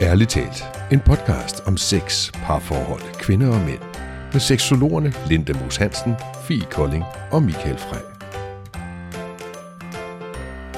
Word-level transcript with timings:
Ærligt 0.00 0.30
talt, 0.30 0.64
en 0.92 1.00
podcast 1.00 1.60
om 1.66 1.76
sex, 1.76 2.32
parforhold, 2.32 3.20
kvinder 3.20 3.48
og 3.48 3.60
mænd. 3.60 3.80
Med 4.32 4.40
seksologerne 4.40 5.12
Linda 5.28 5.52
Moos 5.52 5.76
Hansen, 5.76 6.14
Fie 6.48 6.64
Kolding 6.70 7.04
og 7.32 7.42
Michael 7.42 7.78
Frey. 7.78 8.00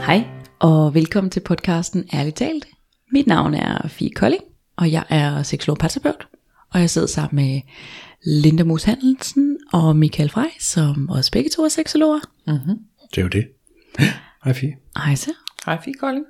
Hej, 0.06 0.24
og 0.58 0.94
velkommen 0.94 1.30
til 1.30 1.40
podcasten 1.40 2.04
Ærligt 2.14 2.36
talt. 2.36 2.66
Mit 3.12 3.26
navn 3.26 3.54
er 3.54 3.88
Fie 3.88 4.10
Kolding, 4.10 4.42
og 4.76 4.92
jeg 4.92 5.04
er 5.08 5.42
seksolog 5.42 5.78
parterapeut. 5.78 6.28
Og 6.74 6.80
jeg 6.80 6.90
sidder 6.90 7.08
sammen 7.08 7.44
med 7.44 7.60
Linda 8.24 8.64
Moos 8.64 8.84
Hansen 8.84 9.58
og 9.72 9.96
Michael 9.96 10.30
Frey, 10.30 10.50
som 10.60 11.08
også 11.08 11.32
begge 11.32 11.50
to 11.50 11.64
er 11.64 11.68
seksologer. 11.68 12.20
Det 12.46 13.18
er 13.18 13.22
jo 13.22 13.28
det. 13.28 13.48
Hej 14.44 14.52
Fie. 14.52 14.76
Hej 14.96 15.14
så. 15.14 15.30
Hej, 15.66 15.78
Fie 15.84 15.94
Kolding. 15.94 16.24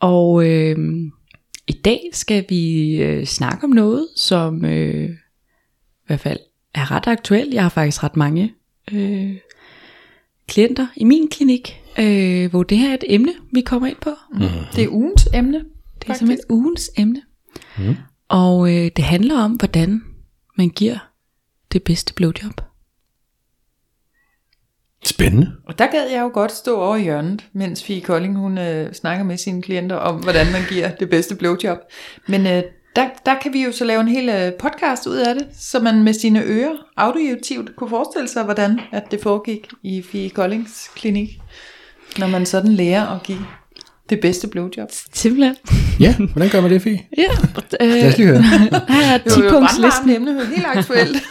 Og 0.00 0.46
øh, 0.46 0.76
i 1.68 1.72
dag 1.72 2.10
skal 2.12 2.44
vi 2.48 2.90
øh, 3.02 3.24
snakke 3.24 3.64
om 3.64 3.70
noget, 3.70 4.08
som 4.16 4.64
øh, 4.64 5.10
i 5.10 6.06
hvert 6.06 6.20
fald 6.20 6.38
er 6.74 6.90
ret 6.90 7.06
aktuelt. 7.06 7.54
Jeg 7.54 7.62
har 7.62 7.68
faktisk 7.68 8.04
ret 8.04 8.16
mange 8.16 8.54
øh, 8.92 9.36
klienter 10.46 10.86
i 10.96 11.04
min 11.04 11.28
klinik, 11.28 11.82
øh, 11.98 12.50
hvor 12.50 12.62
det 12.62 12.78
her 12.78 12.90
er 12.90 12.94
et 12.94 13.04
emne, 13.06 13.32
vi 13.52 13.60
kommer 13.60 13.88
ind 13.88 13.96
på. 14.00 14.10
Mm. 14.32 14.40
Det 14.76 14.84
er 14.84 14.88
ugens 14.88 15.28
emne. 15.34 15.64
Det 16.02 16.08
er 16.08 16.14
simpelthen 16.14 16.44
ugens 16.50 16.90
emne. 16.96 17.22
Mm. 17.78 17.96
Og 18.28 18.74
øh, 18.74 18.90
det 18.96 19.04
handler 19.04 19.38
om, 19.38 19.52
hvordan 19.52 20.02
man 20.56 20.68
giver 20.68 20.98
det 21.72 21.82
bedste 21.82 22.14
blowjob. 22.14 22.60
Spændende. 25.08 25.52
Og 25.66 25.78
der 25.78 25.86
gad 25.86 26.10
jeg 26.10 26.20
jo 26.20 26.30
godt 26.32 26.52
stå 26.52 26.80
over 26.80 26.96
i 26.96 27.02
hjørnet, 27.02 27.44
mens 27.52 27.84
Fie 27.84 28.00
Kolding 28.00 28.36
hun 28.36 28.58
øh, 28.58 28.92
snakker 28.92 29.24
med 29.24 29.36
sine 29.36 29.62
klienter 29.62 29.96
om, 29.96 30.16
hvordan 30.16 30.52
man 30.52 30.62
giver 30.68 30.90
det 30.90 31.10
bedste 31.10 31.34
blowjob. 31.34 31.78
Men 32.26 32.46
øh, 32.46 32.62
der, 32.96 33.08
der 33.26 33.34
kan 33.42 33.52
vi 33.52 33.64
jo 33.64 33.72
så 33.72 33.84
lave 33.84 34.00
en 34.00 34.08
hel 34.08 34.28
øh, 34.28 34.52
podcast 34.52 35.06
ud 35.06 35.16
af 35.16 35.34
det, 35.34 35.46
så 35.58 35.80
man 35.80 36.02
med 36.02 36.12
sine 36.12 36.42
ører 36.42 36.76
auditivt 36.96 37.76
kunne 37.76 37.90
forestille 37.90 38.28
sig, 38.28 38.44
hvordan 38.44 38.80
at 38.92 39.10
det 39.10 39.20
foregik 39.20 39.68
i 39.82 40.02
Fie 40.02 40.30
Koldings 40.30 40.90
klinik, 40.96 41.28
når 42.18 42.26
man 42.26 42.46
sådan 42.46 42.72
lærer 42.72 43.06
at 43.06 43.22
give 43.22 43.46
det 44.10 44.20
bedste 44.20 44.48
blowjob. 44.48 44.88
Simpelthen. 45.12 45.54
Ja, 46.00 46.16
hvordan 46.32 46.50
gør 46.50 46.60
man 46.60 46.70
det, 46.70 46.82
Fie? 46.82 47.00
Ja, 47.18 47.24
øh, 47.80 47.88
Lad 47.88 48.08
os 48.08 48.18
lige 48.18 48.28
høre. 48.28 48.42
her 48.88 49.12
er 49.14 49.18
Det 49.18 49.36
var 49.36 49.42
jo 49.44 49.50
10 49.50 49.54
punktslisten. 49.54 49.82
brandvarmt 49.82 50.10
emne, 50.10 50.46
helt 50.46 50.66
aktuelt. 50.66 51.16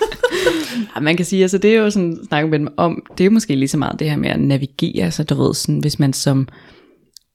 Ja, 0.95 0.99
man 1.01 1.17
kan 1.17 1.25
sige, 1.25 1.41
altså 1.41 1.57
det 1.57 1.75
er 1.75 1.79
jo 1.79 1.89
sådan, 1.89 2.19
snakke 2.27 2.49
med 2.49 2.59
dem 2.59 2.67
om, 2.77 3.05
det 3.17 3.25
er 3.25 3.29
måske 3.29 3.55
lige 3.55 3.67
så 3.67 3.77
meget 3.77 3.99
det 3.99 4.09
her 4.09 4.17
med 4.17 4.29
at 4.29 4.39
navigere, 4.39 5.11
så 5.11 5.23
du 5.23 5.43
ved, 5.43 5.53
sådan, 5.53 5.79
hvis 5.79 5.99
man 5.99 6.13
som 6.13 6.47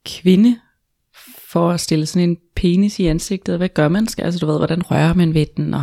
kvinde 0.06 0.56
får 1.52 1.70
at 1.70 1.80
stille 1.80 2.06
sådan 2.06 2.28
en 2.30 2.36
penis 2.56 2.98
i 2.98 3.06
ansigtet, 3.06 3.56
hvad 3.56 3.68
gør 3.68 3.88
man? 3.88 4.08
Skal, 4.08 4.24
altså 4.24 4.38
du 4.40 4.46
ved, 4.46 4.58
hvordan 4.58 4.90
rører 4.90 5.14
man 5.14 5.34
ved 5.34 5.46
den, 5.56 5.74
og, 5.74 5.82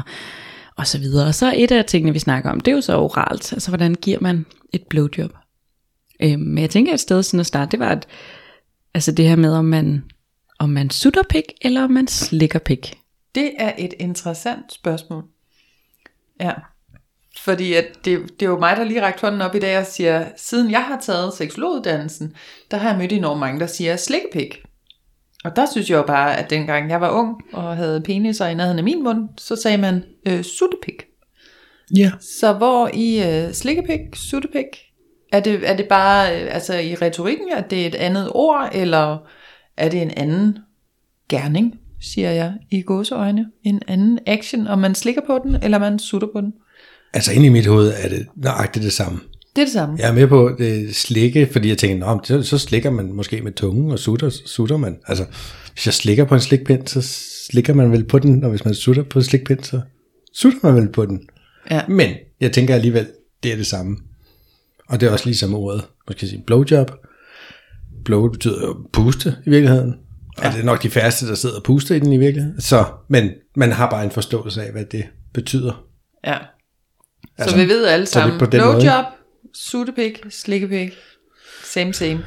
og 0.78 0.88
så 0.88 0.98
videre. 1.00 1.28
Og 1.28 1.36
så 1.36 1.54
et 1.56 1.72
af 1.72 1.86
tingene, 1.86 2.14
vi 2.14 2.20
snakker 2.20 2.50
om, 2.50 2.60
det 2.60 2.72
er 2.72 2.76
jo 2.76 2.82
så 2.82 2.98
oralt, 2.98 3.54
altså 3.54 3.70
hvordan 3.70 3.96
giver 3.96 4.18
man 4.22 4.46
et 4.74 4.82
blowjob? 4.90 5.32
Øhm, 6.24 6.40
men 6.42 6.58
jeg 6.58 6.70
tænker 6.70 6.94
et 6.94 7.00
sted 7.00 7.24
sådan 7.24 7.40
at 7.40 7.46
starte, 7.46 7.72
det 7.72 7.80
var, 7.80 7.90
at, 7.90 8.08
altså 8.94 9.12
det 9.12 9.28
her 9.28 9.36
med, 9.36 9.54
om 9.54 9.66
man, 9.66 10.04
om 10.60 10.70
man 10.70 10.90
sutter 10.90 11.24
pik, 11.30 11.44
eller 11.62 11.84
om 11.84 11.92
man 11.92 12.08
slikker 12.08 12.60
pik. 12.60 12.98
Det 13.36 13.52
er 13.58 13.74
et 13.78 13.94
interessant 14.00 14.74
spørgsmål. 14.74 15.24
Ja. 16.40 16.54
Fordi 17.38 17.74
at 17.74 17.86
det, 18.06 18.40
det 18.40 18.46
er 18.46 18.50
jo 18.50 18.60
mig, 18.60 18.78
der 18.78 18.84
lige 18.84 19.02
rakte 19.02 19.22
hånden 19.22 19.42
op 19.42 19.56
i 19.56 19.60
dag 19.60 19.78
og 19.78 19.86
siger, 19.86 20.28
siden 20.38 20.72
jeg 20.72 20.84
har 20.84 21.00
taget 21.02 21.34
seksologuddannelsen, 21.34 22.36
der 22.72 22.78
har 22.78 22.90
jeg 22.90 22.98
mødt 22.98 23.12
enormt 23.12 23.40
mange, 23.40 23.60
der 23.60 23.68
siger 23.68 23.96
slikkepik. 23.96 24.62
Og 25.44 25.56
der 25.56 25.66
synes 25.72 25.90
jeg 25.90 25.98
jo 25.98 26.04
bare, 26.04 26.38
at 26.38 26.50
dengang 26.50 26.90
jeg 26.90 27.02
var 27.02 27.10
ung 27.10 27.42
og 27.54 27.78
havde 27.78 28.02
peniser 28.02 28.48
i 28.48 28.56
nærheden 28.56 28.78
af 28.78 28.84
min 28.84 29.04
mund, 29.04 29.30
så 29.38 29.56
sagde 29.56 29.78
man 29.78 30.04
øh, 30.28 30.44
suttepik. 30.44 31.06
Ja. 31.96 32.12
Så 32.20 32.54
hvor 32.54 32.90
i 32.94 33.24
øh, 33.30 33.54
slikkepik, 33.54 34.00
suttepik, 34.16 34.66
er 35.32 35.40
det, 35.40 35.70
er 35.70 35.76
det 35.76 35.86
bare 35.88 36.42
øh, 36.42 36.56
altså 36.56 36.74
i 36.74 36.96
retorikken, 36.96 37.48
at 37.58 37.70
det 37.70 37.82
er 37.82 37.88
et 37.88 37.96
andet 37.96 38.30
ord, 38.32 38.70
eller 38.74 39.18
er 39.78 39.90
det 39.90 40.02
en 40.02 40.12
anden 40.12 40.58
gerning, 41.30 41.76
siger 42.02 42.32
jeg 42.32 42.54
i 42.72 42.82
gåseøjne, 42.82 43.46
en 43.64 43.82
anden 43.88 44.20
action, 44.26 44.68
om 44.68 44.80
man 44.80 44.96
slikker 44.96 45.22
på 45.28 45.40
den, 45.44 45.56
eller 45.64 45.80
man 45.80 46.00
sutter 46.00 46.28
på 46.36 46.42
den? 46.42 46.54
Altså 47.14 47.34
inde 47.34 47.46
i 47.46 47.50
mit 47.50 47.66
hoved 47.66 47.94
er 48.04 48.10
det 48.10 48.28
nøjagtigt 48.36 48.84
det 48.84 48.94
samme. 48.94 49.20
Det 49.56 49.62
er 49.62 49.66
det 49.66 49.74
samme. 49.74 49.96
Jeg 50.00 50.10
er 50.10 50.14
med 50.14 50.28
på 50.28 50.56
det 50.58 50.96
slikke, 50.96 51.50
fordi 51.52 51.70
jeg 51.70 51.78
tænker, 51.78 52.06
Nå, 52.06 52.20
så, 52.24 52.44
så 52.44 52.58
slikker 52.58 52.90
man 52.90 53.14
måske 53.14 53.42
med 53.42 53.52
tungen, 53.52 53.92
og 53.92 54.00
sutter, 54.00 54.30
sutter 54.30 54.78
man. 54.78 54.98
Altså, 55.08 55.26
hvis 55.74 55.86
jeg 55.86 55.94
slikker 55.94 56.26
på 56.26 56.36
en 56.36 56.42
slikpind, 56.42 56.88
så 56.88 57.02
slikker 57.50 57.74
man 57.74 57.92
vel 57.92 58.04
på 58.04 58.20
den, 58.20 58.44
og 58.44 58.50
hvis 58.50 58.66
man 58.66 58.74
sutter 58.74 59.04
på 59.04 59.20
en 59.20 59.26
slikpind, 59.26 59.64
så 59.64 59.82
sutter 60.34 60.60
man 60.64 60.76
vel 60.76 60.92
på 60.92 61.06
den. 61.06 61.22
Ja. 61.72 61.82
Men 61.88 62.10
jeg 62.42 62.52
tænker 62.52 62.76
alligevel, 62.76 63.08
det 63.44 63.52
er 63.52 63.56
det 63.56 63.68
samme. 63.68 63.98
Og 64.90 65.00
det 65.00 65.08
er 65.08 65.12
også 65.12 65.26
ligesom 65.26 65.54
ordet, 65.54 65.86
man 66.08 66.18
skal 66.18 66.28
sige 66.30 66.44
blowjob. 66.48 66.92
Blow 68.06 68.30
betyder 68.32 68.62
jo 68.68 68.88
puste 68.94 69.36
i 69.46 69.50
virkeligheden. 69.50 69.94
Og 70.38 70.44
ja. 70.44 70.52
det 70.52 70.60
er 70.60 70.64
nok 70.64 70.84
de 70.84 70.90
færreste, 70.90 71.28
der 71.28 71.36
sidder 71.36 71.56
og 71.56 71.64
puster 71.64 71.96
i 71.96 72.00
den 72.00 72.14
i 72.14 72.18
virkeligheden. 72.18 72.62
Så, 72.62 72.86
men 73.10 73.30
man 73.56 73.72
har 73.72 73.90
bare 73.90 74.04
en 74.04 74.12
forståelse 74.12 74.64
af, 74.64 74.72
hvad 74.72 74.86
det 74.86 75.06
betyder. 75.34 75.86
ja. 76.26 76.38
Så 77.38 77.44
Altså, 77.44 77.58
vi 77.58 77.68
ved 77.68 77.86
alle 77.86 78.06
så 78.06 78.20
det 78.20 78.24
er 78.24 78.28
sammen, 78.30 78.40
på 78.40 78.46
den 78.46 78.62
måde. 78.62 78.74
blowjob, 78.76 79.06
suttepik, 79.56 80.22
slikkepik, 80.30 80.94
same 81.64 81.94
same. 81.94 82.26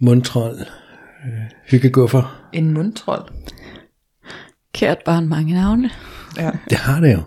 Mundtrold, 0.00 0.58
øh, 0.60 1.32
hyggeguffer. 1.70 2.48
En 2.52 2.70
mundtrold. 2.72 3.28
Kært 4.74 4.98
barn 5.04 5.28
mange 5.28 5.54
navne. 5.54 5.90
Ja. 6.36 6.50
Det 6.70 6.78
har 6.78 7.00
det 7.00 7.12
jo. 7.12 7.22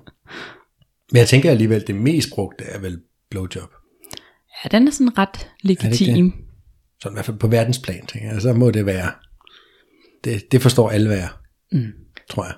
Men 1.12 1.20
jeg 1.20 1.28
tænker 1.28 1.52
alligevel, 1.52 1.84
det 1.88 1.96
mest 1.96 2.30
brugte 2.36 2.64
er 2.64 2.80
vel 2.80 3.00
blowjob. 3.32 3.70
Ja, 4.64 4.78
den 4.78 4.88
er 4.88 4.92
sådan 4.92 5.18
ret 5.18 5.50
legitim. 5.62 6.34
Sådan 7.02 7.14
i 7.14 7.16
hvert 7.16 7.26
fald 7.26 7.38
på 7.38 7.48
verdensplan, 7.48 8.06
tænker 8.06 8.32
jeg. 8.32 8.42
Så 8.42 8.54
må 8.54 8.72
det 8.72 8.86
være. 8.86 9.12
Det, 10.24 10.52
det 10.52 10.62
forstår 10.62 10.90
alle 10.90 11.10
være, 11.10 11.28
mm. 11.72 11.92
tror 12.30 12.46
jeg. 12.46 12.54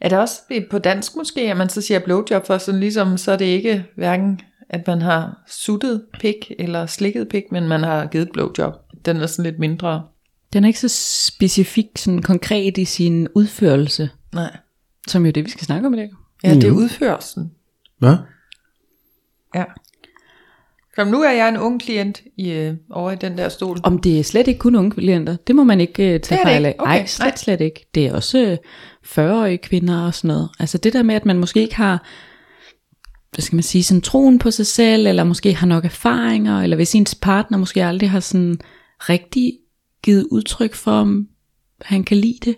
Er 0.00 0.08
det 0.08 0.18
også 0.18 0.40
på 0.70 0.78
dansk 0.78 1.16
måske, 1.16 1.40
at 1.50 1.56
man 1.56 1.68
så 1.68 1.80
siger 1.80 2.00
blowjob 2.00 2.46
for 2.46 2.58
sådan 2.58 2.80
ligesom, 2.80 3.16
så 3.16 3.32
er 3.32 3.36
det 3.36 3.44
ikke 3.44 3.84
hverken, 3.96 4.40
at 4.68 4.86
man 4.86 5.02
har 5.02 5.42
suttet 5.48 6.04
pik 6.20 6.52
eller 6.58 6.86
slikket 6.86 7.28
pik, 7.28 7.42
men 7.52 7.68
man 7.68 7.82
har 7.82 8.06
givet 8.06 8.28
blowjob. 8.32 8.74
Den 9.04 9.16
er 9.16 9.26
sådan 9.26 9.50
lidt 9.50 9.58
mindre. 9.58 10.06
Den 10.52 10.64
er 10.64 10.68
ikke 10.68 10.80
så 10.80 10.88
specifik, 11.26 11.86
sådan 11.96 12.22
konkret 12.22 12.78
i 12.78 12.84
sin 12.84 13.28
udførelse, 13.34 14.10
Nej. 14.32 14.56
som 15.08 15.22
jo 15.22 15.28
er 15.28 15.32
det, 15.32 15.44
vi 15.44 15.50
skal 15.50 15.66
snakke 15.66 15.86
om 15.86 15.94
i 15.94 15.96
dag. 15.96 16.10
Ja, 16.44 16.54
det 16.54 16.64
er 16.64 16.70
udførelsen. 16.70 17.52
Hvad? 17.98 18.16
Ja. 19.54 19.64
Kom, 20.96 21.06
nu 21.06 21.22
er 21.22 21.30
jeg 21.30 21.48
en 21.48 21.56
ung 21.56 21.80
klient 21.80 22.22
i, 22.36 22.50
øh, 22.50 22.74
over 22.90 23.12
i 23.12 23.16
den 23.16 23.38
der 23.38 23.48
stol. 23.48 23.78
Om 23.82 23.98
det 23.98 24.18
er 24.18 24.24
slet 24.24 24.48
ikke 24.48 24.58
kun 24.58 24.74
unge 24.74 24.90
klienter, 24.90 25.36
det 25.46 25.56
må 25.56 25.64
man 25.64 25.80
ikke 25.80 26.14
uh, 26.14 26.20
tage 26.20 26.40
fejl 26.42 26.66
af. 26.66 26.76
Okay, 26.78 26.90
Ej, 26.90 27.06
slet, 27.06 27.26
nej. 27.26 27.36
slet 27.36 27.60
ikke. 27.60 27.86
Det 27.94 28.06
er 28.06 28.14
også 28.14 28.38
øh, 28.38 28.56
40-årige 29.06 29.58
kvinder 29.58 30.06
og 30.06 30.14
sådan 30.14 30.28
noget. 30.28 30.48
Altså 30.60 30.78
det 30.78 30.92
der 30.92 31.02
med, 31.02 31.14
at 31.14 31.26
man 31.26 31.38
måske 31.38 31.60
ikke 31.60 31.76
har, 31.76 32.06
hvad 33.32 33.42
skal 33.42 33.56
man 33.56 33.62
sige, 33.62 33.84
sådan 33.84 34.00
troen 34.00 34.38
på 34.38 34.50
sig 34.50 34.66
selv, 34.66 35.06
eller 35.06 35.24
måske 35.24 35.54
har 35.54 35.66
nok 35.66 35.84
erfaringer, 35.84 36.62
eller 36.62 36.76
hvis 36.76 36.94
ens 36.94 37.14
partner 37.14 37.58
måske 37.58 37.84
aldrig 37.84 38.10
har 38.10 38.20
sådan 38.20 38.58
rigtig 39.00 39.58
givet 40.02 40.26
udtryk 40.30 40.74
for, 40.74 40.92
om 40.92 41.28
han 41.82 42.04
kan 42.04 42.16
lide 42.16 42.38
det. 42.44 42.56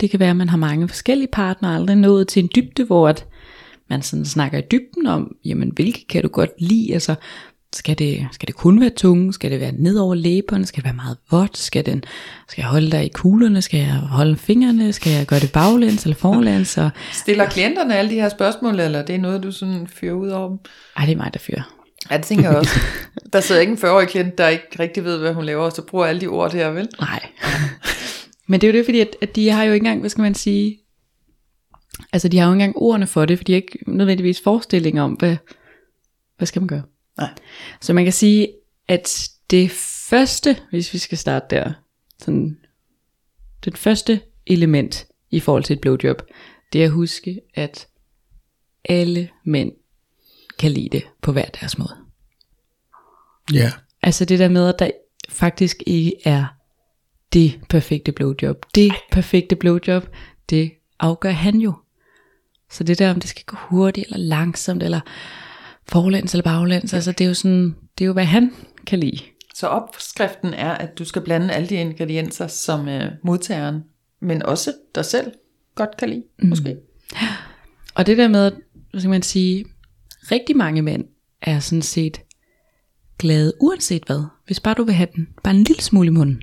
Det 0.00 0.10
kan 0.10 0.20
være, 0.20 0.30
at 0.30 0.36
man 0.36 0.48
har 0.48 0.56
mange 0.56 0.88
forskellige 0.88 1.28
partnere, 1.32 1.74
aldrig 1.74 1.96
nået 1.96 2.28
til 2.28 2.42
en 2.42 2.50
dybde, 2.56 2.84
hvor 2.84 3.08
at 3.08 3.26
man 3.90 4.02
sådan 4.02 4.24
snakker 4.24 4.58
i 4.58 4.62
dybden 4.70 5.06
om, 5.06 5.36
jamen 5.44 5.70
hvilke 5.74 6.06
kan 6.06 6.22
du 6.22 6.28
godt 6.28 6.50
lide, 6.58 6.94
altså 6.94 7.14
skal 7.72 7.98
det, 7.98 8.26
skal 8.32 8.46
det 8.46 8.54
kun 8.54 8.80
være 8.80 8.90
tunge, 8.90 9.32
skal 9.32 9.50
det 9.50 9.60
være 9.60 9.72
ned 9.72 9.96
over 9.96 10.14
læberne, 10.14 10.66
skal 10.66 10.76
det 10.76 10.84
være 10.84 10.94
meget 10.94 11.16
vådt, 11.30 11.58
skal, 11.58 11.86
den, 11.86 12.04
skal 12.48 12.62
jeg 12.62 12.70
holde 12.70 12.90
dig 12.90 13.04
i 13.04 13.08
kuglerne, 13.08 13.62
skal 13.62 13.80
jeg 13.80 13.94
holde 13.94 14.36
fingrene, 14.36 14.92
skal 14.92 15.12
jeg 15.12 15.26
gøre 15.26 15.40
det 15.40 15.52
baglæns 15.52 16.04
eller 16.04 16.16
forlæns, 16.16 16.78
og 16.78 16.90
Stiller 17.12 17.48
klienterne 17.48 17.96
alle 17.96 18.10
de 18.10 18.14
her 18.14 18.28
spørgsmål, 18.28 18.80
eller 18.80 19.02
det 19.02 19.14
er 19.14 19.18
noget, 19.18 19.42
du 19.42 19.52
sådan 19.52 19.86
fyrer 19.86 20.14
ud 20.14 20.28
over 20.28 20.48
dem? 20.48 20.58
ej 20.96 21.04
det 21.04 21.12
er 21.12 21.16
mig 21.16 21.30
der 21.32 21.38
fyrer. 21.38 21.74
Ja, 22.10 22.16
det 22.16 22.24
tænker 22.24 22.48
jeg 22.50 22.58
også. 22.58 22.80
Der 23.32 23.40
sidder 23.40 23.60
ikke 23.60 23.70
en 23.70 23.78
40-årig 23.78 24.08
klient, 24.08 24.38
der 24.38 24.48
ikke 24.48 24.66
rigtig 24.80 25.04
ved, 25.04 25.18
hvad 25.18 25.32
hun 25.32 25.44
laver, 25.44 25.64
og 25.64 25.72
så 25.72 25.82
bruger 25.82 26.06
alle 26.06 26.20
de 26.20 26.26
ord 26.26 26.52
der, 26.52 26.70
vel? 26.70 26.88
Nej. 27.00 27.20
Men 28.48 28.60
det 28.60 28.66
er 28.66 28.72
jo 28.72 28.78
det, 28.78 28.84
fordi 28.84 29.00
at, 29.00 29.16
at 29.22 29.36
de 29.36 29.50
har 29.50 29.64
jo 29.64 29.72
ikke 29.72 29.84
engang, 29.84 30.00
hvad 30.00 30.10
skal 30.10 30.22
man 30.22 30.34
sige, 30.34 30.78
altså 32.12 32.28
de 32.28 32.38
har 32.38 32.46
jo 32.46 32.52
ikke 32.52 32.62
engang 32.62 32.76
ordene 32.76 33.06
for 33.06 33.24
det, 33.24 33.38
for 33.38 33.44
de 33.44 33.52
har 33.52 33.56
ikke 33.56 33.78
nødvendigvis 33.86 34.40
forestillinger 34.40 35.02
om, 35.02 35.12
hvad, 35.12 35.36
hvad 36.36 36.46
skal 36.46 36.62
man 36.62 36.68
gøre. 36.68 36.82
Nej. 37.18 37.30
Så 37.80 37.92
man 37.92 38.04
kan 38.04 38.12
sige, 38.12 38.48
at 38.88 39.28
det 39.50 39.70
første, 40.10 40.56
hvis 40.70 40.92
vi 40.92 40.98
skal 40.98 41.18
starte 41.18 41.46
der, 41.50 41.72
sådan, 42.18 42.58
det 43.64 43.78
første 43.78 44.20
element 44.46 45.06
i 45.30 45.40
forhold 45.40 45.64
til 45.64 45.74
et 45.74 45.80
blowjob, 45.80 46.22
det 46.72 46.80
er 46.80 46.84
at 46.84 46.92
huske, 46.92 47.40
at 47.54 47.88
alle 48.84 49.28
mænd 49.44 49.72
kan 50.58 50.70
lide 50.70 50.88
det 50.88 51.04
på 51.22 51.32
hver 51.32 51.46
deres 51.60 51.78
måde. 51.78 51.96
Ja. 53.52 53.72
Altså 54.02 54.24
det 54.24 54.38
der 54.38 54.48
med, 54.48 54.68
at 54.68 54.78
der 54.78 54.90
faktisk 55.28 55.82
ikke 55.86 56.12
er 56.24 56.46
det 57.32 57.60
perfekte 57.68 58.12
blowjob. 58.12 58.66
Det 58.74 58.92
perfekte 59.12 59.56
blowjob, 59.56 60.08
det 60.50 60.72
afgør 61.00 61.30
han 61.30 61.56
jo. 61.56 61.72
Så 62.74 62.84
det 62.84 62.98
der, 62.98 63.10
om 63.10 63.20
det 63.20 63.30
skal 63.30 63.44
gå 63.46 63.56
hurtigt 63.60 64.06
eller 64.06 64.18
langsomt, 64.18 64.82
eller 64.82 65.00
forlæns 65.88 66.34
eller 66.34 66.42
baglæns, 66.42 66.94
altså 66.94 67.12
det 67.12 67.24
er 67.24 67.28
jo 67.28 67.34
sådan, 67.34 67.74
det 67.98 68.04
er 68.04 68.06
jo 68.06 68.12
hvad 68.12 68.24
han 68.24 68.52
kan 68.86 68.98
lide. 68.98 69.18
Så 69.54 69.66
opskriften 69.66 70.54
er, 70.54 70.70
at 70.70 70.98
du 70.98 71.04
skal 71.04 71.22
blande 71.22 71.54
alle 71.54 71.68
de 71.68 71.74
ingredienser, 71.74 72.46
som 72.46 72.88
øh, 72.88 73.12
modtageren, 73.24 73.82
men 74.20 74.42
også 74.42 74.72
dig 74.94 75.04
selv, 75.04 75.32
godt 75.74 75.96
kan 75.98 76.08
lide, 76.08 76.22
mm. 76.38 76.48
måske. 76.48 76.76
Og 77.94 78.06
det 78.06 78.18
der 78.18 78.28
med, 78.28 78.52
hvad 78.90 79.00
skal 79.00 79.10
man 79.10 79.22
sige, 79.22 79.64
rigtig 80.30 80.56
mange 80.56 80.82
mænd 80.82 81.04
er 81.42 81.60
sådan 81.60 81.82
set 81.82 82.20
glade 83.18 83.52
uanset 83.60 84.02
hvad. 84.06 84.24
Hvis 84.46 84.60
bare 84.60 84.74
du 84.74 84.84
vil 84.84 84.94
have 84.94 85.08
den 85.16 85.28
bare 85.44 85.54
en 85.54 85.64
lille 85.64 85.82
smule 85.82 86.06
i 86.06 86.10
munden. 86.10 86.42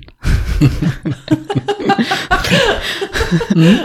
mm. 3.56 3.76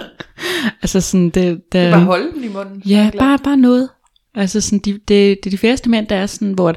Altså 0.81 1.01
sådan, 1.01 1.29
det, 1.29 1.61
det, 1.71 1.91
Bare 1.91 2.03
holde 2.03 2.31
den 2.31 2.43
i 2.43 2.47
munden. 2.47 2.81
Ja, 2.85 3.11
bare, 3.19 3.39
bare 3.43 3.57
noget. 3.57 3.89
Altså 4.35 4.61
sådan, 4.61 4.79
de, 4.79 4.91
det, 4.93 5.03
det 5.07 5.45
er 5.45 5.49
de 5.49 5.57
færreste 5.57 5.89
mænd, 5.89 6.07
der 6.07 6.15
er 6.15 6.25
sådan, 6.25 6.51
hvor 6.51 6.69
at, 6.69 6.75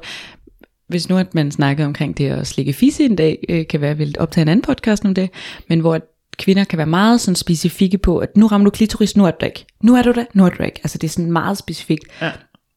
hvis 0.88 1.08
nu 1.08 1.16
at 1.16 1.34
man 1.34 1.50
snakker 1.50 1.84
omkring 1.84 2.19
det 2.19 2.28
at 2.28 2.46
slikke 2.46 2.72
fisse 2.72 3.04
en 3.04 3.16
dag, 3.16 3.44
øh, 3.48 3.66
kan 3.66 3.81
være 3.81 3.98
vel 3.98 4.16
optage 4.19 4.42
en 4.42 4.48
anden 4.48 4.62
podcast 4.62 5.04
om 5.04 5.14
det, 5.14 5.31
men 5.69 5.81
hvor 5.81 5.94
at 5.94 6.02
kvinder 6.38 6.64
kan 6.64 6.76
være 6.76 6.87
meget 6.87 7.20
sådan 7.20 7.37
specifikke 7.37 7.98
på, 7.98 8.19
at 8.19 8.37
nu 8.37 8.46
rammer 8.46 8.64
du 8.64 8.70
klitoris, 8.70 9.16
nu 9.16 9.26
er 9.26 9.31
du 9.31 9.46
ikke. 9.46 9.66
Nu 9.82 9.94
er 9.94 10.02
du 10.02 10.12
der, 10.12 10.25
nu 10.34 10.44
er 10.44 10.50
du 10.50 10.62
ikke. 10.62 10.81
Altså 10.82 10.98
det 10.98 11.08
er 11.08 11.12
sådan 11.12 11.32
meget 11.32 11.58
specifikt. 11.58 12.04
Ja. 12.20 12.31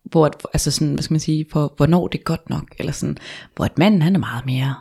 Hvor 0.03 0.25
at, 0.25 0.33
altså 0.53 0.71
sådan, 0.71 0.93
hvad 0.93 1.03
skal 1.03 1.13
man 1.13 1.19
sige, 1.19 1.45
for 1.51 1.73
hvornår 1.77 2.07
det 2.07 2.19
er 2.19 2.23
godt 2.23 2.49
nok, 2.49 2.63
eller 2.79 2.91
sådan, 2.91 3.17
hvor 3.55 3.65
at 3.65 3.77
manden 3.77 4.01
han 4.01 4.15
er 4.15 4.19
meget 4.19 4.45
mere, 4.45 4.75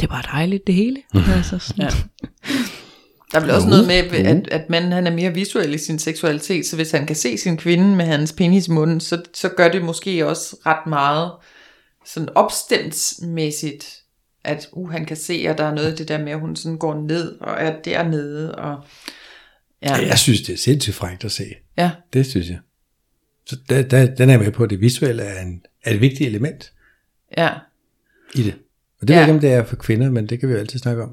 det 0.00 0.06
er 0.06 0.10
bare 0.10 0.22
dejligt 0.32 0.66
det 0.66 0.74
hele. 0.74 1.02
altså 1.14 1.58
sådan. 1.58 1.84
Ja. 1.84 1.90
Der 3.32 3.38
er 3.38 3.42
vel 3.42 3.50
også 3.50 3.68
noget 3.68 3.86
med, 3.86 3.94
at, 3.94 4.48
at 4.48 4.70
manden 4.70 4.92
han 4.92 5.06
er 5.06 5.10
mere 5.10 5.34
visuel 5.34 5.74
i 5.74 5.78
sin 5.78 5.98
seksualitet, 5.98 6.66
så 6.66 6.76
hvis 6.76 6.90
han 6.90 7.06
kan 7.06 7.16
se 7.16 7.38
sin 7.38 7.56
kvinde 7.56 7.96
med 7.96 8.04
hans 8.04 8.32
penis 8.32 8.68
i 8.68 8.70
munden, 8.70 9.00
så, 9.00 9.22
så 9.34 9.48
gør 9.48 9.68
det 9.68 9.84
måske 9.84 10.26
også 10.26 10.56
ret 10.66 10.86
meget 10.86 11.32
sådan 12.06 12.28
opstemtsmæssigt, 12.34 14.02
at 14.44 14.68
uh, 14.72 14.90
han 14.90 15.04
kan 15.04 15.16
se, 15.16 15.46
at 15.48 15.58
der 15.58 15.64
er 15.64 15.74
noget 15.74 15.90
af 15.90 15.96
det 15.96 16.08
der 16.08 16.18
med, 16.18 16.32
at 16.32 16.40
hun 16.40 16.56
sådan 16.56 16.78
går 16.78 16.94
ned 16.94 17.40
og 17.40 17.54
er 17.58 17.82
dernede. 17.82 18.54
Og, 18.54 18.84
ja, 19.82 19.96
Ja, 19.96 20.06
jeg 20.06 20.18
synes, 20.18 20.42
det 20.42 20.52
er 20.52 20.56
sindssygt 20.56 20.96
frækt 20.96 21.24
at 21.24 21.32
se. 21.32 21.44
ja, 21.78 21.90
Det 22.12 22.26
synes 22.26 22.48
jeg. 22.48 22.58
Så 23.46 23.56
der, 23.68 23.82
der, 23.82 24.14
den 24.14 24.30
er 24.30 24.38
med 24.38 24.52
på, 24.52 24.64
at 24.64 24.70
det 24.70 24.80
visuelle 24.80 25.22
er, 25.22 25.42
en, 25.42 25.62
er 25.84 25.94
et 25.94 26.00
vigtigt 26.00 26.28
element 26.28 26.72
ja. 27.36 27.50
i 28.34 28.42
det. 28.42 28.54
Og 29.00 29.08
det 29.08 29.14
ja. 29.14 29.18
ved 29.18 29.20
jeg 29.20 29.28
ikke, 29.28 29.34
om 29.34 29.40
det 29.40 29.52
er 29.52 29.64
for 29.64 29.76
kvinder, 29.76 30.10
men 30.10 30.26
det 30.26 30.40
kan 30.40 30.48
vi 30.48 30.54
jo 30.54 30.60
altid 30.60 30.78
snakke 30.78 31.02
om. 31.02 31.10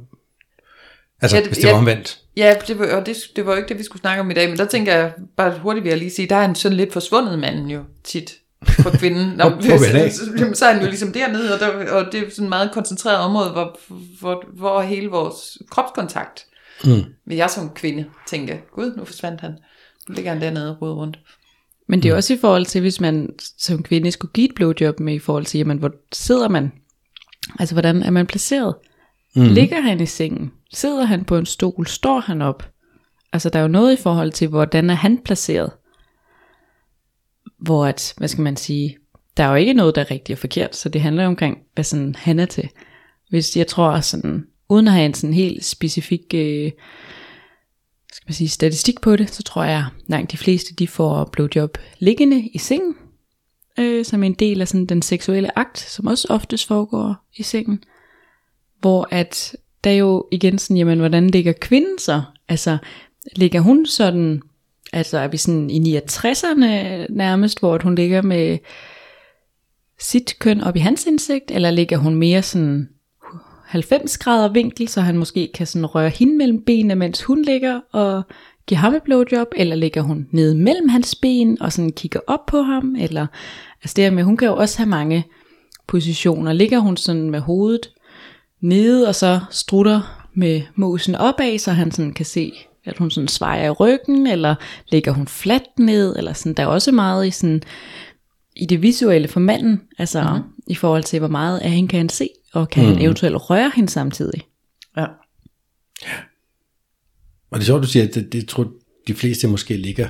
Altså, 1.21 1.37
Ja, 1.37 1.41
det- 1.41 1.49
hvis 1.49 1.57
det 1.57 1.65
var 1.65 1.71
ja. 1.71 1.77
omvendt. 1.77 2.19
Ja, 2.37 2.55
det 2.67 2.79
var, 2.79 2.87
og 2.95 3.05
det, 3.05 3.15
det 3.35 3.45
var 3.45 3.51
jo 3.51 3.57
ikke 3.57 3.69
det, 3.69 3.77
vi 3.77 3.83
skulle 3.83 3.99
snakke 3.99 4.21
om 4.21 4.31
i 4.31 4.33
dag, 4.33 4.49
men 4.49 4.57
der 4.57 4.65
tænker 4.65 4.95
jeg 4.95 5.13
bare 5.37 5.59
hurtigt, 5.59 5.83
vil 5.83 5.89
jeg 5.89 5.97
lige 5.99 6.11
sige, 6.11 6.27
der 6.29 6.35
er 6.35 6.45
en 6.45 6.55
sådan 6.55 6.77
lidt 6.77 6.93
forsvundet 6.93 7.39
manden 7.39 7.69
jo 7.69 7.83
tit 8.03 8.33
for 8.81 8.89
kvinden. 8.89 9.27
Nå, 9.37 9.49
Hvor- 9.49 9.67
hvor 9.67 9.77
vil 9.79 9.87
han 9.87 10.01
af? 10.05 10.11
så, 10.11 10.25
så, 10.37 10.51
så 10.53 10.65
er 10.65 10.73
han 10.73 10.81
jo 10.81 10.87
ligesom 10.87 11.11
dernede, 11.13 11.53
og, 11.53 11.59
der, 11.59 11.91
og 11.91 12.11
det 12.11 12.19
er 12.19 12.29
sådan 12.29 12.43
et 12.45 12.49
meget 12.49 12.71
koncentreret 12.73 13.17
område, 13.17 13.49
hvor, 13.49 13.79
hvor, 14.19 14.43
hvor 14.53 14.81
hele 14.81 15.07
vores 15.07 15.57
kropskontakt. 15.69 16.45
Mm. 16.85 17.03
Men 17.25 17.37
jeg 17.37 17.49
som 17.49 17.69
kvinde 17.69 18.05
tænker, 18.27 18.55
gud, 18.75 18.93
nu 18.97 19.05
forsvandt 19.05 19.41
han. 19.41 19.51
Nu 20.09 20.13
ligger 20.15 20.31
han 20.31 20.41
dernede 20.41 20.69
og 20.69 20.81
roder 20.81 20.93
rundt. 20.95 21.19
Men 21.87 22.03
det 22.03 22.11
er 22.11 22.15
også 22.15 22.33
i 22.33 22.37
forhold 22.41 22.65
til, 22.65 22.81
hvis 22.81 22.99
man 22.99 23.29
som 23.57 23.83
kvinde 23.83 24.11
skulle 24.11 24.31
give 24.33 24.49
et 24.49 24.55
blowjob 24.55 24.99
med 24.99 25.13
i 25.13 25.19
forhold 25.19 25.45
til, 25.45 25.57
jamen, 25.57 25.77
hvor 25.77 25.91
sidder 26.11 26.49
man? 26.49 26.71
Altså, 27.59 27.75
hvordan 27.75 28.03
er 28.03 28.09
man 28.11 28.27
placeret? 28.27 28.75
Mm. 29.35 29.43
Ligger 29.43 29.81
han 29.81 30.01
i 30.01 30.05
sengen? 30.05 30.51
Sidder 30.73 31.05
han 31.05 31.25
på 31.25 31.37
en 31.37 31.45
stol? 31.45 31.87
Står 31.87 32.19
han 32.19 32.41
op? 32.41 32.69
Altså, 33.33 33.49
der 33.49 33.59
er 33.59 33.63
jo 33.63 33.67
noget 33.69 33.99
i 33.99 34.01
forhold 34.01 34.31
til, 34.31 34.47
hvordan 34.47 34.89
er 34.89 34.93
han 34.93 35.17
placeret? 35.25 35.71
Hvor 37.59 37.85
at, 37.85 38.13
hvad 38.17 38.27
skal 38.27 38.41
man 38.41 38.57
sige, 38.57 38.97
der 39.37 39.43
er 39.43 39.49
jo 39.49 39.55
ikke 39.55 39.73
noget, 39.73 39.95
der 39.95 40.01
er 40.01 40.11
rigtigt 40.11 40.35
og 40.35 40.39
forkert, 40.39 40.75
så 40.75 40.89
det 40.89 41.01
handler 41.01 41.23
jo 41.23 41.29
omkring, 41.29 41.57
hvad 41.73 41.83
sådan 41.83 42.15
han 42.15 42.39
er 42.39 42.45
til. 42.45 42.69
Hvis 43.29 43.57
jeg 43.57 43.67
tror 43.67 43.99
sådan, 43.99 44.45
uden 44.69 44.87
at 44.87 44.93
have 44.93 45.05
en 45.05 45.13
sådan 45.13 45.33
helt 45.33 45.65
specifik 45.65 46.33
øh, 46.33 46.71
skal 48.13 48.27
man 48.27 48.33
sige, 48.33 48.47
statistik 48.47 49.01
på 49.01 49.15
det, 49.15 49.29
så 49.29 49.43
tror 49.43 49.63
jeg, 49.63 49.85
langt 50.07 50.31
de 50.31 50.37
fleste, 50.37 50.75
de 50.75 50.87
får 50.87 51.29
blowjob 51.31 51.77
liggende 51.99 52.49
i 52.53 52.57
sengen, 52.57 52.95
øh, 53.79 54.05
som 54.05 54.23
en 54.23 54.33
del 54.33 54.61
af 54.61 54.67
sådan 54.67 54.85
den 54.85 55.01
seksuelle 55.01 55.59
akt, 55.59 55.79
som 55.79 56.07
også 56.07 56.27
oftest 56.29 56.67
foregår 56.67 57.15
i 57.35 57.43
sengen. 57.43 57.83
Hvor 58.83 59.07
at 59.11 59.55
der 59.83 59.91
jo 59.91 60.27
igen 60.31 60.57
sådan, 60.57 60.77
jamen, 60.77 60.99
hvordan 60.99 61.29
ligger 61.29 61.53
kvinden 61.53 61.99
så? 61.99 62.21
Altså, 62.49 62.77
ligger 63.35 63.59
hun 63.59 63.85
sådan, 63.85 64.41
altså 64.93 65.17
er 65.17 65.27
vi 65.27 65.37
sådan 65.37 65.69
i 65.69 65.97
69'erne 65.97 66.65
nærmest, 67.09 67.59
hvor 67.59 67.79
hun 67.83 67.95
ligger 67.95 68.21
med 68.21 68.57
sit 69.99 70.35
køn 70.39 70.61
op 70.61 70.75
i 70.75 70.79
hans 70.79 71.05
indsigt, 71.05 71.51
eller 71.51 71.71
ligger 71.71 71.97
hun 71.97 72.15
mere 72.15 72.41
sådan 72.41 72.89
90 73.65 74.17
grader 74.17 74.53
vinkel, 74.53 74.87
så 74.87 75.01
han 75.01 75.17
måske 75.17 75.49
kan 75.53 75.67
sådan 75.67 75.85
røre 75.85 76.09
hende 76.09 76.37
mellem 76.37 76.63
benene, 76.65 76.95
mens 76.95 77.23
hun 77.23 77.41
ligger 77.41 77.79
og 77.91 78.23
giver 78.67 78.79
ham 78.79 78.93
et 78.95 79.03
blowjob, 79.03 79.47
eller 79.55 79.75
ligger 79.75 80.01
hun 80.01 80.27
nede 80.31 80.55
mellem 80.55 80.89
hans 80.89 81.15
ben 81.15 81.61
og 81.61 81.73
sådan 81.73 81.91
kigger 81.91 82.19
op 82.27 82.45
på 82.45 82.61
ham, 82.61 82.95
eller 82.99 83.27
altså 83.81 83.93
det 83.95 84.03
her 84.03 84.11
med, 84.11 84.23
hun 84.23 84.37
kan 84.37 84.47
jo 84.47 84.55
også 84.55 84.77
have 84.77 84.89
mange 84.89 85.25
positioner. 85.87 86.53
Ligger 86.53 86.79
hun 86.79 86.97
sådan 86.97 87.29
med 87.29 87.39
hovedet 87.39 87.89
nede, 88.63 89.07
og 89.07 89.15
så 89.15 89.39
strutter 89.51 90.27
med 90.35 90.61
musen 90.75 91.15
opad, 91.15 91.57
så 91.57 91.71
han 91.71 91.91
sådan 91.91 92.13
kan 92.13 92.25
se, 92.25 92.53
at 92.85 92.97
hun 92.97 93.11
sådan 93.11 93.27
svejer 93.27 93.65
i 93.65 93.69
ryggen, 93.69 94.27
eller 94.27 94.55
ligger 94.91 95.11
hun 95.11 95.27
fladt 95.27 95.79
ned, 95.79 96.15
eller 96.17 96.33
sådan, 96.33 96.53
der 96.53 96.63
er 96.63 96.67
også 96.67 96.91
meget 96.91 97.27
i 97.27 97.31
sådan, 97.31 97.63
i 98.55 98.65
det 98.65 98.81
visuelle 98.81 99.27
for 99.27 99.39
manden, 99.39 99.81
altså 99.97 100.23
mm-hmm. 100.23 100.51
i 100.67 100.75
forhold 100.75 101.03
til, 101.03 101.19
hvor 101.19 101.27
meget 101.27 101.59
af 101.59 101.71
hende 101.71 101.87
kan 101.89 101.97
han 101.97 102.09
se, 102.09 102.29
og 102.53 102.69
kan 102.69 102.83
mm-hmm. 102.83 102.95
han 102.95 103.05
eventuelt 103.05 103.49
røre 103.49 103.71
hende 103.75 103.89
samtidig. 103.89 104.41
Ja. 104.97 105.05
Og 107.51 107.59
det 107.59 107.61
er 107.61 107.65
sjovt, 107.65 107.83
du 107.83 107.87
siger, 107.87 108.07
at 108.07 108.15
det, 108.15 108.33
det 108.33 108.47
tror 108.47 108.71
de 109.07 109.13
fleste 109.13 109.47
måske 109.47 109.77
ligger. 109.77 110.07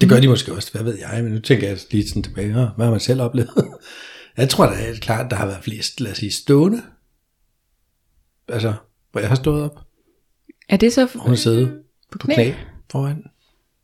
Det 0.00 0.08
gør 0.08 0.20
de 0.20 0.28
måske 0.28 0.52
også, 0.52 0.72
hvad 0.72 0.82
ved 0.82 0.98
jeg, 0.98 1.24
men 1.24 1.32
nu 1.32 1.38
tænker 1.38 1.68
jeg 1.68 1.78
lige 1.90 2.08
sådan 2.08 2.22
tilbage, 2.22 2.52
"Nå, 2.52 2.66
hvad 2.76 2.86
har 2.86 2.90
man 2.90 3.00
selv 3.00 3.22
oplevet? 3.22 3.50
jeg 4.36 4.48
tror 4.48 4.66
da 4.66 4.74
helt 4.74 5.02
klart, 5.02 5.30
der 5.30 5.36
har 5.36 5.46
været 5.46 5.64
flest, 5.64 6.00
lad 6.00 6.12
os 6.12 6.18
sige, 6.18 6.32
stående. 6.32 6.82
Altså, 8.52 8.72
hvor 9.12 9.20
jeg 9.20 9.28
har 9.28 9.36
stået 9.36 9.62
op, 9.62 9.78
Er 10.68 10.76
det 10.76 10.92
så... 10.92 11.08
hun 11.14 11.28
har 11.28 11.36
siddet 11.36 11.82
på 12.12 12.18
knæ 12.18 12.52
foran. 12.90 13.22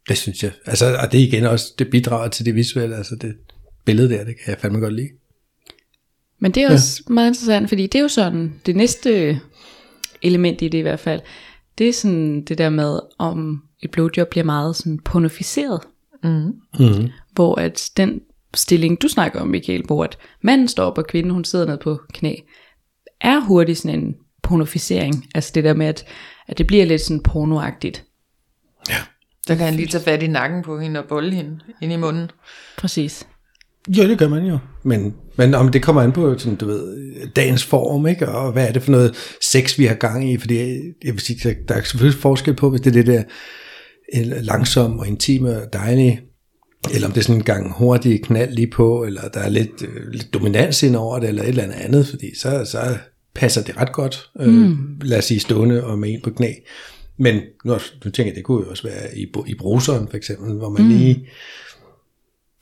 Det 0.08 0.18
synes 0.18 0.42
jeg. 0.42 0.52
Altså, 0.66 0.96
og 1.02 1.12
det 1.12 1.18
igen 1.18 1.44
også, 1.44 1.74
det 1.78 1.90
bidrager 1.90 2.28
til 2.28 2.46
det 2.46 2.54
visuelle, 2.54 2.96
altså 2.96 3.16
det 3.16 3.36
billede 3.84 4.08
der, 4.08 4.24
det 4.24 4.34
kan 4.44 4.50
jeg 4.50 4.58
fandme 4.58 4.78
godt 4.78 4.94
lide. 4.94 5.08
Men 6.38 6.52
det 6.52 6.62
er 6.62 6.72
også 6.72 7.02
ja. 7.08 7.12
meget 7.14 7.28
interessant, 7.28 7.68
fordi 7.68 7.82
det 7.82 7.94
er 7.94 8.02
jo 8.02 8.08
sådan, 8.08 8.54
det 8.66 8.76
næste 8.76 9.40
element 10.22 10.62
i 10.62 10.68
det 10.68 10.78
i 10.78 10.82
hvert 10.82 11.00
fald, 11.00 11.20
det 11.78 11.88
er 11.88 11.92
sådan 11.92 12.44
det 12.44 12.58
der 12.58 12.70
med, 12.70 13.00
om 13.18 13.62
et 13.80 13.90
blowjob 13.90 14.28
bliver 14.30 14.44
meget 14.44 14.76
sådan 14.76 14.98
pornoficeret. 14.98 15.80
Mm. 16.24 16.52
Mm. 16.78 17.08
Hvor 17.32 17.60
at 17.60 17.90
den 17.96 18.20
stilling, 18.54 19.02
du 19.02 19.08
snakker 19.08 19.40
om, 19.40 19.48
Michael, 19.48 19.82
hvor 19.86 20.04
at 20.04 20.18
manden 20.42 20.68
står 20.68 20.84
op, 20.84 20.98
og 20.98 21.06
kvinden 21.06 21.32
hun 21.32 21.44
sidder 21.44 21.66
ned 21.66 21.78
på 21.78 22.00
knæ, 22.12 22.34
er 23.20 23.40
hurtigt 23.40 23.78
sådan 23.78 23.98
en 23.98 24.14
pornoficering. 24.42 25.26
Altså 25.34 25.50
det 25.54 25.64
der 25.64 25.74
med, 25.74 25.86
at, 25.86 26.04
at 26.48 26.58
det 26.58 26.66
bliver 26.66 26.84
lidt 26.84 27.00
sådan 27.00 27.22
pornoagtigt. 27.22 28.04
Så 29.48 29.56
kan 29.56 29.64
han 29.64 29.74
lige 29.74 29.88
tage 29.88 30.04
fat 30.04 30.22
i 30.22 30.26
nakken 30.26 30.62
på 30.62 30.80
hende 30.80 31.00
og 31.00 31.08
bolle 31.08 31.34
hende 31.34 31.58
ind 31.82 31.92
i 31.92 31.96
munden. 31.96 32.30
Præcis. 32.78 33.26
Jo, 33.88 34.02
det 34.02 34.18
gør 34.18 34.28
man 34.28 34.44
jo. 34.44 34.58
Men, 34.82 35.14
men 35.36 35.54
om 35.54 35.68
det 35.68 35.82
kommer 35.82 36.02
an 36.02 36.12
på, 36.12 36.38
sådan, 36.38 36.56
du 36.56 36.66
ved, 36.66 36.96
dagens 37.36 37.64
form, 37.64 38.06
ikke? 38.06 38.28
Og 38.28 38.52
hvad 38.52 38.68
er 38.68 38.72
det 38.72 38.82
for 38.82 38.90
noget 38.90 39.36
sex, 39.42 39.78
vi 39.78 39.86
har 39.86 39.94
gang 39.94 40.30
i? 40.30 40.38
Fordi 40.38 40.58
jeg 41.04 41.12
vil 41.12 41.20
sige, 41.20 41.48
der, 41.48 41.54
der 41.68 41.74
er 41.74 41.82
selvfølgelig 41.82 42.20
forskel 42.20 42.54
på, 42.54 42.70
hvis 42.70 42.80
det 42.80 42.90
er 42.90 43.02
det 43.02 43.06
der 43.06 43.22
en 44.12 44.24
langsom 44.24 44.98
og 44.98 45.06
intime 45.06 45.62
og 45.62 45.72
dejlige, 45.72 46.20
eller 46.94 47.06
om 47.06 47.12
det 47.12 47.20
er 47.20 47.24
sådan 47.24 47.40
en 47.40 47.44
gang 47.44 47.72
hurtig 47.72 48.22
knald 48.22 48.54
lige 48.54 48.70
på, 48.70 49.04
eller 49.04 49.28
der 49.28 49.40
er 49.40 49.48
lidt, 49.48 49.82
øh, 49.82 50.08
lidt 50.12 50.34
dominans 50.34 50.82
ind 50.82 50.96
over 50.96 51.18
det, 51.18 51.28
eller 51.28 51.42
et 51.42 51.48
eller 51.48 51.62
andet 51.62 51.76
andet, 51.76 52.06
fordi 52.06 52.38
så, 52.38 52.64
så 52.64 52.98
passer 53.34 53.62
det 53.62 53.76
ret 53.76 53.92
godt, 53.92 54.30
øh, 54.40 54.48
mm. 54.48 55.00
lad 55.02 55.18
os 55.18 55.24
sige 55.24 55.40
stående 55.40 55.84
og 55.84 55.98
med 55.98 56.12
en 56.12 56.20
på 56.22 56.30
knæ. 56.30 56.52
Men 57.16 57.42
nu, 57.64 57.78
nu 58.04 58.10
tænker 58.10 58.24
jeg, 58.24 58.34
det 58.34 58.44
kunne 58.44 58.64
jo 58.64 58.70
også 58.70 58.82
være 58.82 59.18
i, 59.18 59.32
i 59.46 59.54
bruseren 59.54 60.08
for 60.08 60.16
eksempel, 60.16 60.52
hvor 60.54 60.68
man 60.68 60.82
mm. 60.82 60.88
lige, 60.88 61.28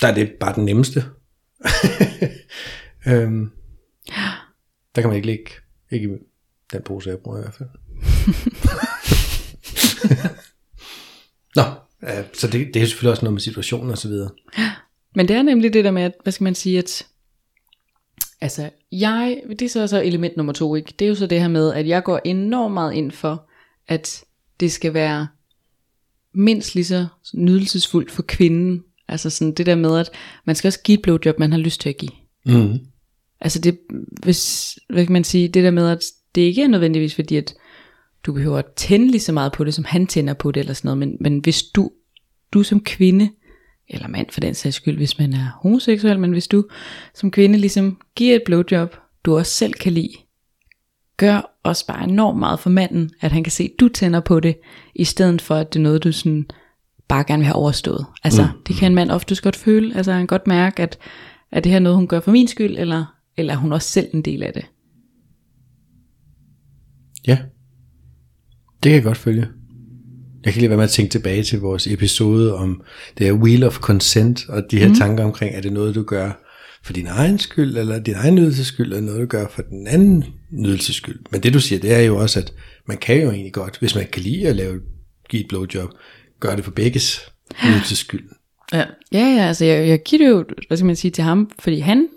der 0.00 0.08
er 0.08 0.14
det 0.14 0.32
bare 0.40 0.54
den 0.54 0.64
nemmeste. 0.64 1.04
øhm, 3.08 3.50
der 4.94 5.00
kan 5.00 5.06
man 5.06 5.16
ikke 5.16 5.26
ligge, 5.26 5.50
ikke 5.90 6.08
den 6.72 6.82
pose, 6.82 7.10
jeg 7.10 7.18
bruger 7.18 7.38
i 7.38 7.40
hvert 7.40 7.54
fald. 7.54 7.68
Nå, 11.56 11.62
øh, 12.02 12.24
så 12.32 12.46
det, 12.46 12.74
det 12.74 12.82
er 12.82 12.86
selvfølgelig 12.86 13.10
også 13.10 13.24
noget 13.24 13.32
med 13.32 13.40
situationen 13.40 13.90
og 13.90 13.98
så 13.98 14.08
videre. 14.08 14.30
Men 15.14 15.28
det 15.28 15.36
er 15.36 15.42
nemlig 15.42 15.72
det 15.72 15.84
der 15.84 15.90
med, 15.90 16.02
at, 16.02 16.12
hvad 16.22 16.32
skal 16.32 16.44
man 16.44 16.54
sige, 16.54 16.78
at 16.78 17.06
altså 18.40 18.70
jeg, 18.92 19.42
det 19.48 19.62
er 19.62 19.68
så, 19.68 19.86
så 19.86 20.02
element 20.02 20.36
nummer 20.36 20.52
to, 20.52 20.74
ikke? 20.74 20.94
Det 20.98 21.04
er 21.04 21.08
jo 21.08 21.14
så 21.14 21.26
det 21.26 21.40
her 21.40 21.48
med, 21.48 21.72
at 21.72 21.88
jeg 21.88 22.02
går 22.02 22.20
enormt 22.24 22.74
meget 22.74 22.94
ind 22.94 23.10
for, 23.10 23.48
at 23.88 24.24
det 24.60 24.72
skal 24.72 24.94
være 24.94 25.26
mindst 26.34 26.74
lige 26.74 26.84
så 26.84 27.06
nydelsesfuldt 27.34 28.10
for 28.10 28.22
kvinden. 28.22 28.84
Altså 29.08 29.30
sådan 29.30 29.54
det 29.54 29.66
der 29.66 29.74
med, 29.74 29.98
at 29.98 30.10
man 30.44 30.56
skal 30.56 30.68
også 30.68 30.82
give 30.82 30.98
et 30.98 31.02
blowjob, 31.02 31.38
man 31.38 31.52
har 31.52 31.58
lyst 31.58 31.80
til 31.80 31.88
at 31.88 31.96
give. 31.96 32.10
Mm. 32.46 32.78
Altså 33.40 33.58
det, 33.58 33.78
hvis, 34.22 34.78
hvad 34.88 35.04
kan 35.06 35.12
man 35.12 35.24
sige, 35.24 35.48
det 35.48 35.64
der 35.64 35.70
med, 35.70 35.88
at 35.88 36.02
det 36.34 36.40
ikke 36.40 36.62
er 36.62 36.68
nødvendigvis 36.68 37.14
fordi, 37.14 37.36
at 37.36 37.54
du 38.26 38.32
behøver 38.32 38.58
at 38.58 38.72
tænde 38.76 39.10
lige 39.10 39.20
så 39.20 39.32
meget 39.32 39.52
på 39.52 39.64
det, 39.64 39.74
som 39.74 39.84
han 39.84 40.06
tænder 40.06 40.34
på 40.34 40.50
det, 40.50 40.60
eller 40.60 40.74
sådan 40.74 40.88
noget, 40.88 40.98
men, 40.98 41.16
men 41.20 41.38
hvis 41.38 41.62
du, 41.62 41.90
du 42.52 42.62
som 42.62 42.80
kvinde, 42.80 43.30
eller 43.88 44.08
mand 44.08 44.26
for 44.30 44.40
den 44.40 44.54
sags 44.54 44.76
skyld, 44.76 44.96
hvis 44.96 45.18
man 45.18 45.32
er 45.32 45.58
homoseksuel, 45.62 46.18
men 46.18 46.30
hvis 46.30 46.48
du 46.48 46.64
som 47.14 47.30
kvinde 47.30 47.58
ligesom 47.58 48.00
giver 48.14 48.36
et 48.36 48.42
blowjob, 48.46 48.96
du 49.24 49.36
også 49.36 49.52
selv 49.52 49.72
kan 49.72 49.92
lide, 49.92 50.12
gør 51.16 51.58
også 51.62 51.86
bare 51.86 52.08
enormt 52.08 52.38
meget 52.38 52.60
for 52.60 52.70
manden, 52.70 53.10
at 53.20 53.32
han 53.32 53.44
kan 53.44 53.50
se, 53.50 53.64
at 53.64 53.80
du 53.80 53.88
tænder 53.88 54.20
på 54.20 54.40
det, 54.40 54.58
i 54.94 55.04
stedet 55.04 55.42
for 55.42 55.54
at 55.54 55.72
det 55.72 55.78
er 55.78 55.82
noget, 55.82 56.04
du 56.04 56.12
sådan 56.12 56.46
bare 57.08 57.24
gerne 57.24 57.40
vil 57.40 57.46
have 57.46 57.56
overstået. 57.56 58.06
Altså, 58.24 58.42
mm. 58.42 58.62
det 58.66 58.76
kan 58.76 58.92
en 58.92 58.94
mand 58.94 59.10
ofte 59.10 59.36
godt 59.42 59.56
føle, 59.56 59.96
altså 59.96 60.12
han 60.12 60.20
kan 60.20 60.26
godt 60.26 60.46
mærke, 60.46 60.82
at, 60.82 60.98
at 61.52 61.64
det 61.64 61.72
her 61.72 61.78
er 61.78 61.82
noget, 61.82 61.96
hun 61.96 62.08
gør 62.08 62.20
for 62.20 62.32
min 62.32 62.48
skyld, 62.48 62.78
eller, 62.78 63.04
eller 63.36 63.52
er 63.52 63.56
hun 63.56 63.72
også 63.72 63.88
selv 63.88 64.08
en 64.14 64.22
del 64.22 64.42
af 64.42 64.52
det. 64.52 64.66
Ja. 67.26 67.38
Det 68.82 68.90
kan 68.90 68.92
jeg 68.92 69.02
godt 69.02 69.16
følge. 69.16 69.48
Jeg 70.46 70.54
kan 70.54 70.60
lige 70.60 70.70
være 70.70 70.76
med 70.76 70.84
at 70.84 70.90
tænke 70.90 71.10
tilbage 71.10 71.42
til 71.42 71.60
vores 71.60 71.86
episode 71.86 72.54
om 72.54 72.82
det 73.18 73.26
her 73.26 73.32
Wheel 73.32 73.64
of 73.64 73.78
Consent, 73.78 74.48
og 74.48 74.70
de 74.70 74.78
her 74.78 74.88
mm. 74.88 74.94
tanker 74.94 75.24
omkring, 75.24 75.54
er 75.54 75.60
det 75.60 75.72
noget, 75.72 75.94
du 75.94 76.02
gør 76.02 76.32
for 76.82 76.92
din 76.92 77.06
egen 77.06 77.38
skyld, 77.38 77.78
eller 77.78 77.98
din 77.98 78.14
egen 78.14 78.34
nydelses 78.34 78.66
skyld, 78.66 78.92
eller 78.92 79.00
noget, 79.00 79.20
du 79.20 79.26
gør 79.26 79.46
for 79.48 79.62
den 79.62 79.86
anden 79.86 80.24
nydelses 80.50 80.96
skyld. 80.96 81.18
Men 81.30 81.42
det 81.42 81.54
du 81.54 81.60
siger, 81.60 81.78
det 81.80 81.94
er 81.94 82.00
jo 82.00 82.16
også, 82.16 82.38
at 82.38 82.52
man 82.88 82.96
kan 82.96 83.22
jo 83.22 83.30
egentlig 83.30 83.52
godt, 83.52 83.78
hvis 83.78 83.94
man 83.94 84.06
kan 84.12 84.22
lide 84.22 84.48
at 84.48 84.56
lave, 84.56 84.80
give 85.28 85.40
et 85.40 85.48
blowjob, 85.48 85.90
gøre 86.40 86.56
det 86.56 86.64
for 86.64 86.70
begges 86.70 87.20
nydelses 87.64 87.98
skyld. 87.98 88.24
Ja. 88.72 88.84
ja, 89.12 89.34
ja, 89.36 89.46
altså 89.46 89.64
jeg, 89.64 89.88
jeg 89.88 90.02
giver 90.02 90.24
det 90.24 90.30
jo, 90.30 90.44
hvad 90.68 90.76
skal 90.76 90.86
man 90.86 90.96
sige, 90.96 91.10
til 91.10 91.24
ham, 91.24 91.50
fordi 91.58 91.78
han 91.78 92.08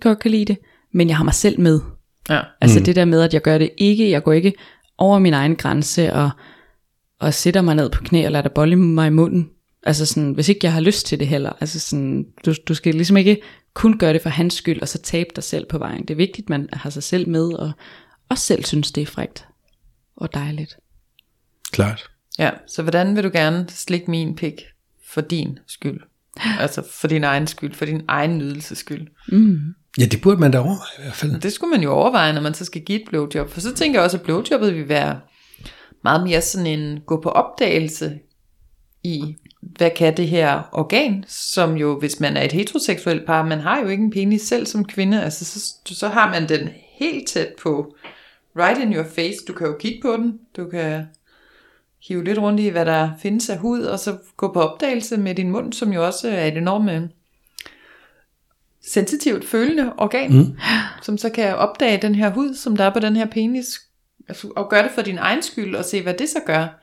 godt 0.00 0.18
kan 0.18 0.30
lide 0.30 0.44
det, 0.44 0.56
men 0.92 1.08
jeg 1.08 1.16
har 1.16 1.24
mig 1.24 1.34
selv 1.34 1.60
med. 1.60 1.80
Ja. 2.30 2.40
Altså 2.60 2.78
mm. 2.78 2.84
det 2.84 2.96
der 2.96 3.04
med, 3.04 3.22
at 3.22 3.34
jeg 3.34 3.42
gør 3.42 3.58
det 3.58 3.70
ikke, 3.78 4.10
jeg 4.10 4.22
går 4.22 4.32
ikke 4.32 4.52
over 4.98 5.18
min 5.18 5.34
egen 5.34 5.56
grænse, 5.56 6.12
og, 6.12 6.30
og 7.24 7.34
sætter 7.34 7.62
mig 7.62 7.74
ned 7.74 7.90
på 7.90 8.02
knæ 8.04 8.26
og 8.26 8.32
lader 8.32 8.42
dig 8.42 8.52
bolle 8.52 8.76
mig 8.76 9.06
i 9.06 9.10
munden. 9.10 9.50
Altså 9.82 10.06
sådan, 10.06 10.32
hvis 10.32 10.48
ikke 10.48 10.60
jeg 10.62 10.72
har 10.72 10.80
lyst 10.80 11.06
til 11.06 11.20
det 11.20 11.28
heller. 11.28 11.52
Altså 11.60 11.80
sådan, 11.80 12.26
du, 12.46 12.54
du 12.68 12.74
skal 12.74 12.94
ligesom 12.94 13.16
ikke 13.16 13.40
kun 13.74 13.98
gøre 13.98 14.12
det 14.12 14.22
for 14.22 14.28
hans 14.28 14.54
skyld, 14.54 14.82
og 14.82 14.88
så 14.88 14.98
tabe 14.98 15.30
dig 15.36 15.44
selv 15.44 15.66
på 15.66 15.78
vejen. 15.78 16.00
Det 16.00 16.10
er 16.10 16.16
vigtigt, 16.16 16.44
at 16.44 16.50
man 16.50 16.68
har 16.72 16.90
sig 16.90 17.02
selv 17.02 17.28
med, 17.28 17.52
og 17.52 17.72
også 18.28 18.44
selv 18.44 18.64
synes, 18.64 18.92
det 18.92 19.02
er 19.02 19.06
frægt 19.06 19.46
og 20.16 20.34
dejligt. 20.34 20.76
Klart. 21.72 22.10
Ja, 22.38 22.50
så 22.66 22.82
hvordan 22.82 23.16
vil 23.16 23.24
du 23.24 23.30
gerne 23.32 23.66
slikke 23.68 24.10
min 24.10 24.36
pik 24.36 24.62
for 25.08 25.20
din 25.20 25.58
skyld? 25.66 26.00
Altså 26.60 26.82
for 26.90 27.08
din 27.08 27.24
egen 27.24 27.46
skyld, 27.46 27.74
for 27.74 27.84
din 27.84 28.02
egen 28.08 28.38
nydelses 28.38 28.78
skyld. 28.78 29.06
Mm. 29.28 29.74
Ja, 29.98 30.04
det 30.04 30.20
burde 30.20 30.40
man 30.40 30.50
da 30.50 30.58
overveje 30.58 30.98
i 30.98 31.02
hvert 31.02 31.14
fald. 31.14 31.40
Det 31.40 31.52
skulle 31.52 31.70
man 31.70 31.82
jo 31.82 31.92
overveje, 31.92 32.32
når 32.32 32.40
man 32.40 32.54
så 32.54 32.64
skal 32.64 32.82
give 32.82 33.02
et 33.02 33.08
blowjob. 33.08 33.50
For 33.50 33.60
så 33.60 33.74
tænker 33.74 33.98
jeg 33.98 34.04
også, 34.04 34.16
at 34.16 34.22
blowjobbet 34.22 34.74
vil 34.74 34.88
være 34.88 35.20
meget 36.04 36.24
mere 36.24 36.40
sådan 36.40 36.66
en 36.66 37.00
gå 37.06 37.20
på 37.20 37.28
opdagelse 37.28 38.18
i, 39.02 39.36
hvad 39.60 39.90
kan 39.96 40.16
det 40.16 40.28
her 40.28 40.62
organ, 40.72 41.24
som 41.28 41.76
jo, 41.76 41.98
hvis 41.98 42.20
man 42.20 42.36
er 42.36 42.42
et 42.42 42.52
heteroseksuelt 42.52 43.26
par, 43.26 43.46
man 43.46 43.60
har 43.60 43.80
jo 43.80 43.88
ikke 43.88 44.04
en 44.04 44.10
penis 44.10 44.42
selv 44.42 44.66
som 44.66 44.84
kvinde, 44.84 45.22
altså 45.22 45.44
så, 45.44 45.74
så 45.84 46.08
har 46.08 46.30
man 46.30 46.48
den 46.48 46.68
helt 46.98 47.28
tæt 47.28 47.48
på, 47.62 47.96
right 48.56 48.82
in 48.82 48.94
your 48.94 49.04
face, 49.04 49.38
du 49.48 49.52
kan 49.52 49.66
jo 49.66 49.76
kigge 49.80 50.02
på 50.02 50.16
den, 50.16 50.40
du 50.56 50.68
kan 50.68 51.06
hive 52.08 52.24
lidt 52.24 52.38
rundt 52.38 52.60
i, 52.60 52.68
hvad 52.68 52.86
der 52.86 53.10
findes 53.22 53.50
af 53.50 53.58
hud, 53.58 53.82
og 53.82 53.98
så 53.98 54.16
gå 54.36 54.52
på 54.52 54.60
opdagelse 54.60 55.16
med 55.16 55.34
din 55.34 55.50
mund, 55.50 55.72
som 55.72 55.92
jo 55.92 56.06
også 56.06 56.28
er 56.28 56.46
et 56.46 56.56
enormt 56.56 56.90
øh, 56.90 57.02
sensitivt 58.86 59.44
følende 59.44 59.92
organ, 59.98 60.32
mm. 60.32 60.58
som 61.02 61.18
så 61.18 61.30
kan 61.30 61.56
opdage 61.56 62.02
den 62.02 62.14
her 62.14 62.30
hud, 62.30 62.54
som 62.54 62.76
der 62.76 62.84
er 62.84 62.92
på 62.92 63.00
den 63.00 63.16
her 63.16 63.26
penis, 63.26 63.80
og 64.56 64.70
gøre 64.70 64.82
det 64.82 64.90
for 64.94 65.02
din 65.02 65.18
egen 65.18 65.42
skyld, 65.42 65.74
og 65.74 65.84
se, 65.84 66.02
hvad 66.02 66.14
det 66.14 66.28
så 66.28 66.38
gør. 66.46 66.80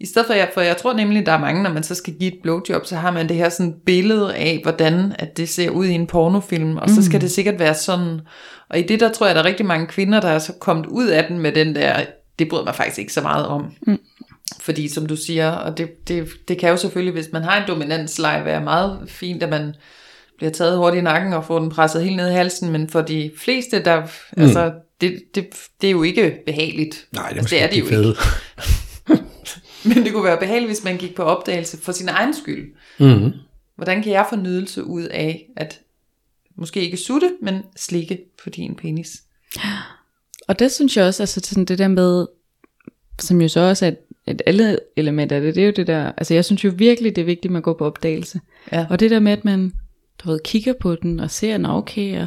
I 0.00 0.06
stedet 0.06 0.26
for, 0.26 0.34
for 0.54 0.60
jeg 0.60 0.76
tror 0.76 0.92
nemlig, 0.92 1.26
der 1.26 1.32
er 1.32 1.40
mange, 1.40 1.62
når 1.62 1.72
man 1.72 1.82
så 1.82 1.94
skal 1.94 2.14
give 2.14 2.32
et 2.32 2.38
blowjob, 2.42 2.86
så 2.86 2.96
har 2.96 3.10
man 3.10 3.28
det 3.28 3.36
her 3.36 3.48
sådan 3.48 3.74
billede 3.86 4.34
af, 4.34 4.60
hvordan 4.62 5.12
at 5.18 5.36
det 5.36 5.48
ser 5.48 5.70
ud 5.70 5.86
i 5.86 5.92
en 5.92 6.06
pornofilm, 6.06 6.76
og 6.76 6.90
så 6.90 7.04
skal 7.04 7.20
det 7.20 7.30
sikkert 7.30 7.58
være 7.58 7.74
sådan. 7.74 8.20
Og 8.68 8.78
i 8.78 8.82
det 8.82 9.00
der 9.00 9.12
tror 9.12 9.26
jeg, 9.26 9.34
der 9.34 9.40
er 9.40 9.46
rigtig 9.46 9.66
mange 9.66 9.86
kvinder, 9.86 10.20
der 10.20 10.28
er 10.28 10.38
så 10.38 10.52
kommet 10.52 10.86
ud 10.86 11.06
af 11.06 11.24
den 11.24 11.38
med 11.38 11.52
den 11.52 11.74
der, 11.74 12.04
det 12.38 12.48
bryder 12.48 12.64
mig 12.64 12.74
faktisk 12.74 12.98
ikke 12.98 13.12
så 13.12 13.20
meget 13.20 13.46
om. 13.46 13.72
Mm. 13.86 13.98
Fordi 14.60 14.88
som 14.88 15.06
du 15.06 15.16
siger, 15.16 15.50
og 15.50 15.78
det, 15.78 16.08
det, 16.08 16.28
det 16.48 16.58
kan 16.58 16.70
jo 16.70 16.76
selvfølgelig, 16.76 17.12
hvis 17.12 17.32
man 17.32 17.42
har 17.42 17.62
en 17.62 17.68
dominanslej, 17.68 18.42
være 18.42 18.60
meget 18.60 19.00
fint, 19.06 19.42
at 19.42 19.48
man 19.48 19.74
bliver 20.36 20.50
taget 20.50 20.78
hurtigt 20.78 21.00
i 21.00 21.04
nakken 21.04 21.32
og 21.32 21.44
får 21.44 21.58
den 21.58 21.70
presset 21.70 22.04
helt 22.04 22.16
ned 22.16 22.30
i 22.30 22.34
halsen, 22.34 22.72
men 22.72 22.88
for 22.88 23.00
de 23.00 23.30
fleste, 23.38 23.84
der, 23.84 24.00
mm. 24.00 24.42
altså, 24.42 24.72
det, 25.00 25.22
det, 25.34 25.46
det 25.80 25.86
er 25.86 25.90
jo 25.90 26.02
ikke 26.02 26.42
behageligt. 26.46 27.08
Nej, 27.12 27.28
det 27.28 27.36
er, 27.36 27.40
altså, 27.40 27.54
det 27.54 27.62
er 27.62 27.70
det 27.70 27.80
jo 27.80 27.86
fede. 27.86 28.08
ikke. 28.08 29.24
Men 29.94 30.04
det 30.04 30.12
kunne 30.12 30.24
være 30.24 30.38
behageligt, 30.38 30.68
hvis 30.68 30.84
man 30.84 30.96
gik 30.96 31.14
på 31.14 31.22
opdagelse 31.22 31.78
for 31.78 31.92
sin 31.92 32.08
egen 32.08 32.34
skyld. 32.34 32.74
Mm-hmm. 32.98 33.32
Hvordan 33.76 34.02
kan 34.02 34.12
jeg 34.12 34.26
få 34.30 34.36
nydelse 34.36 34.84
ud 34.84 35.02
af 35.02 35.46
at 35.56 35.80
måske 36.56 36.80
ikke 36.80 36.96
sutte, 36.96 37.32
men 37.42 37.62
slikke 37.76 38.18
på 38.44 38.50
din 38.50 38.74
penis? 38.74 39.22
Og 40.48 40.58
det 40.58 40.72
synes 40.72 40.96
jeg 40.96 41.04
også, 41.06 41.22
altså 41.22 41.40
sådan 41.44 41.64
det 41.64 41.78
der 41.78 41.88
med, 41.88 42.26
som 43.18 43.40
jo 43.40 43.48
så 43.48 43.60
også 43.60 43.86
er 43.86 43.92
et, 44.26 44.42
andet 44.46 44.78
element 44.96 45.32
af 45.32 45.40
det, 45.40 45.54
det 45.54 45.62
er 45.62 45.66
jo 45.66 45.72
det 45.76 45.86
der, 45.86 46.12
altså 46.16 46.34
jeg 46.34 46.44
synes 46.44 46.64
jo 46.64 46.72
virkelig, 46.76 47.16
det 47.16 47.22
er 47.22 47.26
vigtigt, 47.26 47.50
at 47.50 47.52
man 47.52 47.62
går 47.62 47.74
på 47.74 47.84
opdagelse. 47.86 48.40
Ja. 48.72 48.86
Og 48.90 49.00
det 49.00 49.10
der 49.10 49.20
med, 49.20 49.32
at 49.32 49.44
man 49.44 49.72
du 50.18 50.30
ved, 50.30 50.40
kigger 50.44 50.72
på 50.80 50.94
den 50.94 51.20
og 51.20 51.30
ser, 51.30 51.58
nå 51.58 51.68
okay, 51.68 52.20
og 52.20 52.26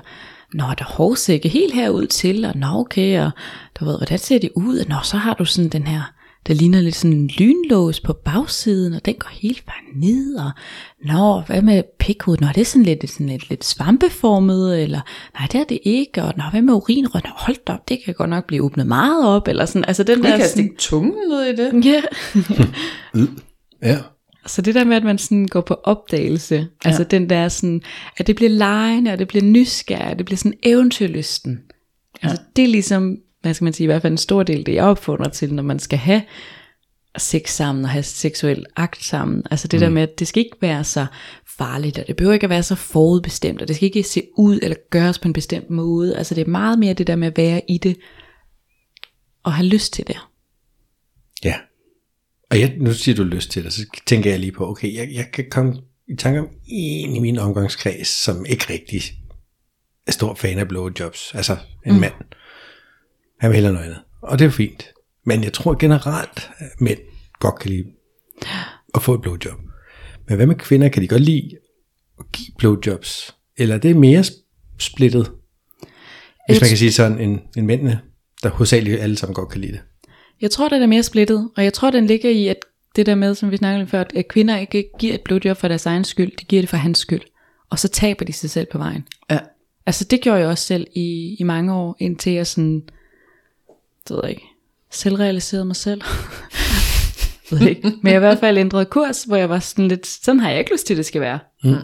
Nå, 0.54 0.64
der 0.78 0.86
hårsække 0.86 1.50
helt 1.50 1.74
herud 1.74 2.08
til, 2.08 2.46
og 2.46 2.56
nå 2.56 2.68
okay, 2.68 3.20
og 3.22 3.32
du 3.80 3.86
ved, 3.86 3.98
hvordan 3.98 4.20
ser 4.20 4.40
det 4.40 4.50
ud? 4.56 4.78
Og 4.78 4.86
nå, 4.90 4.96
så 5.04 5.18
har 5.18 5.34
du 5.34 5.46
sådan 5.46 5.70
den 5.70 5.88
her 5.88 6.14
der 6.48 6.54
ligner 6.54 6.82
lidt 6.82 6.96
sådan 6.96 7.18
en 7.18 7.28
lynlås 7.28 8.00
på 8.00 8.14
bagsiden, 8.14 8.94
og 8.94 9.06
den 9.06 9.16
går 9.20 9.30
helt 9.32 9.66
bare 9.66 10.00
ned, 10.00 10.36
og 10.36 10.52
nå, 11.06 11.42
hvad 11.48 11.62
med 11.62 11.84
pikhovedet? 12.00 12.42
Nå, 12.42 12.48
det 12.56 12.62
er 12.62 12.66
sådan 12.66 12.84
lidt, 12.84 13.10
sådan 13.10 13.28
lidt, 13.28 13.50
lidt 13.50 13.66
svampeformet, 13.66 14.84
eller 14.84 15.00
nej, 15.40 15.48
det 15.52 15.60
er 15.62 15.64
det 15.64 15.80
ikke, 15.84 16.24
og 16.24 16.34
nå, 16.38 16.44
hvad 16.52 16.62
med 16.62 16.74
urinrød? 16.74 17.22
Nå, 17.24 17.30
hold 17.36 17.56
da 17.68 17.74
op, 17.74 17.90
det 17.90 18.00
kan 18.06 18.14
godt 18.14 18.30
nok 18.30 18.46
blive 18.48 18.64
åbnet 18.64 18.88
meget 18.88 19.28
op, 19.28 19.48
eller 19.48 19.66
sådan, 19.66 19.86
altså 19.88 20.04
den 20.04 20.18
Vi 20.18 20.28
der 20.28 20.38
kan 20.38 20.40
sådan, 20.40 20.50
stikke 20.50 20.76
tungen 20.78 21.14
ned 21.30 21.42
i 21.44 21.56
det. 21.56 21.86
ja, 21.86 22.02
Ja. 23.84 23.98
Så 24.46 24.62
det 24.62 24.76
der 24.76 24.84
med, 24.84 24.98
at 24.98 25.04
man 25.04 25.18
sådan 25.18 25.48
går 25.48 25.62
på 25.62 25.74
opdagelse, 25.74 26.56
ja. 26.56 26.90
altså 26.90 27.04
den 27.04 27.30
der 27.30 27.50
sådan, 27.50 27.82
at 28.18 28.28
det 28.28 28.36
bliver 28.36 28.50
lejende, 28.50 29.12
og 29.12 29.20
det 29.20 29.28
bliver 29.28 29.44
nysgerrig, 29.44 30.12
og 30.12 30.18
det 30.18 30.26
bliver 30.26 30.38
sådan 30.38 30.58
eventyrlysten. 30.64 31.60
Ja. 32.24 32.28
Altså 32.28 32.44
det 32.56 32.64
er 32.64 32.68
ligesom, 32.68 33.18
hvad 33.42 33.54
skal 33.54 33.64
man 33.64 33.74
sige, 33.74 33.86
i 33.86 33.88
hvert 33.88 34.02
fald 34.02 34.14
en 34.14 34.18
stor 34.18 34.44
del, 34.44 34.66
det 34.66 34.74
jeg 34.74 34.84
opfordrer 34.84 35.30
til, 35.30 35.54
når 35.54 35.64
man 35.64 35.80
skal 35.80 36.00
have 36.00 36.22
sex 37.18 37.50
sammen 37.50 37.84
og 37.84 37.90
have 37.90 38.04
seksuel 38.04 38.66
akt 38.76 39.04
sammen. 39.04 39.44
Altså 39.52 39.68
det 39.68 39.80
mm. 39.80 39.82
der 39.82 39.90
med, 39.90 40.02
at 40.02 40.20
det 40.20 40.28
skal 40.28 40.44
ikke 40.44 40.58
være 40.62 40.84
så 40.84 41.06
farligt, 41.58 42.00
og 42.00 42.08
det 42.08 42.16
behøver 42.16 42.34
ikke 42.34 42.44
at 42.44 42.50
være 42.50 42.64
så 42.64 42.76
forudbestemt, 42.76 43.62
og 43.62 43.68
det 43.68 43.76
skal 43.76 43.86
ikke 43.86 44.04
se 44.04 44.24
ud 44.38 44.60
eller 44.62 44.78
gøres 44.90 45.20
på 45.20 45.28
en 45.28 45.34
bestemt 45.34 45.70
måde. 45.70 46.18
Altså 46.18 46.36
det 46.36 46.42
er 46.42 46.52
meget 46.52 46.80
mere 46.80 46.94
det 46.94 47.08
der 47.08 47.16
med 47.16 47.28
at 47.28 47.38
være 47.38 47.62
i 47.70 47.78
det, 47.78 47.98
og 49.44 49.54
have 49.54 49.68
lyst 49.68 49.94
til 49.94 50.08
det. 50.08 50.18
Og 52.52 52.60
jeg, 52.60 52.76
nu 52.78 52.94
siger 52.94 53.16
du 53.16 53.24
lyst 53.24 53.52
til 53.52 53.64
det, 53.64 53.74
så 53.74 53.86
tænker 54.06 54.30
jeg 54.30 54.40
lige 54.40 54.52
på, 54.52 54.70
okay, 54.70 54.94
jeg, 54.96 55.10
jeg 55.14 55.30
kan 55.34 55.46
komme 55.52 55.82
i 56.08 56.16
tanke 56.16 56.40
om 56.40 56.50
en 56.68 57.16
i 57.16 57.20
min 57.20 57.38
omgangskreds, 57.38 58.08
som 58.08 58.46
ikke 58.46 58.66
rigtig 58.70 59.02
er 60.08 60.12
stor 60.12 60.36
fan 60.36 60.60
af 60.60 60.68
blowjobs. 60.68 61.32
Altså 61.36 61.58
en 61.86 61.94
mm. 61.94 62.00
mand. 62.00 62.14
Han 63.40 63.50
vil 63.50 63.56
hellere 63.56 63.74
noget 63.74 63.86
andet. 63.86 64.02
Og 64.22 64.40
det 64.40 64.46
er 64.46 64.50
fint. 64.50 64.94
Men 65.26 65.44
jeg 65.44 65.54
tror 65.54 65.76
generelt, 65.80 66.50
at 66.58 66.82
mænd 66.82 67.00
godt 67.40 67.60
kan 67.60 67.70
lide 67.70 67.86
at 68.96 69.02
få 69.02 69.14
et 69.14 69.22
blowjob. 69.22 69.60
Men 70.28 70.36
hvad 70.36 70.48
med 70.48 70.56
kvinder? 70.56 70.90
Kan 70.90 71.04
de 71.04 71.08
godt 71.08 71.22
lide 71.22 71.58
at 72.20 72.26
give 72.32 72.56
blowjobs? 72.58 73.36
Eller 73.58 73.76
er 73.76 73.80
det 73.80 73.96
mere 73.96 74.24
splittet? 74.80 75.32
Hvis 76.48 76.62
man 76.62 76.70
kan 76.70 76.78
sige 76.78 76.92
sådan, 76.92 77.20
en, 77.20 77.42
en 77.58 77.68
mændene, 77.68 78.02
der 78.44 78.50
hovedsageligt 78.50 79.02
alle 79.02 79.18
sammen 79.18 79.36
godt 79.36 79.50
kan 79.50 79.62
lide 79.62 79.72
det. 79.72 79.82
Jeg 80.42 80.52
tror, 80.52 80.70
det 80.70 80.82
er 80.82 80.88
mere 80.88 81.04
splittet, 81.04 81.50
og 81.58 81.64
jeg 81.64 81.74
tror, 81.74 81.92
den 81.92 82.08
ligger 82.08 82.30
i, 82.30 82.48
at 82.48 82.58
det 82.96 83.06
der 83.06 83.16
med, 83.16 83.36
som 83.36 83.52
vi 83.52 83.58
snakkede 83.58 83.82
om 83.82 83.88
før, 83.88 84.04
at 84.16 84.28
kvinder 84.28 84.58
ikke 84.58 84.90
giver 85.00 85.14
et 85.14 85.22
blowjob 85.22 85.58
for 85.58 85.68
deres 85.68 85.86
egen 85.86 86.04
skyld, 86.04 86.32
de 86.40 86.46
giver 86.46 86.62
det 86.62 86.70
for 86.70 86.78
hans 86.78 87.00
skyld. 87.00 87.22
Og 87.70 87.80
så 87.80 87.88
taber 87.88 88.26
de 88.26 88.34
sig 88.34 88.50
selv 88.50 88.68
på 88.72 88.78
vejen. 88.78 89.08
Ja. 89.30 89.40
Altså 89.86 90.06
det 90.06 90.22
gjorde 90.22 90.40
jeg 90.40 90.48
også 90.48 90.66
selv 90.66 90.88
i, 90.96 91.36
i 91.40 91.44
mange 91.44 91.74
år, 91.74 91.96
indtil 92.00 92.34
jeg 92.34 92.48
sådan, 92.48 92.82
det 94.08 94.16
ved 94.16 94.20
jeg 94.24 94.30
ikke, 94.30 94.46
selvrealiserede 94.90 95.66
mig 95.66 95.76
selv. 95.76 96.02
ved 97.52 97.60
jeg 97.60 97.70
ikke. 97.70 97.94
Men 98.02 98.14
jeg 98.14 98.16
i 98.16 98.20
hvert 98.20 98.40
fald 98.40 98.58
ændret 98.58 98.90
kurs, 98.90 99.24
hvor 99.24 99.36
jeg 99.36 99.50
var 99.50 99.60
sådan 99.60 99.88
lidt, 99.88 100.08
sådan 100.08 100.40
har 100.40 100.50
jeg 100.50 100.60
ikke 100.60 100.72
lyst 100.72 100.88
til, 100.88 100.98
det 100.98 101.06
skal 101.06 101.22
være. 101.22 101.40
Mm. 101.64 101.76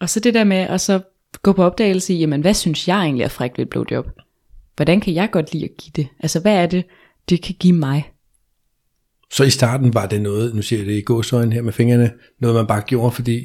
Og 0.00 0.10
så 0.10 0.20
det 0.20 0.34
der 0.34 0.44
med 0.44 0.56
at 0.56 0.80
så 0.80 1.00
gå 1.42 1.52
på 1.52 1.64
opdagelse 1.64 2.14
i, 2.14 2.18
jamen 2.18 2.40
hvad 2.40 2.54
synes 2.54 2.88
jeg 2.88 3.00
egentlig 3.00 3.24
er 3.24 3.28
frækt 3.28 3.58
ved 3.58 3.64
et 3.64 3.70
blowjob? 3.70 4.06
Hvordan 4.76 5.00
kan 5.00 5.14
jeg 5.14 5.30
godt 5.30 5.52
lide 5.52 5.64
at 5.64 5.76
give 5.76 5.92
det? 5.96 6.08
Altså 6.20 6.40
hvad 6.40 6.54
er 6.54 6.66
det, 6.66 6.84
det 7.28 7.42
kan 7.42 7.54
give 7.60 7.72
mig? 7.76 8.10
Så 9.32 9.44
i 9.44 9.50
starten 9.50 9.94
var 9.94 10.06
det 10.06 10.22
noget, 10.22 10.54
nu 10.54 10.62
siger 10.62 10.78
jeg 10.80 10.86
det 10.86 10.92
i 10.98 11.00
gåsøjne 11.00 11.52
her 11.52 11.62
med 11.62 11.72
fingrene, 11.72 12.10
noget 12.40 12.56
man 12.56 12.66
bare 12.66 12.80
gjorde, 12.80 13.12
fordi 13.12 13.40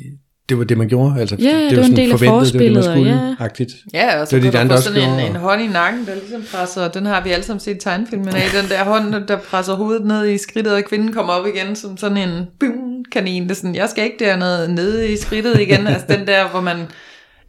det 0.49 0.57
var 0.57 0.63
det, 0.63 0.77
man 0.77 0.87
gjorde. 0.89 1.19
Altså, 1.19 1.35
Ja, 1.39 1.47
det 1.47 1.53
var 1.55 1.61
var 1.75 1.77
en 1.77 1.83
sådan 1.83 1.95
del 1.95 2.11
af 2.11 2.19
forventet, 2.19 2.53
det 2.53 2.59
var 2.59 2.65
det, 2.65 2.73
man 2.73 2.83
forspillet, 2.83 2.83
skulle, 2.83 3.11
ja. 3.11 3.35
agtigt. 3.45 3.71
Ja, 3.93 4.21
og 4.21 4.27
så 4.27 4.35
Det 4.35 4.45
var 4.45 4.51
de 4.51 4.59
andre 4.59 4.81
sådan 4.81 5.01
en, 5.01 5.09
gjorde. 5.09 5.27
en 5.29 5.35
hånd 5.35 5.61
i 5.61 5.67
nakken, 5.67 6.05
der 6.05 6.15
ligesom 6.15 6.41
presser, 6.51 6.87
den 6.87 7.05
har 7.05 7.23
vi 7.23 7.29
alle 7.29 7.45
sammen 7.45 7.59
set 7.59 7.75
i 7.75 7.79
tegnefilmen 7.79 8.27
af, 8.27 8.41
den 8.61 8.69
der 8.69 8.83
hånd, 8.83 9.27
der 9.27 9.37
presser 9.37 9.73
hovedet 9.73 10.05
ned 10.05 10.27
i 10.27 10.37
skridtet, 10.37 10.73
og 10.73 10.83
kvinden 10.83 11.13
kommer 11.13 11.33
op 11.33 11.45
igen 11.55 11.75
som 11.75 11.97
sådan 11.97 12.17
en 12.29 12.45
bum, 12.59 13.03
kanin. 13.11 13.43
Det 13.43 13.51
er 13.51 13.55
sådan, 13.55 13.75
jeg 13.75 13.89
skal 13.89 14.03
ikke 14.03 14.25
dernede 14.25 14.75
nede 14.75 15.11
i 15.13 15.17
skridtet 15.17 15.59
igen. 15.59 15.87
altså 15.87 16.05
den 16.09 16.27
der, 16.27 16.49
hvor 16.49 16.61
man, 16.61 16.77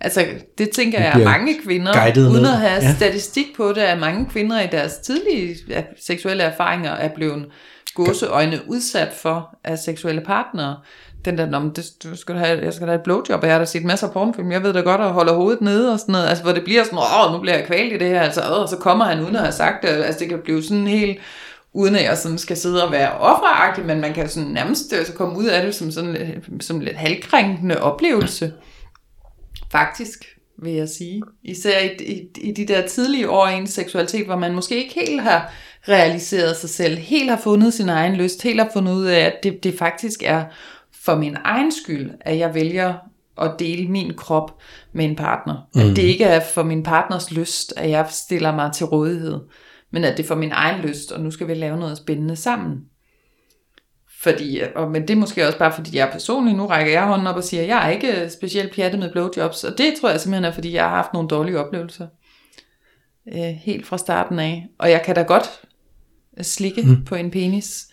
altså 0.00 0.24
det 0.58 0.70
tænker 0.70 0.98
Det 0.98 1.04
jeg, 1.04 1.12
bliver 1.14 1.28
mange 1.28 1.56
kvinder, 1.64 1.92
uden 2.30 2.42
ned. 2.42 2.50
at 2.50 2.56
have 2.56 2.82
Ja. 2.82 2.94
statistik 2.96 3.46
på 3.56 3.68
det, 3.68 3.80
at 3.80 3.98
mange 3.98 4.26
kvinder 4.30 4.60
i 4.60 4.66
deres 4.72 4.96
tidlige 4.96 5.56
seksuelle 6.00 6.42
erfaringer 6.42 6.90
er 6.90 7.08
blevet 7.08 7.46
gåseøjne 7.94 8.60
udsat 8.66 9.08
for 9.22 9.58
af 9.64 9.78
seksuelle 9.78 10.20
partnere. 10.20 10.76
Den 11.24 11.38
der, 11.38 11.46
"Nå, 11.46 11.58
men 11.58 11.70
det, 11.76 11.84
du 12.04 12.16
skal 12.16 12.34
have, 12.34 12.64
jeg 12.64 12.72
skal 12.72 12.86
da 12.86 12.92
have 12.92 12.98
et 12.98 13.02
blowjob, 13.04 13.40
og 13.42 13.46
jeg 13.46 13.54
har 13.54 13.58
da 13.58 13.64
set 13.64 13.84
masser 13.84 14.06
af 14.06 14.12
pornofilm, 14.12 14.52
jeg 14.52 14.62
ved 14.62 14.72
da 14.72 14.80
godt 14.80 15.00
at 15.00 15.10
holde 15.12 15.32
hovedet 15.32 15.60
nede 15.60 15.92
og 15.92 15.98
sådan 16.00 16.12
noget, 16.12 16.28
altså 16.28 16.44
hvor 16.44 16.52
det 16.52 16.64
bliver 16.64 16.84
sådan, 16.84 16.98
åh, 16.98 17.32
nu 17.32 17.38
bliver 17.40 17.56
jeg 17.56 17.66
kvalt 17.66 17.92
i 17.92 17.98
det 17.98 18.08
her, 18.08 18.20
altså, 18.20 18.40
og 18.40 18.68
så 18.68 18.76
kommer 18.76 19.04
han 19.04 19.20
uden 19.20 19.36
at 19.36 19.42
have 19.42 19.52
sagt 19.52 19.82
det, 19.82 19.88
altså 19.88 20.18
det 20.20 20.28
kan 20.28 20.38
blive 20.44 20.62
sådan 20.62 20.86
helt, 20.86 21.18
uden 21.72 21.96
at 21.96 22.04
jeg 22.04 22.18
sådan 22.18 22.38
skal 22.38 22.56
sidde 22.56 22.84
og 22.84 22.92
være 22.92 23.10
offeragtig, 23.12 23.84
men 23.84 24.00
man 24.00 24.12
kan 24.14 24.28
sådan 24.28 24.48
nærmest 24.48 24.94
øh, 25.00 25.06
så 25.06 25.12
komme 25.12 25.38
ud 25.38 25.44
af 25.44 25.62
det 25.62 25.74
som 25.74 25.90
sådan 25.90 26.12
lidt, 26.12 26.64
som 26.64 26.80
lidt 26.80 26.96
halvkrænkende 26.96 27.82
oplevelse. 27.82 28.52
Faktisk, 29.70 30.38
vil 30.62 30.72
jeg 30.72 30.88
sige. 30.88 31.22
Især 31.42 31.80
i, 31.80 32.12
i, 32.12 32.28
i 32.48 32.52
de 32.52 32.66
der 32.66 32.86
tidlige 32.86 33.30
år 33.30 33.48
i 33.48 33.54
ens 33.54 33.70
seksualitet, 33.70 34.26
hvor 34.26 34.36
man 34.36 34.54
måske 34.54 34.76
ikke 34.76 34.94
helt 35.06 35.22
har 35.22 35.52
realiseret 35.88 36.56
sig 36.56 36.70
selv, 36.70 36.98
helt 36.98 37.30
har 37.30 37.36
fundet 37.36 37.74
sin 37.74 37.88
egen 37.88 38.14
lyst, 38.14 38.42
helt 38.42 38.60
har 38.60 38.70
fundet 38.72 38.92
ud 38.92 39.04
af, 39.04 39.20
at 39.20 39.34
det, 39.42 39.64
det 39.64 39.78
faktisk 39.78 40.22
er 40.24 40.44
for 41.04 41.16
min 41.16 41.36
egen 41.44 41.72
skyld, 41.72 42.10
at 42.20 42.38
jeg 42.38 42.54
vælger 42.54 42.94
at 43.40 43.52
dele 43.58 43.88
min 43.88 44.14
krop 44.14 44.58
med 44.92 45.04
en 45.04 45.16
partner. 45.16 45.68
Mm. 45.74 45.80
At 45.80 45.96
det 45.96 46.02
ikke 46.02 46.24
er 46.24 46.40
for 46.40 46.62
min 46.62 46.82
partners 46.82 47.30
lyst, 47.30 47.74
at 47.76 47.90
jeg 47.90 48.06
stiller 48.10 48.54
mig 48.54 48.72
til 48.72 48.86
rådighed, 48.86 49.38
men 49.90 50.04
at 50.04 50.16
det 50.16 50.22
er 50.22 50.26
for 50.26 50.34
min 50.34 50.52
egen 50.52 50.80
lyst, 50.80 51.12
og 51.12 51.20
nu 51.20 51.30
skal 51.30 51.48
vi 51.48 51.54
lave 51.54 51.76
noget 51.76 51.96
spændende 51.98 52.36
sammen. 52.36 52.76
Fordi, 54.22 54.60
og, 54.74 54.90
men 54.90 55.02
det 55.02 55.10
er 55.10 55.16
måske 55.16 55.46
også 55.46 55.58
bare 55.58 55.72
fordi 55.72 55.96
jeg 55.96 56.08
er 56.08 56.12
personlig, 56.12 56.54
nu 56.54 56.66
rækker 56.66 56.92
jeg 56.92 57.06
hånden 57.06 57.26
op 57.26 57.36
og 57.36 57.44
siger, 57.44 57.62
jeg 57.62 57.86
er 57.86 57.90
ikke 57.90 58.30
specielt 58.30 58.74
pjattet 58.74 59.00
med 59.00 59.12
blowjobs, 59.12 59.64
og 59.64 59.78
det 59.78 59.94
tror 60.00 60.10
jeg 60.10 60.20
simpelthen 60.20 60.44
er, 60.44 60.52
fordi 60.52 60.72
jeg 60.72 60.82
har 60.82 60.96
haft 60.96 61.12
nogle 61.12 61.28
dårlige 61.28 61.58
oplevelser. 61.58 62.06
Øh, 63.32 63.54
helt 63.62 63.86
fra 63.86 63.98
starten 63.98 64.38
af. 64.38 64.66
Og 64.78 64.90
jeg 64.90 65.02
kan 65.02 65.14
da 65.14 65.22
godt 65.22 65.60
slikke 66.42 66.82
mm. 66.82 67.04
på 67.04 67.14
en 67.14 67.30
penis, 67.30 67.86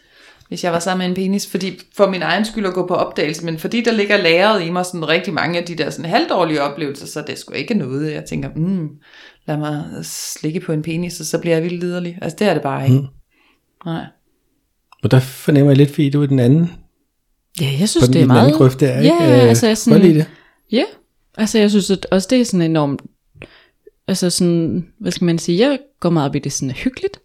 hvis 0.47 0.63
jeg 0.63 0.73
var 0.73 0.79
sammen 0.79 1.03
med 1.05 1.09
en 1.09 1.23
penis, 1.23 1.51
fordi 1.51 1.79
for 1.95 2.09
min 2.09 2.21
egen 2.21 2.45
skyld 2.45 2.65
at 2.65 2.73
gå 2.73 2.87
på 2.87 2.93
opdagelse, 2.93 3.45
men 3.45 3.57
fordi 3.57 3.81
der 3.81 3.91
ligger 3.91 4.17
lagret 4.17 4.63
i 4.63 4.69
mig 4.69 4.85
sådan 4.85 5.07
rigtig 5.07 5.33
mange 5.33 5.59
af 5.59 5.65
de 5.65 5.75
der 5.75 5.89
sådan 5.89 6.11
halvdårlige 6.11 6.61
oplevelser, 6.61 7.07
så 7.07 7.21
det 7.21 7.29
er 7.29 7.37
sgu 7.37 7.53
ikke 7.53 7.73
noget, 7.73 8.13
jeg 8.13 8.25
tænker, 8.25 8.49
mm, 8.55 8.89
lad 9.45 9.57
mig 9.57 9.83
slikke 10.03 10.59
på 10.59 10.71
en 10.71 10.81
penis, 10.81 11.19
og 11.19 11.25
så 11.25 11.39
bliver 11.39 11.55
jeg 11.55 11.63
vildt 11.63 11.79
liderlig. 11.79 12.17
Altså 12.21 12.35
det 12.39 12.47
er 12.47 12.53
det 12.53 12.63
bare 12.63 12.83
ikke. 12.85 12.99
Mm. 12.99 13.07
Nej. 13.85 14.05
Og 15.03 15.11
der 15.11 15.19
fornemmer 15.19 15.71
jeg 15.71 15.77
lidt, 15.77 15.89
fordi 15.89 16.09
du 16.09 16.21
er 16.23 16.25
den 16.27 16.39
anden, 16.39 16.71
Ja, 17.61 17.65
jeg 17.65 17.79
på 17.81 17.87
synes, 17.87 18.05
den, 18.05 18.13
det 18.13 18.19
er 18.19 18.23
den 18.23 18.27
meget... 18.27 18.41
anden 18.45 18.57
grøft 18.57 18.79
der, 18.79 18.87
ja, 18.87 19.01
ikke? 19.01 19.23
Ja, 19.23 19.43
Øh, 19.43 19.49
altså 19.49 19.67
jeg 19.67 19.77
sådan, 19.77 20.01
det. 20.01 20.25
ja, 20.71 20.83
altså 21.37 21.59
jeg 21.59 21.69
synes 21.69 21.91
at 21.91 22.07
også 22.11 22.27
det 22.31 22.41
er 22.41 22.45
sådan 22.45 22.61
enormt, 22.61 23.01
altså 24.07 24.29
sådan, 24.29 24.87
hvad 24.99 25.11
skal 25.11 25.25
man 25.25 25.37
sige, 25.39 25.59
jeg 25.69 25.79
går 25.99 26.09
meget 26.09 26.29
op 26.29 26.35
i 26.35 26.39
det 26.39 26.51
sådan 26.53 26.71
hyggeligt. 26.71 27.19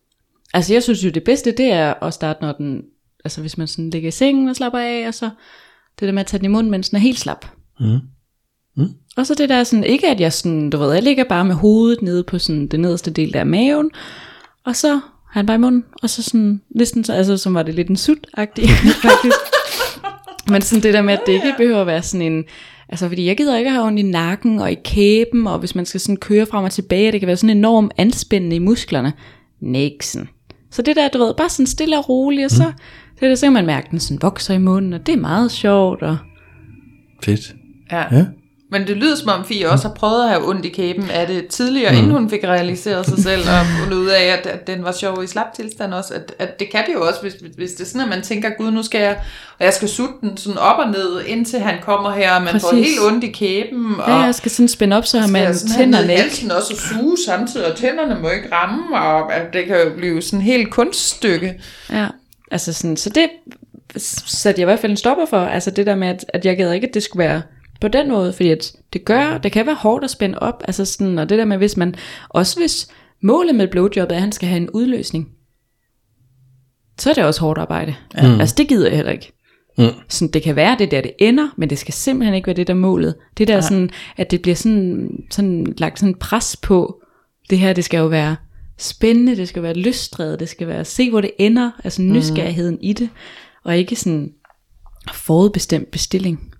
Altså 0.55 0.73
jeg 0.73 0.83
synes 0.83 1.05
jo 1.05 1.11
det 1.11 1.25
bedste, 1.25 1.50
det 1.52 1.73
er 1.73 1.95
at 2.05 2.14
starte, 2.14 2.43
når 2.43 2.52
den, 2.52 2.83
altså 3.25 3.41
hvis 3.41 3.59
man 3.59 3.67
sådan 3.67 3.91
ligger 3.91 4.09
i 4.09 4.12
sengen 4.12 4.49
og 4.49 4.57
slapper 4.57 4.79
af, 4.79 5.05
og 5.09 5.14
så 5.14 5.31
det 6.00 6.07
der 6.07 6.12
med 6.12 6.21
at 6.21 6.26
tage 6.26 6.38
den 6.38 6.45
i 6.45 6.49
munden, 6.49 6.71
mens 6.71 6.88
den 6.88 6.97
er 6.97 7.00
helt 7.00 7.19
slap. 7.19 7.47
Mm. 7.81 7.99
Mm. 8.76 8.88
Og 9.17 9.26
så 9.26 9.35
det 9.35 9.49
der 9.49 9.65
sådan, 9.65 9.85
ikke 9.85 10.08
at 10.08 10.21
jeg 10.21 10.32
sådan, 10.32 10.71
du 10.71 10.78
ved, 10.78 10.93
jeg 10.93 11.02
ligger 11.02 11.25
bare 11.25 11.45
med 11.45 11.54
hovedet 11.54 12.02
nede 12.02 12.25
på 12.25 12.39
sådan 12.39 12.67
det 12.67 12.80
nederste 12.80 13.11
del 13.11 13.32
der 13.32 13.41
af 13.41 13.47
maven, 13.47 13.91
og 14.65 14.76
så 14.76 15.00
han 15.32 15.47
bare 15.47 15.54
i 15.54 15.58
munden, 15.58 15.84
og 16.02 16.10
så 16.10 16.23
sådan, 16.23 16.60
næsten 16.71 17.04
så, 17.04 17.12
altså 17.12 17.36
som 17.36 17.54
var 17.54 17.62
det 17.62 17.75
lidt 17.75 17.88
en 17.88 17.97
sut-agtig, 17.97 18.68
faktisk. 19.08 19.36
Men 20.49 20.62
sådan 20.62 20.82
det 20.82 20.95
der 20.95 21.02
med, 21.02 21.14
at 21.14 21.21
det 21.26 21.32
ikke 21.32 21.54
behøver 21.56 21.80
at 21.80 21.86
være 21.86 22.02
sådan 22.02 22.32
en, 22.32 22.45
altså 22.88 23.08
fordi 23.08 23.26
jeg 23.26 23.36
gider 23.36 23.56
ikke 23.56 23.71
have 23.71 23.86
ondt 23.86 23.99
i 23.99 24.02
nakken 24.02 24.58
og 24.58 24.73
i 24.73 24.76
kæben, 24.84 25.47
og 25.47 25.58
hvis 25.58 25.75
man 25.75 25.86
skal 25.86 26.00
sådan 26.00 26.16
køre 26.16 26.47
frem 26.47 26.64
og 26.64 26.71
tilbage, 26.71 27.12
det 27.12 27.21
kan 27.21 27.26
være 27.26 27.36
sådan 27.36 27.56
enormt 27.56 27.92
anspændende 27.99 28.56
i 28.56 28.58
musklerne. 28.58 29.12
Nixon. 29.60 30.28
Så 30.71 30.82
det 30.82 30.97
der, 30.97 31.08
du 31.08 31.18
ved, 31.18 31.34
bare 31.34 31.49
sådan 31.49 31.66
stille 31.66 31.99
og 31.99 32.08
roligt, 32.08 32.45
og 32.45 32.50
så, 32.50 32.73
det 33.21 33.30
der, 33.30 33.34
så 33.34 33.47
kan 33.47 33.52
man 33.52 33.66
mærke, 33.66 33.84
at 33.84 33.90
den 33.90 34.00
sådan 34.00 34.23
vokser 34.23 34.54
i 34.54 34.58
munden, 34.58 34.92
og 34.92 35.06
det 35.06 35.12
er 35.12 35.21
meget 35.21 35.50
sjovt, 35.50 36.02
og 36.02 36.16
Fedt. 37.25 37.54
Ja. 37.92 38.16
Ja. 38.16 38.26
Men 38.73 38.87
det 38.87 38.97
lyder 38.97 39.17
som 39.17 39.28
om 39.28 39.45
Fie 39.45 39.71
også 39.71 39.89
har 39.89 39.95
prøvet 39.95 40.23
at 40.23 40.28
have 40.28 40.49
ondt 40.49 40.65
i 40.65 40.69
kæben 40.69 41.11
af 41.11 41.26
det 41.26 41.47
tidligere, 41.47 41.93
mm. 41.93 41.99
inden 41.99 42.13
hun 42.13 42.30
fik 42.30 42.45
realiseret 42.45 43.06
sig 43.06 43.19
selv, 43.19 43.41
og 43.41 43.67
fundet 43.80 43.97
ud 43.97 44.06
af, 44.06 44.23
at, 44.23 44.47
at 44.47 44.67
den 44.67 44.85
var 44.85 44.93
sjov 44.93 45.25
i 45.25 45.26
slap 45.26 45.54
tilstand 45.56 45.95
også. 45.95 46.15
At, 46.15 46.35
at 46.39 46.61
det 46.61 46.71
kan 46.71 46.87
det 46.87 46.95
jo 46.95 47.06
også, 47.06 47.21
hvis, 47.23 47.35
hvis 47.56 47.73
det 47.73 47.80
er 47.80 47.85
sådan, 47.85 48.00
at 48.00 48.08
man 48.08 48.23
tænker, 48.23 48.50
gud, 48.58 48.71
nu 48.71 48.82
skal 48.82 49.00
jeg, 49.00 49.17
og 49.58 49.65
jeg 49.65 49.73
skal 49.73 49.89
sutte 49.89 50.15
den 50.21 50.37
sådan 50.37 50.58
op 50.58 50.78
og 50.78 50.91
ned, 50.91 51.25
indtil 51.26 51.61
han 51.61 51.75
kommer 51.82 52.11
her, 52.11 52.35
og 52.35 52.43
man 52.43 52.52
Præcis. 52.52 52.69
får 52.69 52.76
helt 52.76 53.00
ondt 53.06 53.25
i 53.25 53.30
kæben, 53.30 54.00
og 54.00 54.08
ja, 54.11 54.17
jeg 54.17 54.35
skal 54.35 54.50
sådan 54.50 54.69
spænde 54.69 54.97
op, 54.97 55.06
så 55.06 55.19
har 55.19 55.28
man 55.28 55.54
tænderne 55.76 56.13
ikke. 56.13 56.54
også 56.54 56.75
og 56.75 56.80
suge 56.80 57.17
samtidig, 57.26 57.73
og 57.73 57.76
tænderne 57.76 58.21
må 58.23 58.30
ikke 58.30 58.49
ramme, 58.52 58.97
og 58.99 59.35
at 59.35 59.52
det 59.52 59.67
kan 59.67 59.76
jo 59.76 59.91
blive 59.97 60.23
sådan 60.23 60.43
helt 60.43 60.71
kunststykke. 60.71 61.61
Ja, 61.91 62.06
altså 62.50 62.73
sådan, 62.73 62.97
så 62.97 63.11
det 63.11 63.28
satte 64.26 64.61
jeg 64.61 64.65
i 64.65 64.71
hvert 64.71 64.80
fald 64.80 64.93
en 64.93 64.97
stopper 64.97 65.26
for, 65.26 65.41
altså 65.41 65.71
det 65.71 65.87
der 65.87 65.95
med, 65.95 66.08
at, 66.08 66.25
at 66.28 66.45
jeg 66.45 66.56
gad 66.56 66.73
ikke, 66.73 66.87
at 66.87 66.95
det 66.95 67.02
skulle 67.02 67.28
være 67.28 67.43
på 67.82 67.88
den 67.88 68.08
måde, 68.08 68.32
fordi 68.32 68.50
at 68.50 68.73
det 68.92 69.04
gør, 69.04 69.38
det 69.38 69.52
kan 69.52 69.66
være 69.66 69.75
hårdt 69.75 70.04
at 70.04 70.10
spænde 70.10 70.38
op, 70.38 70.62
altså 70.64 70.84
sådan, 70.84 71.18
og 71.18 71.28
det 71.28 71.38
der 71.38 71.45
med, 71.45 71.56
hvis 71.56 71.76
man, 71.76 71.95
også 72.28 72.60
hvis 72.60 72.88
målet 73.23 73.54
med 73.54 73.68
blowjobbet 73.68 74.12
er, 74.12 74.16
at 74.16 74.23
han 74.23 74.32
skal 74.32 74.49
have 74.49 74.60
en 74.60 74.71
udløsning, 74.71 75.28
så 76.99 77.10
er 77.10 77.14
det 77.14 77.25
også 77.25 77.40
hårdt 77.40 77.58
arbejde. 77.58 77.95
Ja. 78.14 78.36
Altså 78.40 78.54
det 78.58 78.68
gider 78.68 78.88
jeg 78.88 78.97
heller 78.97 79.12
ikke. 79.12 79.32
Mm. 79.78 79.84
Sådan, 80.08 80.32
det 80.32 80.42
kan 80.42 80.56
være, 80.56 80.76
det 80.78 80.84
er 80.84 80.90
der 80.90 81.00
det 81.00 81.12
ender, 81.18 81.49
men 81.56 81.71
det 81.71 81.78
skal 81.78 81.95
simpelthen 81.95 82.34
ikke 82.34 82.47
være 82.47 82.56
det 82.56 82.66
der 82.66 82.73
er 82.73 82.78
målet. 82.78 83.14
Det 83.38 83.49
der 83.49 83.60
sådan, 83.60 83.90
at 84.16 84.30
det 84.30 84.42
bliver 84.42 84.54
sådan, 84.54 85.10
sådan 85.30 85.75
lagt 85.78 85.99
sådan 85.99 86.14
pres 86.14 86.56
på, 86.56 87.02
det 87.50 87.58
her, 87.58 87.73
det 87.73 87.84
skal 87.84 87.99
jo 87.99 88.06
være 88.06 88.36
spændende, 88.78 89.36
det 89.36 89.49
skal 89.49 89.62
være 89.62 89.75
lystdrevet, 89.75 90.40
det 90.40 90.49
skal 90.49 90.66
være 90.66 90.84
se, 90.84 91.10
hvor 91.10 91.21
det 91.21 91.30
ender, 91.38 91.71
altså 91.84 92.02
nysgerrigheden 92.02 92.78
i 92.80 92.92
det, 92.92 93.08
og 93.64 93.76
ikke 93.76 93.97
sådan 93.97 94.32
forudbestemt 95.12 95.90
bestilling. 95.90 96.51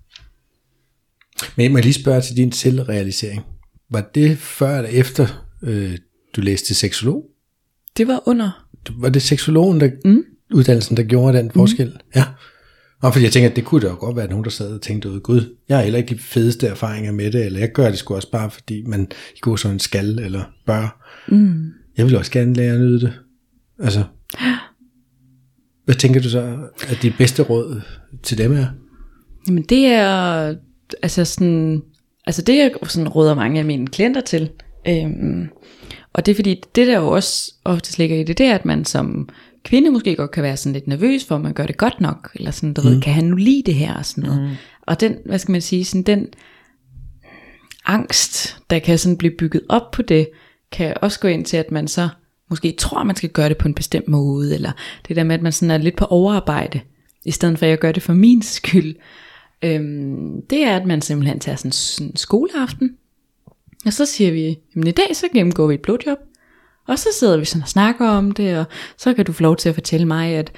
Men 1.55 1.63
jeg 1.63 1.71
må 1.71 1.77
lige 1.77 1.93
spørge 1.93 2.21
til 2.21 2.37
din 2.37 2.51
selvrealisering. 2.51 3.41
Var 3.89 4.01
det 4.15 4.37
før 4.37 4.77
eller 4.77 4.89
efter, 4.89 5.45
øh, 5.63 5.97
du 6.35 6.41
læste 6.41 6.67
til 6.67 6.75
seksolog? 6.75 7.25
Det 7.97 8.07
var 8.07 8.23
under. 8.25 8.67
Var 8.97 9.09
det 9.09 9.21
seksologen, 9.21 9.79
der, 9.81 9.89
mm. 10.05 10.23
uddannelsen, 10.53 10.97
der 10.97 11.03
gjorde 11.03 11.37
den 11.37 11.51
forskel? 11.51 11.87
Mm. 11.87 11.99
Ja. 12.15 12.23
Og 13.01 13.13
fordi 13.13 13.25
jeg 13.25 13.31
tænker, 13.31 13.49
at 13.49 13.55
det 13.55 13.65
kunne 13.65 13.81
da 13.81 13.87
jo 13.87 13.95
godt 13.99 14.15
være 14.15 14.27
nogen, 14.27 14.43
der 14.43 14.49
sad 14.49 14.73
og 14.73 14.81
tænkte 14.81 15.09
ud, 15.09 15.19
gud, 15.19 15.55
jeg 15.69 15.77
har 15.77 15.83
heller 15.83 15.99
ikke 15.99 16.15
de 16.15 16.19
fedeste 16.19 16.67
erfaringer 16.67 17.11
med 17.11 17.31
det, 17.31 17.45
eller 17.45 17.59
jeg 17.59 17.71
gør 17.71 17.89
det 17.89 17.97
sgu 17.97 18.15
også 18.15 18.31
bare, 18.31 18.51
fordi 18.51 18.83
man 18.87 19.07
i 19.35 19.39
går 19.39 19.55
sådan 19.55 19.75
en 19.75 19.79
skal 19.79 20.19
eller 20.19 20.43
bør. 20.65 21.09
Mm. 21.27 21.71
Jeg 21.97 22.05
vil 22.05 22.17
også 22.17 22.31
gerne 22.31 22.53
lære 22.53 22.73
at 22.73 22.79
nyde 22.79 22.99
det. 22.99 23.13
Altså, 23.79 24.03
hvad 25.85 25.95
tænker 25.95 26.21
du 26.21 26.29
så, 26.29 26.57
at 26.87 26.97
de 27.01 27.13
bedste 27.17 27.43
råd 27.43 27.81
til 28.23 28.37
dem 28.37 28.53
er? 28.53 28.65
Jamen 29.47 29.63
det 29.63 29.85
er, 29.85 30.55
altså 31.01 31.25
sådan, 31.25 31.81
altså 32.27 32.41
det 32.41 32.57
jeg 32.57 32.71
sådan 32.83 33.07
råder 33.07 33.35
mange 33.35 33.59
af 33.59 33.65
mine 33.65 33.87
klienter 33.87 34.21
til, 34.21 34.49
øhm, 34.87 35.49
og 36.13 36.25
det 36.25 36.31
er 36.31 36.35
fordi, 36.35 36.63
det 36.75 36.87
der 36.87 36.99
jo 36.99 37.07
også 37.07 37.53
ofte 37.65 37.97
ligger 37.97 38.17
i 38.17 38.23
det, 38.23 38.37
det 38.37 38.45
er, 38.45 38.55
at 38.55 38.65
man 38.65 38.85
som 38.85 39.29
kvinde 39.63 39.91
måske 39.91 40.15
godt 40.15 40.31
kan 40.31 40.43
være 40.43 40.57
sådan 40.57 40.73
lidt 40.73 40.87
nervøs 40.87 41.25
for, 41.25 41.35
om 41.35 41.41
man 41.41 41.53
gør 41.53 41.65
det 41.65 41.77
godt 41.77 42.01
nok, 42.01 42.31
eller 42.35 42.51
sådan, 42.51 42.73
du 42.73 42.81
mm. 42.81 42.87
ved, 42.87 43.01
kan 43.01 43.13
han 43.13 43.23
nu 43.23 43.35
lide 43.35 43.63
det 43.65 43.75
her, 43.75 43.93
og 43.93 44.05
sådan 44.05 44.23
noget. 44.23 44.41
Mm. 44.41 44.55
Og 44.81 44.99
den, 44.99 45.15
hvad 45.25 45.39
skal 45.39 45.51
man 45.51 45.61
sige, 45.61 45.85
sådan 45.85 46.03
den 46.03 46.27
angst, 47.85 48.57
der 48.69 48.79
kan 48.79 48.97
sådan 48.97 49.17
blive 49.17 49.33
bygget 49.39 49.61
op 49.69 49.91
på 49.91 50.01
det, 50.01 50.29
kan 50.71 50.93
også 51.01 51.19
gå 51.19 51.27
ind 51.27 51.45
til, 51.45 51.57
at 51.57 51.71
man 51.71 51.87
så 51.87 52.09
måske 52.49 52.75
tror, 52.77 52.99
at 52.99 53.07
man 53.07 53.15
skal 53.15 53.29
gøre 53.29 53.49
det 53.49 53.57
på 53.57 53.67
en 53.67 53.73
bestemt 53.73 54.07
måde, 54.07 54.55
eller 54.55 54.71
det 55.07 55.15
der 55.15 55.23
med, 55.23 55.35
at 55.35 55.41
man 55.41 55.51
sådan 55.51 55.71
er 55.71 55.77
lidt 55.77 55.95
på 55.95 56.05
overarbejde, 56.05 56.79
i 57.25 57.31
stedet 57.31 57.59
for 57.59 57.65
at 57.65 57.69
jeg 57.69 57.79
gør 57.79 57.91
det 57.91 58.03
for 58.03 58.13
min 58.13 58.41
skyld. 58.41 58.95
Øhm, 59.63 60.41
det 60.49 60.63
er, 60.63 60.75
at 60.75 60.85
man 60.85 61.01
simpelthen 61.01 61.39
tager 61.39 61.55
sådan 61.55 62.07
en 62.07 62.15
skoleaften, 62.15 62.97
og 63.85 63.93
så 63.93 64.05
siger 64.05 64.31
vi, 64.31 64.59
jamen 64.75 64.87
i 64.87 64.91
dag 64.91 65.15
så 65.15 65.25
gennemgår 65.33 65.67
vi 65.67 65.73
et 65.73 65.81
blowjob, 65.81 66.17
Og 66.87 66.99
så 66.99 67.09
sidder 67.19 67.37
vi 67.37 67.45
sådan 67.45 67.61
og 67.63 67.69
snakker 67.69 68.07
om 68.07 68.31
det, 68.31 68.57
og 68.57 68.65
så 68.97 69.13
kan 69.13 69.25
du 69.25 69.33
få 69.33 69.43
lov 69.43 69.55
til 69.55 69.69
at 69.69 69.75
fortælle 69.75 70.07
mig, 70.07 70.29
at 70.35 70.51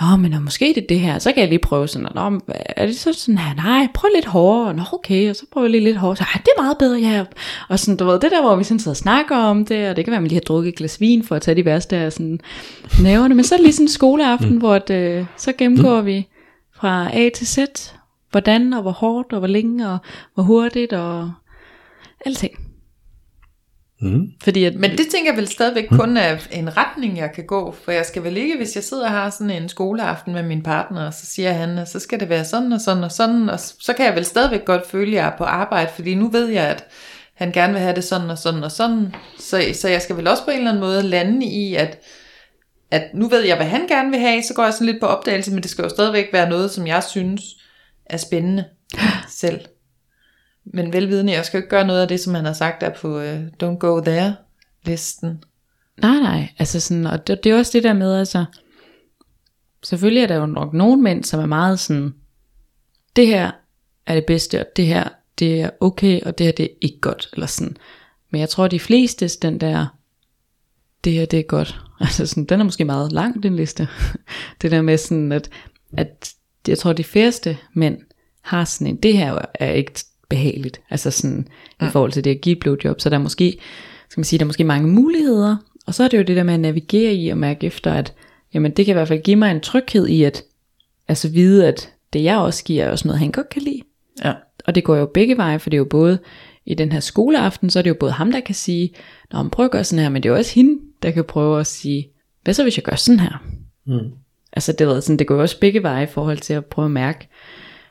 Nå, 0.00 0.16
men 0.16 0.32
og 0.32 0.42
måske 0.42 0.72
det 0.74 0.82
er 0.82 0.86
det 0.86 1.00
her, 1.00 1.18
så 1.18 1.32
kan 1.32 1.40
jeg 1.40 1.48
lige 1.48 1.58
prøve 1.58 1.88
sådan, 1.88 2.08
Nå, 2.14 2.28
men 2.28 2.40
er 2.48 2.86
det 2.86 2.98
så 2.98 3.12
sådan 3.12 3.38
her, 3.38 3.54
nej, 3.54 3.88
prøv 3.94 4.08
lidt 4.14 4.26
hårdere, 4.26 4.74
Nå, 4.74 4.82
okay, 4.92 5.30
og 5.30 5.36
så 5.36 5.46
prøver 5.52 5.64
jeg 5.64 5.70
lige 5.70 5.84
lidt 5.84 5.96
hårdere, 5.96 6.16
så 6.16 6.24
det 6.34 6.48
er 6.56 6.62
meget 6.62 6.78
bedre, 6.78 6.98
ja, 6.98 7.24
og 7.68 7.78
sådan, 7.78 7.96
du 7.96 8.04
ved, 8.04 8.20
det 8.20 8.30
der, 8.30 8.42
hvor 8.42 8.56
vi 8.56 8.64
sådan 8.64 8.78
sidder 8.78 8.92
og 8.92 8.96
snakker 8.96 9.36
om 9.36 9.64
det, 9.64 9.88
og 9.88 9.96
det 9.96 10.04
kan 10.04 10.12
være, 10.12 10.16
at 10.16 10.22
man 10.22 10.28
lige 10.28 10.40
har 10.40 10.40
drukket 10.40 10.68
et 10.68 10.76
glas 10.76 11.00
vin, 11.00 11.24
for 11.24 11.36
at 11.36 11.42
tage 11.42 11.54
de 11.54 11.64
værste 11.64 11.96
af 11.96 12.12
sådan 12.12 12.40
næverne, 13.02 13.34
men 13.34 13.44
så 13.44 13.54
er 13.54 13.56
det 13.56 13.64
lige 13.64 13.72
sådan 13.72 13.84
en 13.84 13.88
skoleaften, 13.88 14.50
mm. 14.50 14.58
hvor 14.58 14.78
det, 14.78 14.94
øh, 14.94 15.24
så 15.36 15.52
gennemgår 15.58 16.00
mm. 16.00 16.06
vi 16.06 16.28
fra 16.74 17.16
A 17.16 17.28
til 17.34 17.46
Z, 17.46 17.58
hvordan, 18.32 18.72
og 18.72 18.82
hvor 18.82 18.90
hårdt, 18.90 19.32
og 19.32 19.38
hvor 19.38 19.48
længe, 19.48 19.88
og 19.88 19.98
hvor 20.34 20.42
hurtigt, 20.42 20.92
og 20.92 21.32
alting. 22.26 22.72
Mm. 24.02 24.26
Fordi 24.42 24.64
at, 24.64 24.74
Men 24.74 24.90
det 24.90 25.06
tænker 25.10 25.30
jeg 25.32 25.36
vel 25.36 25.48
stadigvæk 25.48 25.88
kun 25.88 26.16
er 26.16 26.38
en 26.50 26.76
retning, 26.76 27.18
jeg 27.18 27.32
kan 27.34 27.46
gå. 27.46 27.74
For 27.84 27.92
jeg 27.92 28.06
skal 28.06 28.24
vel 28.24 28.36
ikke, 28.36 28.56
hvis 28.56 28.74
jeg 28.74 28.84
sidder 28.84 29.04
og 29.04 29.10
har 29.10 29.30
sådan 29.30 29.50
en 29.50 29.68
skoleaften 29.68 30.32
med 30.32 30.42
min 30.42 30.62
partner, 30.62 31.06
og 31.06 31.14
så 31.14 31.26
siger 31.26 31.52
han, 31.52 31.78
at 31.78 31.88
så 31.88 31.98
skal 31.98 32.20
det 32.20 32.28
være 32.28 32.44
sådan 32.44 32.72
og 32.72 32.80
sådan 32.80 33.04
og 33.04 33.12
sådan, 33.12 33.48
og 33.48 33.60
så 33.60 33.92
kan 33.96 34.06
jeg 34.06 34.14
vel 34.14 34.24
stadigvæk 34.24 34.64
godt 34.64 34.86
føle, 34.86 35.10
at 35.10 35.14
jeg 35.14 35.26
er 35.26 35.36
på 35.38 35.44
arbejde, 35.44 35.90
fordi 35.94 36.14
nu 36.14 36.28
ved 36.28 36.48
jeg, 36.48 36.66
at 36.68 36.84
han 37.34 37.52
gerne 37.52 37.72
vil 37.72 37.82
have 37.82 37.94
det 37.94 38.04
sådan 38.04 38.30
og 38.30 38.38
sådan 38.38 38.64
og 38.64 38.72
sådan. 38.72 39.14
Så, 39.38 39.64
så 39.74 39.88
jeg 39.88 40.02
skal 40.02 40.16
vel 40.16 40.28
også 40.28 40.44
på 40.44 40.50
en 40.50 40.56
eller 40.56 40.70
anden 40.70 40.82
måde 40.82 41.02
lande 41.02 41.46
i, 41.46 41.74
at, 41.74 41.98
at 42.90 43.02
nu 43.14 43.28
ved 43.28 43.44
jeg, 43.44 43.56
hvad 43.56 43.66
han 43.66 43.86
gerne 43.86 44.10
vil 44.10 44.20
have, 44.20 44.42
så 44.42 44.54
går 44.54 44.64
jeg 44.64 44.74
sådan 44.74 44.86
lidt 44.86 45.00
på 45.00 45.06
opdagelse, 45.06 45.52
men 45.52 45.62
det 45.62 45.70
skal 45.70 45.82
jo 45.82 45.88
stadigvæk 45.88 46.28
være 46.32 46.48
noget, 46.48 46.70
som 46.70 46.86
jeg 46.86 47.02
synes 47.02 47.42
er 48.12 48.16
spændende 48.16 48.64
selv. 49.28 49.60
Men 50.64 50.92
velvidende, 50.92 51.32
jeg 51.32 51.44
skal 51.44 51.58
jo 51.58 51.62
ikke 51.62 51.70
gøre 51.70 51.86
noget 51.86 52.02
af 52.02 52.08
det, 52.08 52.20
som 52.20 52.34
han 52.34 52.44
har 52.44 52.52
sagt 52.52 52.80
der 52.80 52.90
på 52.90 53.18
uh, 53.18 53.38
Don't 53.62 53.78
Go 53.78 54.00
There 54.00 54.34
listen. 54.86 55.44
Nej, 56.02 56.20
nej, 56.20 56.48
altså 56.58 56.80
sådan, 56.80 57.06
og 57.06 57.26
det, 57.26 57.44
det 57.44 57.52
er 57.52 57.58
også 57.58 57.70
det 57.74 57.82
der 57.82 57.92
med, 57.92 58.18
altså, 58.18 58.44
selvfølgelig 59.82 60.22
er 60.22 60.26
der 60.26 60.34
jo 60.34 60.46
nok 60.46 60.72
nogle 60.72 61.02
mænd, 61.02 61.24
som 61.24 61.40
er 61.40 61.46
meget 61.46 61.80
sådan, 61.80 62.14
det 63.16 63.26
her 63.26 63.50
er 64.06 64.14
det 64.14 64.26
bedste, 64.26 64.60
og 64.60 64.66
det 64.76 64.86
her, 64.86 65.08
det 65.38 65.60
er 65.60 65.70
okay, 65.80 66.20
og 66.20 66.38
det 66.38 66.46
her, 66.46 66.52
det 66.52 66.64
er 66.64 66.74
ikke 66.80 67.00
godt, 67.00 67.28
eller 67.32 67.46
sådan. 67.46 67.76
Men 68.30 68.40
jeg 68.40 68.48
tror, 68.48 68.68
de 68.68 68.80
fleste, 68.80 69.28
den 69.28 69.60
der, 69.60 69.86
det 71.04 71.12
her, 71.12 71.26
det 71.26 71.38
er 71.38 71.42
godt, 71.42 71.80
altså 72.00 72.26
sådan, 72.26 72.44
den 72.44 72.60
er 72.60 72.64
måske 72.64 72.84
meget 72.84 73.12
lang, 73.12 73.42
den 73.42 73.56
liste. 73.56 73.88
det 74.62 74.70
der 74.70 74.82
med 74.82 74.98
sådan, 74.98 75.32
at, 75.32 75.50
at 75.96 76.34
jeg 76.68 76.78
tror, 76.78 76.92
de 76.92 77.04
færreste 77.04 77.58
mænd 77.74 77.98
har 78.42 78.64
sådan 78.64 78.86
en, 78.86 78.96
det 78.96 79.16
her 79.16 79.38
er 79.54 79.72
ikke 79.72 79.92
behageligt, 80.28 80.80
altså 80.90 81.10
sådan, 81.10 81.48
ja. 81.80 81.86
i 81.86 81.90
forhold 81.90 82.12
til 82.12 82.24
det 82.24 82.30
at 82.30 82.40
give 82.40 82.56
blowjob, 82.56 83.00
så 83.00 83.10
der 83.10 83.16
er 83.16 83.22
måske, 83.22 83.58
skal 84.08 84.20
man 84.20 84.24
sige, 84.24 84.38
der 84.38 84.44
er 84.44 84.46
måske 84.46 84.64
mange 84.64 84.88
muligheder, 84.88 85.56
og 85.86 85.94
så 85.94 86.04
er 86.04 86.08
det 86.08 86.18
jo 86.18 86.22
det 86.22 86.36
der 86.36 86.42
med 86.42 86.54
at 86.54 86.60
navigere 86.60 87.14
i 87.14 87.28
og 87.28 87.38
mærke 87.38 87.66
efter, 87.66 87.92
at 87.92 88.14
jamen 88.54 88.72
det 88.72 88.84
kan 88.84 88.92
i 88.92 88.96
hvert 88.96 89.08
fald 89.08 89.22
give 89.22 89.36
mig 89.36 89.50
en 89.50 89.60
tryghed 89.60 90.06
i 90.06 90.22
at 90.22 90.42
altså 91.08 91.28
vide, 91.28 91.68
at 91.68 91.92
det 92.12 92.22
jeg 92.22 92.38
også 92.38 92.64
giver 92.64 92.84
er 92.84 92.90
også 92.90 93.08
noget, 93.08 93.20
han 93.20 93.30
godt 93.30 93.48
kan 93.48 93.62
lide. 93.62 93.80
Ja. 94.24 94.32
Og 94.66 94.74
det 94.74 94.84
går 94.84 94.96
jo 94.96 95.06
begge 95.06 95.36
veje, 95.36 95.58
for 95.58 95.70
det 95.70 95.76
er 95.76 95.78
jo 95.78 95.84
både 95.84 96.18
i 96.66 96.74
den 96.74 96.92
her 96.92 97.00
skoleaften, 97.00 97.70
så 97.70 97.78
er 97.78 97.82
det 97.82 97.90
jo 97.90 97.96
både 98.00 98.12
ham, 98.12 98.32
der 98.32 98.40
kan 98.40 98.54
sige, 98.54 98.94
Nå, 99.32 99.42
men 99.42 99.50
prøv 99.50 99.64
at 99.64 99.70
gøre 99.70 99.84
sådan 99.84 100.02
her, 100.02 100.08
men 100.08 100.22
det 100.22 100.28
er 100.28 100.32
jo 100.32 100.38
også 100.38 100.54
hende, 100.54 100.80
der 101.02 101.10
kan 101.10 101.24
prøve 101.24 101.60
at 101.60 101.66
sige, 101.66 102.08
hvad 102.42 102.54
så 102.54 102.62
hvis 102.62 102.76
jeg 102.76 102.84
gør 102.84 102.96
sådan 102.96 103.20
her? 103.20 103.42
Mm. 103.86 104.10
Altså 104.52 104.72
det, 104.72 104.86
ved, 104.86 105.00
sådan, 105.02 105.16
det 105.18 105.26
går 105.26 105.34
jo 105.34 105.40
også 105.40 105.60
begge 105.60 105.82
veje 105.82 106.02
i 106.04 106.06
forhold 106.06 106.38
til 106.38 106.54
at 106.54 106.64
prøve 106.66 106.84
at 106.86 106.90
mærke, 106.90 107.28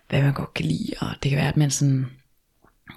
hvad 0.10 0.22
man 0.22 0.34
godt 0.34 0.54
kan 0.54 0.66
lide, 0.66 0.94
og 1.00 1.08
det 1.24 1.30
kan 1.32 1.38
være, 1.38 1.48
at 1.48 1.58
man 1.58 1.72
sådan, 1.72 2.06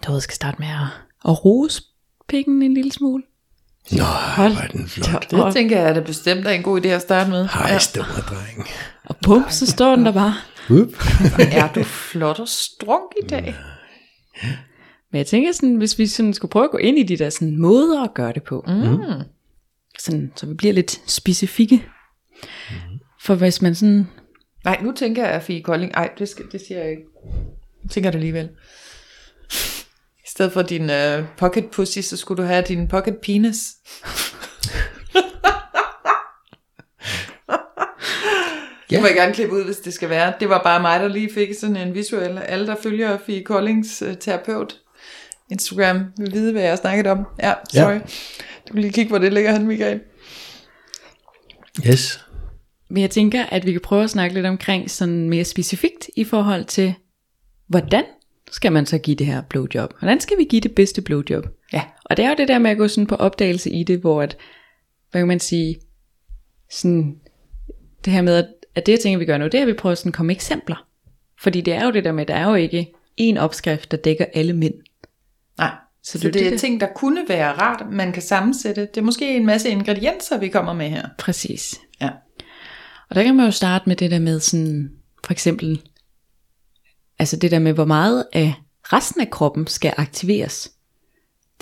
du 0.06 0.12
ved, 0.12 0.20
skal 0.20 0.34
starte 0.34 0.56
med 0.58 0.68
at, 0.68 0.86
at 1.30 1.44
rose 1.44 1.82
pikken 2.28 2.62
en 2.62 2.74
lille 2.74 2.92
smule. 2.92 3.22
Nå, 3.92 4.02
Hold 4.36 4.52
hvor 4.52 4.62
er 4.62 4.66
den 4.66 4.88
flot. 4.88 5.30
Det 5.30 5.54
tænker 5.54 5.78
jeg, 5.80 5.88
at 5.88 5.96
det 5.96 6.04
bestemt 6.04 6.46
er 6.46 6.50
en 6.50 6.62
god 6.62 6.84
idé 6.84 6.88
at 6.88 7.00
starte 7.02 7.30
med. 7.30 7.48
Hej, 7.52 7.78
store 7.78 8.04
dreng. 8.28 8.66
Og 9.04 9.16
bum, 9.22 9.44
så 9.50 9.66
står 9.66 9.96
den 9.96 10.06
der 10.06 10.12
bare. 10.12 10.34
Up. 10.70 10.88
Er 11.52 11.72
du 11.72 11.82
flot 11.82 12.40
og 12.40 12.48
strunk 12.48 13.12
i 13.24 13.26
dag? 13.26 13.54
Men 15.12 15.18
jeg 15.18 15.26
tænker 15.26 15.52
sådan, 15.52 15.74
hvis 15.76 15.98
vi 15.98 16.06
sådan 16.06 16.34
skulle 16.34 16.50
prøve 16.50 16.64
at 16.64 16.70
gå 16.70 16.78
ind 16.78 16.98
i 16.98 17.02
de 17.02 17.16
der 17.16 17.30
sådan 17.30 17.58
måder 17.58 18.02
at 18.02 18.14
gøre 18.14 18.32
det 18.32 18.42
på, 18.42 18.64
Mm. 18.68 18.98
sådan, 19.98 20.32
så 20.36 20.46
vi 20.46 20.54
bliver 20.54 20.72
lidt 20.74 21.00
specifikke. 21.10 21.84
For 23.24 23.34
hvis 23.34 23.62
man 23.62 23.74
sådan, 23.74 24.06
Nej, 24.64 24.80
nu 24.82 24.92
tænker 24.92 25.24
jeg, 25.24 25.32
at 25.32 25.42
Fie 25.42 25.62
Kolding... 25.62 25.92
Ej, 25.94 26.10
det, 26.18 26.28
skal, 26.28 26.44
det 26.52 26.60
siger 26.66 26.80
jeg 26.80 26.90
ikke. 26.90 27.02
Nu 27.82 27.88
tænker 27.88 28.08
jeg 28.08 28.12
det 28.12 28.18
alligevel. 28.18 28.48
I 30.18 30.28
stedet 30.28 30.52
for 30.52 30.62
din 30.62 30.82
uh, 30.82 31.26
pocket 31.36 31.70
pussy, 31.72 31.98
så 31.98 32.16
skulle 32.16 32.42
du 32.42 32.46
have 32.46 32.64
din 32.68 32.88
pocket 32.88 33.16
penis. 33.22 33.58
Det 38.90 39.00
må 39.00 39.06
jeg 39.06 39.16
gerne 39.16 39.34
klippe 39.34 39.54
ud, 39.56 39.64
hvis 39.64 39.76
det 39.76 39.94
skal 39.94 40.10
være. 40.10 40.32
Det 40.40 40.48
var 40.48 40.62
bare 40.62 40.80
mig, 40.80 41.00
der 41.00 41.08
lige 41.08 41.34
fik 41.34 41.48
sådan 41.60 41.76
en 41.76 41.94
visuel. 41.94 42.38
Alle, 42.38 42.66
der 42.66 42.76
følger 42.82 43.18
Fie 43.26 43.44
Koldings 43.44 44.02
uh, 44.02 44.14
terapeut 44.20 44.80
Instagram, 45.50 46.04
vil 46.18 46.32
vide, 46.32 46.52
hvad 46.52 46.62
jeg 46.62 46.70
har 46.70 46.76
snakket 46.76 47.06
om. 47.06 47.26
Ja, 47.42 47.54
sorry. 47.74 47.92
Ja. 47.92 47.98
Du 48.68 48.72
kan 48.72 48.80
lige 48.80 48.92
kigge, 48.92 49.08
hvor 49.08 49.18
det 49.18 49.32
ligger 49.32 49.52
hen, 49.52 49.66
Michael. 49.66 50.00
Yes. 51.86 52.24
Men 52.90 53.00
jeg 53.02 53.10
tænker, 53.10 53.44
at 53.46 53.66
vi 53.66 53.72
kan 53.72 53.80
prøve 53.80 54.04
at 54.04 54.10
snakke 54.10 54.34
lidt 54.34 54.46
omkring 54.46 54.90
sådan 54.90 55.28
mere 55.30 55.44
specifikt 55.44 56.10
i 56.16 56.24
forhold 56.24 56.64
til, 56.64 56.94
hvordan 57.66 58.04
skal 58.50 58.72
man 58.72 58.86
så 58.86 58.98
give 58.98 59.16
det 59.16 59.26
her 59.26 59.42
blowjob? 59.42 59.92
Hvordan 59.98 60.20
skal 60.20 60.38
vi 60.38 60.44
give 60.44 60.60
det 60.60 60.74
bedste 60.74 61.02
blowjob? 61.02 61.44
Ja. 61.72 61.82
Og 62.04 62.16
det 62.16 62.24
er 62.24 62.28
jo 62.28 62.34
det 62.38 62.48
der 62.48 62.58
med 62.58 62.70
at 62.70 62.76
gå 62.78 62.88
sådan 62.88 63.06
på 63.06 63.14
opdagelse 63.14 63.70
i 63.70 63.84
det, 63.84 63.98
hvor 63.98 64.22
at, 64.22 64.36
hvad 65.10 65.20
kan 65.20 65.28
man 65.28 65.40
sige, 65.40 65.76
sådan, 66.70 67.16
det 68.04 68.12
her 68.12 68.22
med, 68.22 68.34
at, 68.74 68.86
det 68.86 68.92
jeg 68.92 69.00
tænker, 69.00 69.18
vi 69.18 69.24
gør 69.24 69.38
nu, 69.38 69.44
det 69.44 69.54
er, 69.54 69.62
at 69.62 69.68
vi 69.68 69.72
prøver 69.72 69.94
sådan 69.94 70.10
at 70.10 70.14
komme 70.14 70.32
eksempler. 70.32 70.86
Fordi 71.42 71.60
det 71.60 71.74
er 71.74 71.84
jo 71.84 71.90
det 71.90 72.04
der 72.04 72.12
med, 72.12 72.22
at 72.22 72.28
der 72.28 72.34
er 72.34 72.48
jo 72.48 72.54
ikke 72.54 72.92
en 73.16 73.38
opskrift, 73.38 73.90
der 73.90 73.96
dækker 73.96 74.24
alle 74.34 74.52
mænd. 74.52 74.74
Nej, 75.58 75.70
Så 76.02 76.12
så, 76.12 76.18
det 76.18 76.24
er 76.28 76.30
det, 76.32 76.40
det, 76.40 76.46
er 76.46 76.50
der- 76.50 76.58
ting, 76.58 76.80
der 76.80 76.86
kunne 76.96 77.24
være 77.28 77.52
rart, 77.52 77.92
man 77.92 78.12
kan 78.12 78.22
sammensætte. 78.22 78.80
Det 78.80 78.96
er 78.96 79.02
måske 79.02 79.36
en 79.36 79.46
masse 79.46 79.68
ingredienser, 79.68 80.38
vi 80.38 80.48
kommer 80.48 80.72
med 80.72 80.88
her. 80.88 81.08
Præcis. 81.18 81.80
Ja. 82.00 82.10
Og 83.14 83.18
der 83.18 83.24
kan 83.24 83.36
man 83.36 83.46
jo 83.46 83.50
starte 83.50 83.88
med 83.88 83.96
det 83.96 84.10
der 84.10 84.18
med 84.18 84.40
sådan, 84.40 84.90
for 85.24 85.32
eksempel, 85.32 85.82
altså 87.18 87.36
det 87.36 87.50
der 87.50 87.58
med, 87.58 87.72
hvor 87.72 87.84
meget 87.84 88.24
af 88.32 88.54
resten 88.82 89.20
af 89.20 89.30
kroppen 89.30 89.66
skal 89.66 89.94
aktiveres. 89.96 90.72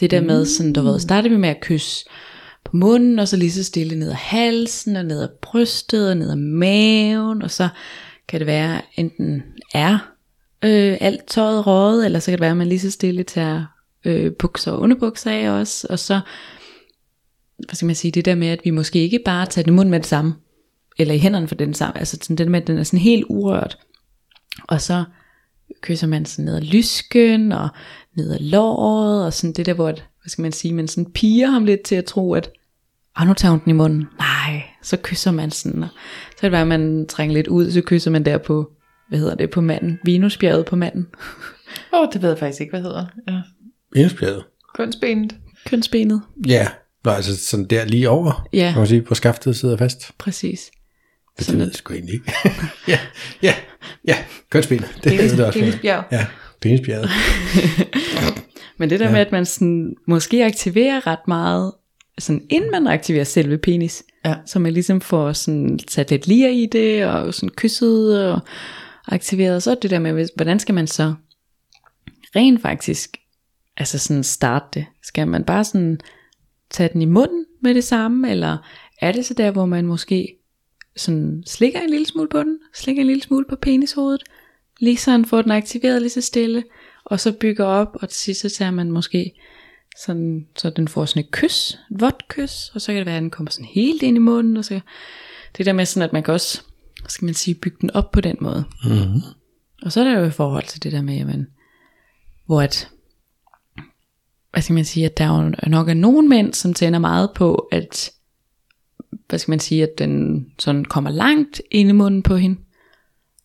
Det 0.00 0.10
der 0.10 0.20
med 0.20 0.46
sådan, 0.46 0.72
du 0.72 0.82
ved, 0.82 1.00
starter 1.00 1.28
vi 1.28 1.36
med 1.36 1.48
at 1.48 1.60
kysse 1.60 2.04
på 2.64 2.76
munden, 2.76 3.18
og 3.18 3.28
så 3.28 3.36
lige 3.36 3.52
så 3.52 3.64
stille 3.64 3.98
ned 3.98 4.08
ad 4.08 4.14
halsen, 4.14 4.96
og 4.96 5.04
ned 5.04 5.22
ad 5.22 5.28
brystet, 5.42 6.10
og 6.10 6.16
ned 6.16 6.30
ad 6.30 6.36
maven, 6.36 7.42
og 7.42 7.50
så 7.50 7.68
kan 8.28 8.40
det 8.40 8.46
være, 8.46 8.80
enten 8.94 9.42
er 9.74 10.14
øh, 10.64 10.96
alt 11.00 11.26
tøjet 11.26 11.66
røget, 11.66 12.04
eller 12.04 12.18
så 12.18 12.30
kan 12.30 12.38
det 12.38 12.40
være, 12.40 12.50
at 12.50 12.56
man 12.56 12.68
lige 12.68 12.80
så 12.80 12.90
stille 12.90 13.22
tager 13.22 13.64
øh, 14.04 14.32
bukser 14.38 14.72
og 14.72 14.80
underbukser 14.80 15.30
af 15.30 15.50
også, 15.50 15.86
og 15.90 15.98
så, 15.98 16.20
hvad 17.56 17.74
skal 17.74 17.86
man 17.86 17.96
sige, 17.96 18.12
det 18.12 18.24
der 18.24 18.34
med, 18.34 18.48
at 18.48 18.60
vi 18.64 18.70
måske 18.70 18.98
ikke 18.98 19.22
bare 19.24 19.46
tager 19.46 19.64
den 19.64 19.72
i 19.72 19.76
munden 19.76 19.90
med 19.90 20.00
det 20.00 20.08
samme, 20.08 20.34
eller 20.98 21.14
i 21.14 21.18
hænderne 21.18 21.48
for 21.48 21.54
den 21.54 21.74
samme, 21.74 21.98
altså 21.98 22.18
sådan 22.22 22.36
der 22.36 22.48
med, 22.48 22.60
at 22.62 22.66
den 22.66 22.78
er 22.78 22.82
sådan 22.82 22.98
helt 22.98 23.24
urørt, 23.28 23.78
og 24.68 24.80
så 24.80 25.04
kysser 25.80 26.06
man 26.06 26.24
sådan 26.24 26.44
ned 26.44 26.56
ad 26.56 26.60
lysken, 26.60 27.52
og 27.52 27.68
ned 28.16 28.32
ad 28.32 28.38
låret, 28.38 29.24
og 29.26 29.32
sådan 29.32 29.52
det 29.52 29.66
der, 29.66 29.74
hvor, 29.74 29.88
at, 29.88 29.94
hvad 30.22 30.28
skal 30.28 30.42
man 30.42 30.52
sige, 30.52 30.74
man 30.74 30.88
sådan 30.88 31.12
piger 31.12 31.50
ham 31.50 31.64
lidt 31.64 31.82
til 31.82 31.94
at 31.94 32.04
tro, 32.04 32.32
at, 32.34 32.50
ah, 33.16 33.26
nu 33.28 33.34
tager 33.34 33.50
hun 33.50 33.60
den 33.64 33.70
i 33.70 33.72
munden. 33.72 34.06
Nej, 34.18 34.62
så 34.82 34.96
kysser 35.02 35.30
man 35.30 35.50
sådan, 35.50 35.82
og 35.82 35.88
så 36.30 36.36
kan 36.40 36.46
det 36.46 36.52
være, 36.52 36.60
at 36.60 36.68
man 36.68 37.06
trænger 37.08 37.34
lidt 37.34 37.48
ud, 37.48 37.70
så 37.70 37.80
kysser 37.80 38.10
man 38.10 38.24
der 38.24 38.38
på, 38.38 38.72
hvad 39.08 39.18
hedder 39.18 39.34
det, 39.34 39.50
på 39.50 39.60
manden, 39.60 39.98
Venusbjerget 40.04 40.66
på 40.66 40.76
manden, 40.76 41.06
Åh, 41.94 42.00
oh, 42.00 42.08
det 42.12 42.22
ved 42.22 42.28
jeg 42.28 42.38
faktisk 42.38 42.60
ikke, 42.60 42.70
hvad 42.70 42.82
hedder. 42.82 43.06
Ja. 43.28 43.40
Indspillet. 44.00 44.44
Kønsbenet. 44.74 45.36
kønsbenet. 45.66 46.22
Ja, 46.46 46.68
Nå, 47.04 47.10
altså 47.10 47.36
sådan 47.46 47.64
der 47.64 47.84
lige 47.84 48.08
over, 48.10 48.48
Ja. 48.52 48.70
kan 48.72 48.78
man 48.78 48.86
sige, 48.86 49.02
på 49.02 49.14
skaftet 49.14 49.56
sidder 49.56 49.76
fast. 49.76 50.12
Præcis. 50.18 50.70
Det 51.38 51.52
ved 51.58 51.64
jeg 51.66 51.74
sgu 51.74 51.94
egentlig 51.94 52.14
ikke. 52.14 52.32
ja, 52.88 52.98
ja, 53.42 53.54
ja, 54.04 54.16
kønsbenet. 54.50 54.88
Det 55.04 55.10
Penis- 55.12 55.20
hedder 55.22 55.36
det 55.36 55.46
også. 55.46 55.58
penisbjerg. 55.58 56.04
Ja, 56.12 56.26
penisbjerget. 56.60 57.10
Men 58.78 58.90
det 58.90 59.00
der 59.00 59.06
ja. 59.06 59.12
med, 59.12 59.20
at 59.20 59.32
man 59.32 59.46
sådan, 59.46 59.94
måske 60.06 60.44
aktiverer 60.44 61.06
ret 61.06 61.28
meget, 61.28 61.72
sådan 62.18 62.42
inden 62.50 62.70
man 62.70 62.86
aktiverer 62.86 63.24
selve 63.24 63.58
penis, 63.58 64.02
Ja. 64.24 64.34
så 64.46 64.58
man 64.58 64.72
ligesom 64.72 65.00
får 65.00 65.32
sådan 65.32 65.78
sat 65.88 66.10
lidt 66.10 66.26
lir 66.26 66.48
i 66.48 66.66
det, 66.72 67.06
og 67.06 67.34
sådan 67.34 67.48
kysset 67.56 68.26
og 68.32 68.40
aktiveret, 69.08 69.62
så 69.62 69.70
er 69.70 69.74
det 69.74 69.90
der 69.90 69.98
med, 69.98 70.28
hvordan 70.36 70.58
skal 70.60 70.74
man 70.74 70.86
så 70.86 71.14
rent 72.36 72.62
faktisk, 72.62 73.16
altså 73.76 73.98
sådan 73.98 74.22
starte 74.24 74.66
det? 74.74 74.86
Skal 75.02 75.28
man 75.28 75.44
bare 75.44 75.64
sådan 75.64 76.00
tage 76.70 76.88
den 76.92 77.02
i 77.02 77.06
munden 77.06 77.44
med 77.62 77.74
det 77.74 77.84
samme, 77.84 78.30
eller 78.30 78.56
er 79.00 79.12
det 79.12 79.26
så 79.26 79.34
der, 79.34 79.50
hvor 79.50 79.66
man 79.66 79.86
måske 79.86 80.36
sådan 80.96 81.42
slikker 81.46 81.80
en 81.80 81.90
lille 81.90 82.06
smule 82.06 82.28
på 82.28 82.38
den, 82.38 82.58
slikker 82.74 83.02
en 83.02 83.06
lille 83.06 83.22
smule 83.22 83.44
på 83.48 83.56
penishovedet, 83.56 84.22
lige 84.80 84.96
sådan 84.96 85.24
får 85.24 85.42
den 85.42 85.50
aktiveret 85.50 86.02
lige 86.02 86.10
så 86.10 86.20
stille, 86.20 86.64
og 87.04 87.20
så 87.20 87.32
bygger 87.32 87.64
op, 87.64 87.96
og 88.00 88.08
til 88.08 88.18
sidst 88.18 88.40
så 88.40 88.48
tager 88.48 88.70
man 88.70 88.90
måske 88.90 89.32
sådan, 89.98 90.46
så 90.56 90.70
den 90.70 90.88
får 90.88 91.04
sådan 91.04 91.24
et 91.24 91.30
kys, 91.30 91.70
et 91.70 92.00
vådt 92.00 92.28
kys, 92.28 92.68
og 92.74 92.80
så 92.80 92.86
kan 92.86 92.96
det 92.96 93.06
være, 93.06 93.16
at 93.16 93.22
den 93.22 93.30
kommer 93.30 93.50
sådan 93.50 93.68
helt 93.74 94.02
ind 94.02 94.16
i 94.16 94.20
munden, 94.20 94.56
og 94.56 94.64
så 94.64 94.80
det 95.56 95.66
der 95.66 95.72
med 95.72 95.86
sådan, 95.86 96.08
at 96.08 96.12
man 96.12 96.22
kan 96.22 96.34
også, 96.34 96.62
skal 97.08 97.24
man 97.24 97.34
sige, 97.34 97.54
bygge 97.54 97.78
den 97.80 97.90
op 97.90 98.12
på 98.12 98.20
den 98.20 98.36
måde. 98.40 98.64
Mm-hmm. 98.84 99.20
Og 99.82 99.92
så 99.92 100.00
er 100.00 100.04
der 100.04 100.18
jo 100.18 100.24
i 100.24 100.30
forhold 100.30 100.64
til 100.66 100.82
det 100.82 100.92
der 100.92 101.02
med, 101.02 101.14
jamen, 101.16 101.46
hvor 102.46 102.62
at, 102.62 102.88
hvad 104.52 104.62
skal 104.62 104.74
man 104.74 104.84
sige, 104.84 105.06
at 105.06 105.18
der 105.18 105.24
er 105.24 105.42
jo 105.42 105.70
nok 105.70 105.88
er 105.88 105.94
nogle 105.94 106.28
mænd, 106.28 106.54
som 106.54 106.74
tænder 106.74 106.98
meget 106.98 107.30
på, 107.34 107.54
at, 107.54 108.10
hvad 109.28 109.38
skal 109.38 109.52
man 109.52 109.60
sige, 109.60 109.82
at 109.82 109.98
den 109.98 110.46
sådan 110.58 110.84
kommer 110.84 111.10
langt 111.10 111.62
ind 111.70 111.88
i 111.88 111.92
munden 111.92 112.22
på 112.22 112.36
hende. 112.36 112.60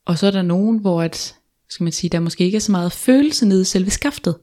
Og 0.06 0.17
så 0.17 0.27
er 0.27 0.32
der 0.32 0.41
nogen, 0.41 0.80
hvor 0.80 1.01
at, 1.01 1.36
skal 1.69 1.84
man 1.84 1.93
sige, 1.93 2.10
der 2.10 2.19
måske 2.19 2.43
ikke 2.43 2.56
er 2.56 2.60
så 2.60 2.71
meget 2.71 2.91
følelse 2.91 3.47
nede 3.47 3.62
i 3.62 3.65
selve 3.65 3.89
skaftet. 3.89 4.36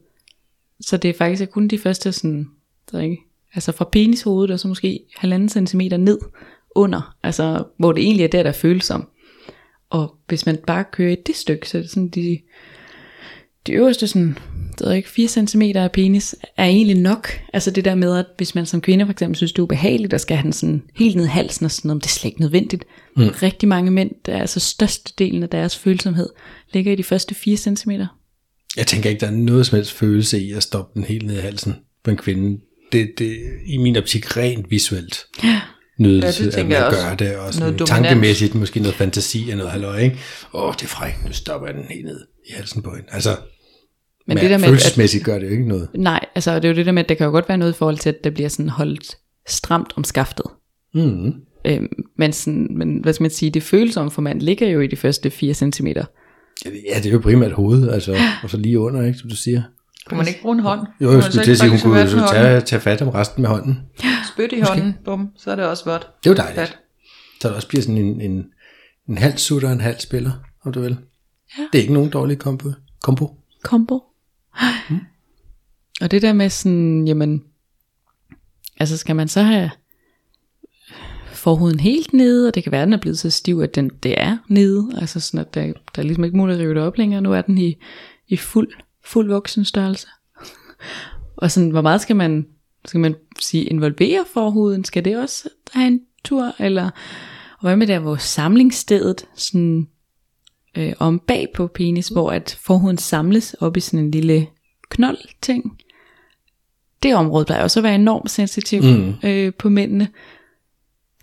Så 0.81 0.97
det 0.97 1.09
er 1.09 1.13
faktisk 1.13 1.51
kun 1.51 1.67
de 1.67 1.79
første 1.79 2.11
sådan, 2.11 2.47
der 2.91 3.01
ikke, 3.01 3.17
altså 3.53 3.71
fra 3.71 3.89
penishovedet 3.91 4.51
og 4.51 4.59
så 4.59 4.67
måske 4.67 4.99
halvanden 5.15 5.49
centimeter 5.49 5.97
ned 5.97 6.19
under, 6.75 7.15
altså 7.23 7.63
hvor 7.77 7.91
det 7.91 8.03
egentlig 8.03 8.23
er 8.23 8.27
der, 8.27 8.43
der 8.43 8.49
er 8.49 8.53
følsom. 8.53 9.09
Og 9.89 10.15
hvis 10.27 10.45
man 10.45 10.57
bare 10.67 10.85
kører 10.91 11.11
i 11.11 11.21
det 11.25 11.35
stykke, 11.35 11.69
så 11.69 11.77
er 11.77 11.81
det 11.81 11.91
sådan 11.91 12.09
de, 12.09 12.39
de 13.67 13.71
øverste 13.71 14.07
sådan, 14.07 14.37
det 14.79 14.87
er 14.87 14.93
ikke, 14.93 15.09
4 15.09 15.27
cm 15.27 15.61
af 15.61 15.91
penis 15.91 16.35
er 16.57 16.65
egentlig 16.65 16.97
nok. 16.97 17.29
Altså 17.53 17.71
det 17.71 17.85
der 17.85 17.95
med, 17.95 18.17
at 18.17 18.25
hvis 18.37 18.55
man 18.55 18.65
som 18.65 18.81
kvinde 18.81 19.05
for 19.05 19.11
eksempel 19.11 19.35
synes, 19.35 19.51
det 19.51 19.59
er 19.59 19.63
ubehageligt, 19.63 20.13
og 20.13 20.19
skal 20.19 20.37
have 20.37 20.43
den 20.43 20.53
sådan 20.53 20.83
helt 20.95 21.15
ned 21.15 21.25
i 21.25 21.27
halsen 21.27 21.65
og 21.65 21.71
sådan 21.71 21.89
noget, 21.89 22.03
det 22.03 22.09
er 22.09 22.13
slet 22.13 22.29
ikke 22.29 22.41
nødvendigt. 22.41 22.85
Mm. 23.17 23.23
Rigtig 23.27 23.69
mange 23.69 23.91
mænd, 23.91 24.11
der 24.25 24.33
er 24.33 24.41
altså 24.41 24.59
størstedelen 24.59 25.43
af 25.43 25.49
deres 25.49 25.77
følsomhed, 25.77 26.29
ligger 26.73 26.91
i 26.91 26.95
de 26.95 27.03
første 27.03 27.35
4 27.35 27.57
cm. 27.57 27.91
Jeg 28.77 28.87
tænker 28.87 29.09
ikke, 29.09 29.19
der 29.19 29.27
er 29.27 29.31
noget 29.31 29.65
som 29.65 29.75
helst 29.75 29.91
følelse 29.91 30.39
i 30.41 30.51
at 30.51 30.63
stoppe 30.63 30.99
den 30.99 31.03
helt 31.03 31.25
ned 31.25 31.37
i 31.37 31.41
halsen 31.41 31.75
på 32.03 32.11
en 32.11 32.17
kvinde. 32.17 32.61
Det, 32.91 33.09
det 33.17 33.37
i 33.65 33.77
min 33.77 33.97
optik 33.97 34.37
rent 34.37 34.71
visuelt. 34.71 35.25
Ja. 35.43 35.61
Nydelse, 35.99 36.27
Ja, 36.27 36.31
det 36.31 36.47
at 36.47 36.53
tænker 36.53 36.75
jeg 36.75 36.83
man 36.85 36.93
også. 36.93 37.07
gør 37.07 37.15
det, 37.15 37.37
og 37.37 37.53
sådan 37.53 37.73
Noget 37.73 37.87
tankemæssigt, 37.87 38.55
måske 38.55 38.79
noget 38.79 38.95
fantasi 38.95 39.49
og 39.51 39.57
noget 39.57 39.71
halløj, 39.71 39.99
ikke? 39.99 40.17
Åh, 40.53 40.73
det 40.73 40.83
er 40.83 40.87
frækt, 40.87 41.25
nu 41.25 41.33
stopper 41.33 41.67
jeg 41.67 41.75
den 41.75 41.83
helt 41.89 42.05
ned 42.05 42.19
i 42.49 42.51
halsen 42.53 42.81
på 42.81 42.95
hende. 42.95 43.07
Altså, 43.11 43.37
Men 44.27 44.35
men 44.35 44.43
det 44.43 44.49
der 44.49 44.57
med, 44.57 44.63
at, 44.63 44.69
følelsesmæssigt 44.69 45.23
gør 45.23 45.39
det 45.39 45.45
jo 45.45 45.51
ikke 45.51 45.67
noget. 45.67 45.89
nej, 45.93 46.25
altså 46.35 46.55
det 46.55 46.65
er 46.65 46.69
jo 46.69 46.75
det 46.75 46.85
der 46.85 46.91
med, 46.91 47.03
at 47.03 47.09
der 47.09 47.15
kan 47.15 47.25
jo 47.25 47.31
godt 47.31 47.49
være 47.49 47.57
noget 47.57 47.73
i 47.73 47.75
forhold 47.75 47.97
til, 47.97 48.09
at 48.09 48.23
der 48.23 48.29
bliver 48.29 48.49
sådan 48.49 48.69
holdt 48.69 49.17
stramt 49.47 49.93
om 49.95 50.03
skaftet. 50.03 50.45
Mm. 50.93 51.33
Øhm, 51.65 51.87
men, 52.17 52.33
sådan, 52.33 52.67
men 52.71 52.99
hvad 53.03 53.13
skal 53.13 53.23
man 53.23 53.31
sige, 53.31 53.51
det 53.51 53.63
følsomme 53.63 54.11
for 54.11 54.21
mand 54.21 54.41
ligger 54.41 54.67
jo 54.67 54.79
i 54.79 54.87
de 54.87 54.95
første 54.95 55.29
4 55.29 55.53
cm. 55.53 55.87
Ja, 55.87 56.97
det 56.97 57.05
er 57.05 57.11
jo 57.11 57.19
primært 57.19 57.51
hovedet, 57.51 57.93
altså, 57.93 58.15
og 58.43 58.49
så 58.49 58.57
lige 58.57 58.79
under, 58.79 59.03
ikke, 59.05 59.19
som 59.19 59.29
du 59.29 59.35
siger. 59.35 59.61
Kunne 60.05 60.17
man 60.17 60.27
ikke 60.27 60.41
bruge 60.41 60.55
en 60.55 60.59
hånd? 60.59 60.87
Jo, 61.01 61.11
jeg 61.11 61.23
skulle 61.23 61.43
til 61.43 61.51
at 61.51 61.57
sige, 61.57 61.69
hun 61.69 61.79
kunne 61.79 62.09
så 62.09 62.27
tage, 62.31 62.61
tage 62.61 62.79
fat 62.79 63.01
om 63.01 63.09
resten 63.09 63.41
med 63.41 63.49
hånden. 63.49 63.79
Spyt 64.33 64.51
i 64.51 64.59
hånden, 64.59 64.95
bum, 65.05 65.29
så 65.37 65.51
er 65.51 65.55
det 65.55 65.65
også 65.65 65.85
vådt. 65.85 66.07
Det 66.23 66.29
er 66.29 66.33
jo 66.33 66.37
dejligt. 66.37 66.59
Fat. 66.59 66.77
Så 67.41 67.49
der 67.49 67.55
også 67.55 67.67
bliver 67.67 67.81
sådan 67.81 67.97
en, 67.97 68.21
en, 68.21 68.45
en 69.09 69.17
halv 69.17 69.37
sutter 69.37 69.67
og 69.67 69.73
en 69.73 69.81
halv 69.81 69.99
spiller, 69.99 70.31
om 70.65 70.73
du 70.73 70.81
vil. 70.81 70.97
Ja. 71.57 71.63
Det 71.71 71.77
er 71.77 71.81
ikke 71.81 71.93
nogen 71.93 72.09
dårlig 72.09 72.39
kombo. 72.39 72.71
kombo. 73.03 73.37
kombo. 73.63 74.03
Mm. 74.89 74.99
Og 76.01 76.11
det 76.11 76.21
der 76.21 76.33
med 76.33 76.49
sådan, 76.49 77.07
jamen, 77.07 77.43
altså 78.77 78.97
skal 78.97 79.15
man 79.15 79.27
så 79.27 79.41
have 79.41 79.71
forhuden 81.33 81.79
helt 81.79 82.13
nede, 82.13 82.47
og 82.47 82.55
det 82.55 82.63
kan 82.63 82.71
være, 82.71 82.81
at 82.81 82.85
den 82.85 82.93
er 82.93 82.97
blevet 82.97 83.19
så 83.19 83.29
stiv, 83.29 83.59
at 83.59 83.75
den, 83.75 83.91
det 84.03 84.15
er 84.17 84.37
nede, 84.47 84.89
altså 84.97 85.19
sådan, 85.19 85.39
at 85.39 85.53
der, 85.53 85.65
der 85.65 86.01
er 86.01 86.03
ligesom 86.03 86.23
ikke 86.23 86.37
muligt 86.37 86.57
at 86.59 86.61
rive 86.63 86.73
det 86.73 86.83
op 86.83 86.97
længere, 86.97 87.21
nu 87.21 87.33
er 87.33 87.41
den 87.41 87.57
i, 87.57 87.75
i 88.27 88.37
fuld, 88.37 88.73
fuld 89.03 89.27
voksen 89.27 89.65
størrelse. 89.65 90.07
og 91.37 91.51
sådan, 91.51 91.69
hvor 91.69 91.81
meget 91.81 92.01
skal 92.01 92.15
man, 92.15 92.47
skal 92.85 92.99
man 92.99 93.15
sige, 93.39 93.63
involvere 93.63 94.25
forhuden? 94.33 94.83
Skal 94.83 95.05
det 95.05 95.17
også 95.17 95.49
have 95.73 95.87
en 95.87 96.01
tur, 96.23 96.53
eller, 96.59 96.85
og 97.57 97.61
hvad 97.61 97.75
med 97.75 97.87
der, 97.87 97.99
hvor 97.99 98.15
samlingsstedet, 98.15 99.25
sådan, 99.35 99.87
øh, 100.77 100.93
om 100.99 101.19
bag 101.27 101.47
på 101.55 101.67
penis, 101.67 102.07
hvor 102.07 102.31
at 102.31 102.57
forhuden 102.61 102.97
samles 102.97 103.53
op 103.53 103.77
i 103.77 103.79
sådan 103.79 103.99
en 103.99 104.11
lille 104.11 104.47
knold 104.89 105.17
ting. 105.41 105.77
Det 107.03 107.15
område 107.15 107.45
plejer 107.45 107.63
også 107.63 107.79
at 107.79 107.83
være 107.83 107.95
enormt 107.95 108.31
sensitiv 108.31 108.81
mm. 108.83 109.13
øh, 109.23 109.53
på 109.59 109.69
mændene. 109.69 110.07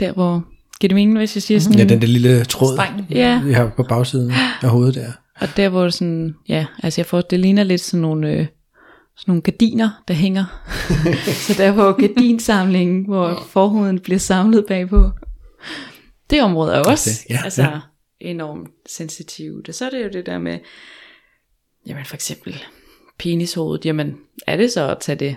Der 0.01 0.12
hvor, 0.12 0.45
giver 0.81 0.88
det 0.88 0.95
mening, 0.95 1.19
hvis 1.19 1.37
jeg 1.37 1.43
siger 1.43 1.61
sådan, 1.61 1.79
Ja, 1.79 1.85
den 1.85 2.01
der 2.01 2.07
lille 2.07 2.45
tråd, 2.45 2.77
Streng. 2.77 3.07
ja, 3.11 3.43
vi 3.45 3.53
har 3.53 3.73
på 3.77 3.83
bagsiden 3.83 4.33
af 4.62 4.69
hovedet 4.69 4.95
der. 4.95 5.12
og 5.41 5.49
der 5.57 5.69
hvor 5.69 5.88
sådan, 5.88 6.35
ja, 6.49 6.67
altså 6.83 7.01
jeg 7.01 7.07
får, 7.07 7.21
det 7.21 7.41
ligner 7.41 7.65
lidt 7.65 7.81
sådan 7.81 8.03
nogle, 8.03 8.31
øh, 8.31 8.47
sådan 9.17 9.31
nogle 9.33 9.43
gardiner, 9.43 10.03
der 10.09 10.15
hænger. 10.15 10.45
så 11.47 11.55
der 11.59 11.73
hvor 11.73 12.01
gardinsamlingen, 12.01 13.05
hvor 13.05 13.43
forhuden 13.49 13.99
bliver 13.99 14.19
samlet 14.19 14.65
bagpå. 14.69 15.11
Det 16.31 16.43
område 16.43 16.73
er 16.73 16.81
også 16.81 17.11
det, 17.11 17.35
ja, 17.35 17.41
altså, 17.45 17.62
ja 17.62 17.79
enormt 18.23 18.71
sensitivt. 18.87 19.69
Og 19.69 19.75
så 19.75 19.87
er 19.87 19.91
det 19.91 20.05
jo 20.05 20.09
det 20.09 20.27
der 20.27 20.39
med, 20.39 20.59
jamen 21.87 22.05
for 22.05 22.15
eksempel 22.15 22.63
penishovedet, 23.19 23.87
jamen 23.87 24.19
er 24.47 24.57
det 24.57 24.73
så 24.73 24.89
at 24.89 24.99
tage 25.01 25.17
det 25.17 25.37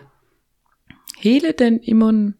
hele 1.19 1.53
den 1.59 1.79
i 1.83 1.93
munden, 1.93 2.35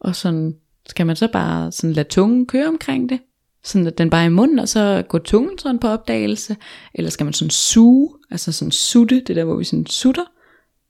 og 0.00 0.16
sådan, 0.16 0.56
skal 0.86 1.06
man 1.06 1.16
så 1.16 1.28
bare 1.32 1.72
sådan 1.72 1.92
lade 1.92 2.08
tungen 2.08 2.46
køre 2.46 2.66
omkring 2.66 3.08
det, 3.08 3.20
sådan 3.62 3.86
at 3.86 3.98
den 3.98 4.10
bare 4.10 4.22
er 4.22 4.26
i 4.26 4.30
munden, 4.30 4.58
og 4.58 4.68
så 4.68 5.04
går 5.08 5.18
tungen 5.18 5.58
sådan 5.58 5.78
på 5.78 5.88
opdagelse, 5.88 6.56
eller 6.94 7.10
skal 7.10 7.24
man 7.24 7.32
sådan 7.32 7.50
suge, 7.50 8.14
altså 8.30 8.52
sådan 8.52 8.72
sutte, 8.72 9.20
det 9.20 9.36
der 9.36 9.44
hvor 9.44 9.56
vi 9.56 9.64
sådan 9.64 9.86
sutter? 9.86 10.24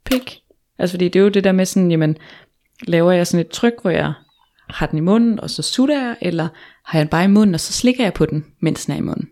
Pik, 0.05 0.43
altså 0.79 0.93
fordi 0.93 1.09
det 1.09 1.19
er 1.19 1.23
jo 1.23 1.29
det 1.29 1.45
der 1.45 1.53
med 1.53 1.67
sådan, 1.67 1.91
jamen 1.91 2.17
laver 2.87 3.13
jeg 3.13 3.27
sådan 3.27 3.47
et 3.47 3.51
tryk, 3.51 3.75
hvor 3.83 3.91
jeg 3.91 4.13
har 4.75 4.87
den 4.87 4.99
i 4.99 5.01
munden, 5.01 5.41
og 5.41 5.51
så 5.51 5.63
sutter 5.63 6.03
jeg, 6.03 6.17
eller 6.21 6.49
har 6.85 6.99
jeg 6.99 7.05
den 7.05 7.11
bare 7.11 7.25
i 7.25 7.29
munden, 7.29 7.55
og 7.55 7.61
så 7.61 7.73
slikker 7.73 8.05
jeg 8.05 8.15
på 8.15 8.27
den, 8.27 8.45
mens 8.61 8.85
den 8.85 8.95
er 8.95 8.99
i 8.99 9.01
munden. 9.01 9.29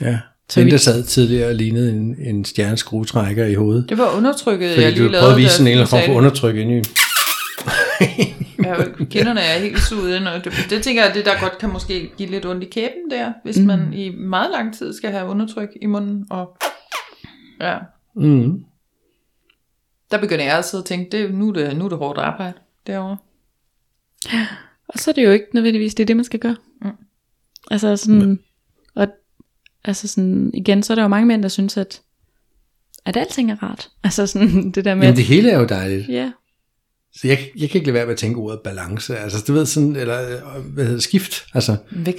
Ja. 0.00 0.18
Så 0.50 0.60
den, 0.60 0.70
der 0.70 0.76
sad 0.76 1.04
tidligere 1.04 1.48
og 1.48 1.54
lignede 1.54 1.92
en, 1.92 2.16
en 2.20 2.44
stjerneskruetrækker 2.44 3.44
i 3.46 3.54
hovedet. 3.54 3.88
Det 3.88 3.98
var 3.98 4.16
undertrykket, 4.16 4.70
Fordi 4.70 4.82
jeg 4.84 4.92
du 4.92 4.96
lige 4.96 5.08
lavede. 5.10 5.20
prøvede 5.22 5.34
at 5.34 5.38
vise 5.42 5.50
sådan 5.50 5.66
en 5.66 5.70
eller 5.72 5.86
du 5.86 5.96
anden 5.96 6.06
form 6.08 6.14
for 6.14 6.18
undertryk 6.18 6.56
ind 6.56 6.70
i. 6.70 6.76
det. 6.76 6.88
Ja, 8.64 8.74
kinderne 9.10 9.40
er 9.40 9.58
helt 9.58 9.78
suget 9.82 10.16
ind, 10.16 10.28
og 10.28 10.44
det, 10.44 10.52
det 10.70 10.82
tænker 10.82 11.04
jeg, 11.04 11.14
det 11.14 11.24
der 11.24 11.40
godt 11.40 11.58
kan 11.58 11.72
måske 11.72 12.10
give 12.16 12.30
lidt 12.30 12.46
ondt 12.46 12.62
i 12.64 12.66
kæben 12.66 13.10
der, 13.10 13.32
hvis 13.44 13.58
mm. 13.58 13.66
man 13.66 13.92
i 13.92 14.08
meget 14.08 14.50
lang 14.50 14.74
tid 14.74 14.94
skal 14.94 15.10
have 15.10 15.26
undertryk 15.28 15.68
i 15.82 15.86
munden, 15.86 16.24
og 16.30 16.56
ja, 17.60 17.76
Mm. 18.16 18.64
der 20.10 20.18
begynder 20.20 20.44
jeg 20.44 20.54
altid 20.56 20.78
at 20.78 20.84
tænke, 20.84 21.16
det, 21.18 21.34
nu, 21.34 21.48
er 21.48 21.52
det, 21.52 21.76
nu 21.76 21.84
er 21.84 21.88
det 21.88 21.98
hårdt 21.98 22.18
arbejde 22.18 22.52
derovre. 22.86 23.16
Og 24.88 24.98
så 24.98 25.10
er 25.10 25.14
det 25.14 25.24
jo 25.24 25.30
ikke 25.30 25.46
nødvendigvis 25.54 25.94
det, 25.94 26.04
er 26.04 26.06
det 26.06 26.16
man 26.16 26.24
skal 26.24 26.40
gøre. 26.40 26.56
Mm. 26.82 26.88
Altså 27.70 27.96
sådan, 27.96 28.38
og, 28.94 29.08
altså 29.84 30.08
sådan, 30.08 30.50
igen, 30.54 30.82
så 30.82 30.92
er 30.92 30.94
der 30.94 31.02
jo 31.02 31.08
mange 31.08 31.26
mænd, 31.26 31.42
der 31.42 31.48
synes, 31.48 31.76
at, 31.76 32.00
at 33.04 33.16
alting 33.16 33.50
er 33.50 33.62
rart. 33.62 33.88
Altså 34.04 34.26
sådan, 34.26 34.70
det 34.70 34.84
der 34.84 34.94
med, 34.94 35.06
Men 35.08 35.16
det 35.16 35.24
hele 35.24 35.50
er 35.50 35.58
jo 35.58 35.66
dejligt. 35.66 36.08
ja, 36.08 36.30
Så 37.14 37.28
jeg, 37.28 37.38
jeg 37.56 37.70
kan 37.70 37.78
ikke 37.78 37.86
lade 37.86 37.94
være 37.94 38.06
med 38.06 38.12
at 38.12 38.18
tænke 38.18 38.38
ordet 38.38 38.60
balance. 38.64 39.16
Altså, 39.18 39.44
du 39.48 39.52
ved 39.52 39.66
sådan, 39.66 39.96
eller 39.96 40.22
øh, 40.56 40.64
hvad 40.64 40.84
hedder 40.84 41.00
skift. 41.00 41.46
Altså, 41.54 41.76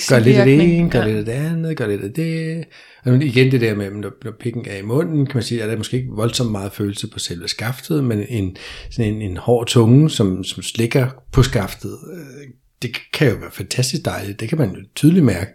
gør 0.09 0.19
lidt 0.19 0.37
af 0.37 0.45
det 0.45 0.77
ene, 0.77 0.89
gør 0.89 0.99
Ja. 0.99 1.05
lidt 1.07 1.17
af 1.17 1.25
det 1.25 1.31
andet, 1.31 1.77
gør 1.77 1.87
lidt 1.87 2.03
af 2.03 2.13
det. 2.13 2.63
Og 3.05 3.11
men 3.11 3.21
igen 3.21 3.51
det 3.51 3.61
der 3.61 3.75
med, 3.75 3.91
når, 3.91 4.11
pikken 4.39 4.65
er 4.67 4.77
i 4.77 4.81
munden, 4.81 5.25
kan 5.25 5.35
man 5.35 5.43
sige, 5.43 5.61
at 5.61 5.67
der 5.67 5.73
er 5.73 5.77
måske 5.77 5.97
ikke 5.97 6.11
voldsomt 6.11 6.51
meget 6.51 6.71
følelse 6.71 7.07
på 7.09 7.19
selve 7.19 7.47
skaftet, 7.47 8.03
men 8.03 8.25
en, 8.29 8.55
sådan 8.91 9.13
en, 9.13 9.21
en 9.21 9.37
hård 9.37 9.67
tunge, 9.67 10.09
som, 10.09 10.43
som 10.43 10.63
slikker 10.63 11.07
på 11.31 11.43
skaftet, 11.43 11.97
øh, 12.13 12.47
det 12.81 12.91
kan 13.13 13.29
jo 13.31 13.35
være 13.35 13.51
fantastisk 13.51 14.05
dejligt. 14.05 14.39
Det 14.39 14.49
kan 14.49 14.57
man 14.57 14.69
jo 14.75 14.81
tydeligt 14.95 15.25
mærke. 15.25 15.51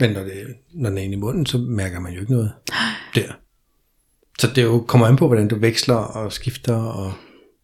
Men 0.00 0.10
når, 0.10 0.20
det, 0.22 0.32
når 0.74 0.88
den 0.88 0.98
er 0.98 1.02
inde 1.02 1.14
i 1.14 1.20
munden, 1.20 1.46
så 1.46 1.58
mærker 1.58 2.00
man 2.00 2.12
jo 2.12 2.20
ikke 2.20 2.32
noget 2.32 2.52
der. 3.14 3.32
Så 4.38 4.50
det 4.54 4.62
jo 4.62 4.84
kommer 4.88 5.06
an 5.06 5.16
på, 5.16 5.26
hvordan 5.26 5.48
du 5.48 5.58
veksler 5.58 5.94
og 5.94 6.32
skifter. 6.32 6.74
Og, 6.76 7.12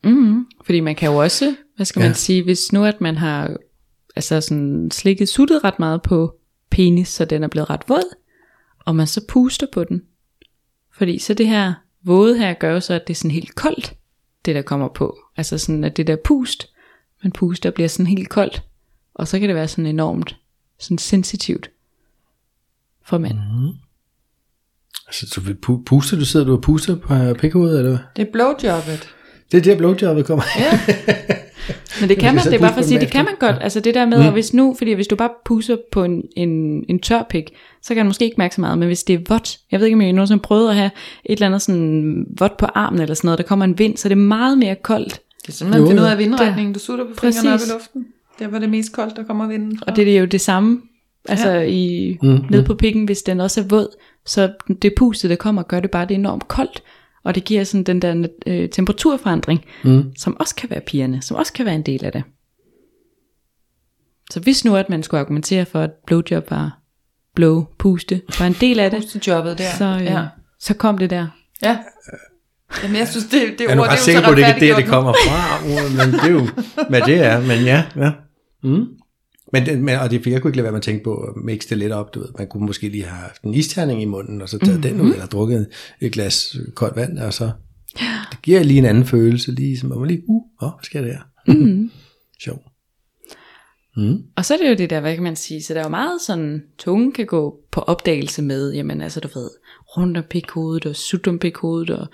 mm, 0.04 0.46
fordi 0.64 0.80
man 0.80 0.94
kan 0.94 1.10
jo 1.10 1.16
også, 1.16 1.54
hvad 1.76 1.86
skal 1.86 2.00
Ja. 2.00 2.06
man 2.08 2.14
sige, 2.14 2.42
hvis 2.44 2.72
nu 2.72 2.84
at 2.84 3.00
man 3.00 3.16
har 3.16 3.56
altså 4.16 4.40
sådan 4.40 4.90
slikket 4.90 5.28
suttet 5.28 5.64
ret 5.64 5.78
meget 5.78 6.02
på 6.02 6.34
penis, 6.70 7.08
så 7.08 7.24
den 7.24 7.42
er 7.42 7.48
blevet 7.48 7.70
ret 7.70 7.82
våd, 7.88 8.14
og 8.84 8.96
man 8.96 9.06
så 9.06 9.24
puster 9.28 9.66
på 9.72 9.84
den. 9.84 10.02
Fordi 10.92 11.18
så 11.18 11.34
det 11.34 11.48
her 11.48 11.74
våde 12.02 12.38
her 12.38 12.54
gør 12.54 12.72
jo 12.72 12.80
så, 12.80 12.94
at 12.94 13.06
det 13.06 13.14
er 13.14 13.18
sådan 13.18 13.30
helt 13.30 13.54
koldt, 13.54 13.94
det 14.44 14.54
der 14.54 14.62
kommer 14.62 14.88
på. 14.88 15.18
Altså 15.36 15.58
sådan, 15.58 15.84
at 15.84 15.96
det 15.96 16.06
der 16.06 16.16
pust, 16.24 16.68
man 17.22 17.32
puster, 17.32 17.70
bliver 17.70 17.88
sådan 17.88 18.06
helt 18.06 18.28
koldt. 18.28 18.62
Og 19.14 19.28
så 19.28 19.38
kan 19.38 19.48
det 19.48 19.56
være 19.56 19.68
sådan 19.68 19.86
enormt 19.86 20.36
sådan 20.78 20.98
sensitivt 20.98 21.70
for 23.04 23.18
mænd. 23.18 23.38
Mm. 23.38 23.68
altså, 25.06 25.26
så 25.28 25.40
vil 25.40 25.56
pu- 25.66 25.82
puster, 25.86 26.16
du 26.16 26.24
sidder 26.24 26.46
du 26.46 26.52
og 26.52 26.62
puster 26.62 26.96
på 26.96 27.14
øh, 27.14 27.38
pikhovedet, 27.38 27.78
eller 27.78 27.90
hvad? 27.90 27.98
Det 28.16 28.28
er 28.28 28.32
blowjobbet. 28.32 29.14
Det 29.52 29.58
er 29.58 29.62
der 29.62 29.76
blowjobbet 29.76 30.26
kommer. 30.26 30.44
Ja. 30.58 30.80
Men 32.00 32.08
det 32.08 32.18
kan 32.18 32.34
Man 32.34 32.44
det 32.44 32.54
er 32.54 32.58
bare 32.58 32.72
for 32.72 32.80
at 32.80 32.86
sige, 32.86 33.00
det 33.00 33.10
kan 33.10 33.24
man 33.24 33.34
godt. 33.40 33.56
Altså 33.60 33.80
det 33.80 33.94
der 33.94 34.06
med, 34.06 34.26
mm. 34.26 34.32
hvis 34.32 34.54
nu, 34.54 34.74
fordi 34.78 34.92
hvis 34.92 35.06
du 35.06 35.16
bare 35.16 35.30
pusser 35.44 35.76
på 35.92 36.04
en, 36.04 36.22
en, 36.36 36.84
en 36.88 36.98
tør 36.98 37.22
pik, 37.30 37.52
så 37.82 37.88
kan 37.88 37.96
man 37.96 38.06
måske 38.06 38.24
ikke 38.24 38.34
mærke 38.38 38.54
så 38.54 38.60
meget, 38.60 38.78
men 38.78 38.86
hvis 38.86 39.04
det 39.04 39.14
er 39.14 39.18
vådt, 39.28 39.58
jeg 39.70 39.80
ved 39.80 39.86
ikke, 39.86 39.94
om 39.94 40.00
I 40.00 40.12
nogensinde 40.12 40.42
prøvet 40.42 40.68
at 40.68 40.76
have 40.76 40.90
et 41.24 41.32
eller 41.32 41.46
andet 41.46 41.62
sådan 41.62 42.26
vådt 42.38 42.56
på 42.56 42.66
armen 42.66 43.00
eller 43.00 43.14
sådan 43.14 43.28
noget, 43.28 43.38
der 43.38 43.44
kommer 43.44 43.64
en 43.64 43.78
vind, 43.78 43.96
så 43.96 44.08
det 44.08 44.14
er 44.14 44.20
meget 44.20 44.58
mere 44.58 44.74
koldt. 44.74 45.20
Det 45.42 45.48
er 45.48 45.52
simpelthen 45.52 45.82
Jo, 45.82 45.88
finde 45.88 46.02
ud 46.02 46.06
jo. 46.06 46.12
af 46.12 46.18
vindretningen. 46.18 46.74
Du 46.74 46.78
sutter 46.78 47.04
på 47.04 47.20
fingrene 47.20 47.52
op 47.52 47.58
Præcis. 47.58 47.70
i 47.70 47.72
luften. 47.72 48.06
Der 48.38 48.48
var 48.48 48.58
det 48.58 48.70
mest 48.70 48.92
koldt, 48.92 49.16
der 49.16 49.22
kommer 49.22 49.46
vinden 49.46 49.78
fra. 49.78 49.84
Og 49.88 49.96
det 49.96 50.16
er 50.16 50.20
jo 50.20 50.26
det 50.26 50.40
samme, 50.40 50.80
altså 51.28 51.50
ja. 51.50 51.62
i, 51.62 52.18
mm. 52.22 52.44
ned 52.50 52.64
på 52.64 52.74
pikken, 52.74 53.04
hvis 53.04 53.22
den 53.22 53.40
også 53.40 53.60
er 53.60 53.64
våd, 53.64 53.88
så 54.26 54.52
det 54.82 54.92
puste, 54.96 55.28
der 55.28 55.36
kommer, 55.36 55.62
gør 55.62 55.80
det 55.80 55.90
bare 55.90 56.04
det 56.04 56.14
er 56.14 56.18
enormt 56.18 56.48
koldt, 56.48 56.82
og 57.24 57.34
det 57.34 57.44
giver 57.44 57.64
sådan 57.64 57.84
den 57.84 58.02
der 58.02 58.28
øh, 58.46 58.68
temperaturforandring, 58.68 59.64
mm. 59.84 60.16
som 60.16 60.36
også 60.40 60.54
kan 60.54 60.70
være 60.70 60.80
pigerne, 60.80 61.22
som 61.22 61.36
også 61.36 61.52
kan 61.52 61.66
være 61.66 61.74
en 61.74 61.82
del 61.82 62.04
af 62.04 62.12
det. 62.12 62.22
Så 64.30 64.40
hvis 64.40 64.64
nu, 64.64 64.76
at 64.76 64.88
man 64.88 65.02
skulle 65.02 65.20
argumentere 65.20 65.64
for, 65.64 65.80
at 65.80 65.90
blowjob 66.06 66.50
var 66.50 66.78
blow, 67.34 67.64
puste, 67.78 68.22
var 68.38 68.46
en 68.46 68.56
del 68.60 68.80
af 68.80 68.90
det, 68.90 69.02
Pustejobbet 69.02 69.58
der. 69.58 69.70
så, 69.78 69.84
øh, 69.84 70.04
ja. 70.04 70.26
så 70.60 70.74
kom 70.74 70.98
det 70.98 71.10
der. 71.10 71.26
ja. 71.62 71.78
Jamen, 72.82 72.96
jeg 72.96 73.08
synes, 73.08 73.24
det, 73.24 73.32
det 73.58 73.60
Jeg 73.60 73.72
er 73.72 73.80
ord, 73.80 73.86
ret 73.86 73.90
det 73.90 73.98
er 73.98 74.02
sikker 74.02 74.20
jo 74.20 74.34
på, 74.34 74.40
så 74.40 74.44
at 74.46 74.54
det 74.54 74.62
ikke 74.62 74.70
er 74.70 74.74
der, 74.74 74.80
det 74.80 74.90
kommer 74.90 75.12
fra, 75.12 75.66
men 76.06 76.12
det 76.12 76.24
er 76.24 76.30
jo, 76.30 76.48
hvad 76.88 77.00
det 77.00 77.24
er, 77.24 77.40
men 77.40 77.64
ja, 77.64 77.84
ja. 77.96 78.10
Mm. 78.62 78.86
Men, 79.52 79.84
men, 79.84 79.98
og 79.98 80.10
det 80.10 80.24
fik 80.24 80.32
jeg 80.32 80.42
kunne 80.42 80.48
ikke 80.48 80.56
lade 80.56 80.64
være 80.64 80.72
med 80.72 80.78
at 80.78 80.84
tænke 80.84 81.04
på 81.04 81.14
at 81.14 81.36
mixe 81.44 81.68
det 81.68 81.78
lidt 81.78 81.92
op, 81.92 82.14
du 82.14 82.20
ved. 82.20 82.28
Man 82.38 82.48
kunne 82.48 82.66
måske 82.66 82.88
lige 82.88 83.04
have 83.04 83.22
haft 83.22 83.42
en 83.42 83.54
isterning 83.54 84.02
i 84.02 84.04
munden, 84.04 84.42
og 84.42 84.48
så 84.48 84.58
taget 84.58 84.80
mm-hmm. 84.80 84.98
den 84.98 85.00
ud, 85.00 85.12
eller 85.12 85.26
drukket 85.26 85.66
et 86.00 86.12
glas 86.12 86.56
koldt 86.74 86.96
vand, 86.96 87.18
og 87.18 87.34
så, 87.34 87.50
det 88.30 88.42
giver 88.42 88.62
lige 88.62 88.78
en 88.78 88.84
anden 88.84 89.06
følelse, 89.06 89.52
lige 89.52 89.78
som 89.78 89.92
om 89.92 89.98
man 89.98 90.08
lige, 90.08 90.22
uh, 90.28 90.42
hvad 90.60 90.70
sker 90.82 91.00
der 91.00 91.08
her? 91.08 91.54
Mm. 91.54 91.90
Sjov. 92.44 92.62
Mm. 93.96 94.22
Og 94.36 94.44
så 94.44 94.54
er 94.54 94.58
det 94.58 94.70
jo 94.70 94.74
det 94.74 94.90
der, 94.90 95.00
hvad 95.00 95.14
kan 95.14 95.22
man 95.22 95.36
sige, 95.36 95.62
så 95.62 95.74
der 95.74 95.80
er 95.80 95.84
jo 95.84 95.90
meget 95.90 96.20
sådan, 96.20 96.62
tunge 96.78 97.12
kan 97.12 97.26
gå 97.26 97.56
på 97.72 97.80
opdagelse 97.80 98.42
med, 98.42 98.72
jamen 98.72 99.00
altså 99.00 99.20
du 99.20 99.28
ved, 99.34 99.50
rundt 99.96 100.16
om 100.16 100.24
pikhovedet 100.30 100.86
og 100.86 100.96
sut 100.96 101.28
om 101.28 101.38
pikhovedet 101.38 101.90
og 101.90 102.06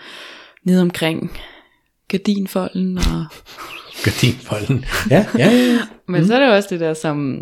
ned 0.65 0.81
omkring 0.81 1.31
gardinfolden 2.09 2.99
og 2.99 3.27
Gardinfolden. 4.05 4.85
Ja, 5.11 5.27
ja, 5.39 5.51
ja. 5.51 5.79
Men 6.07 6.21
mm. 6.21 6.27
så 6.27 6.35
er 6.35 6.39
der 6.39 6.47
jo 6.47 6.55
også 6.55 6.69
det 6.71 6.81
der, 6.81 6.95
som, 6.95 7.41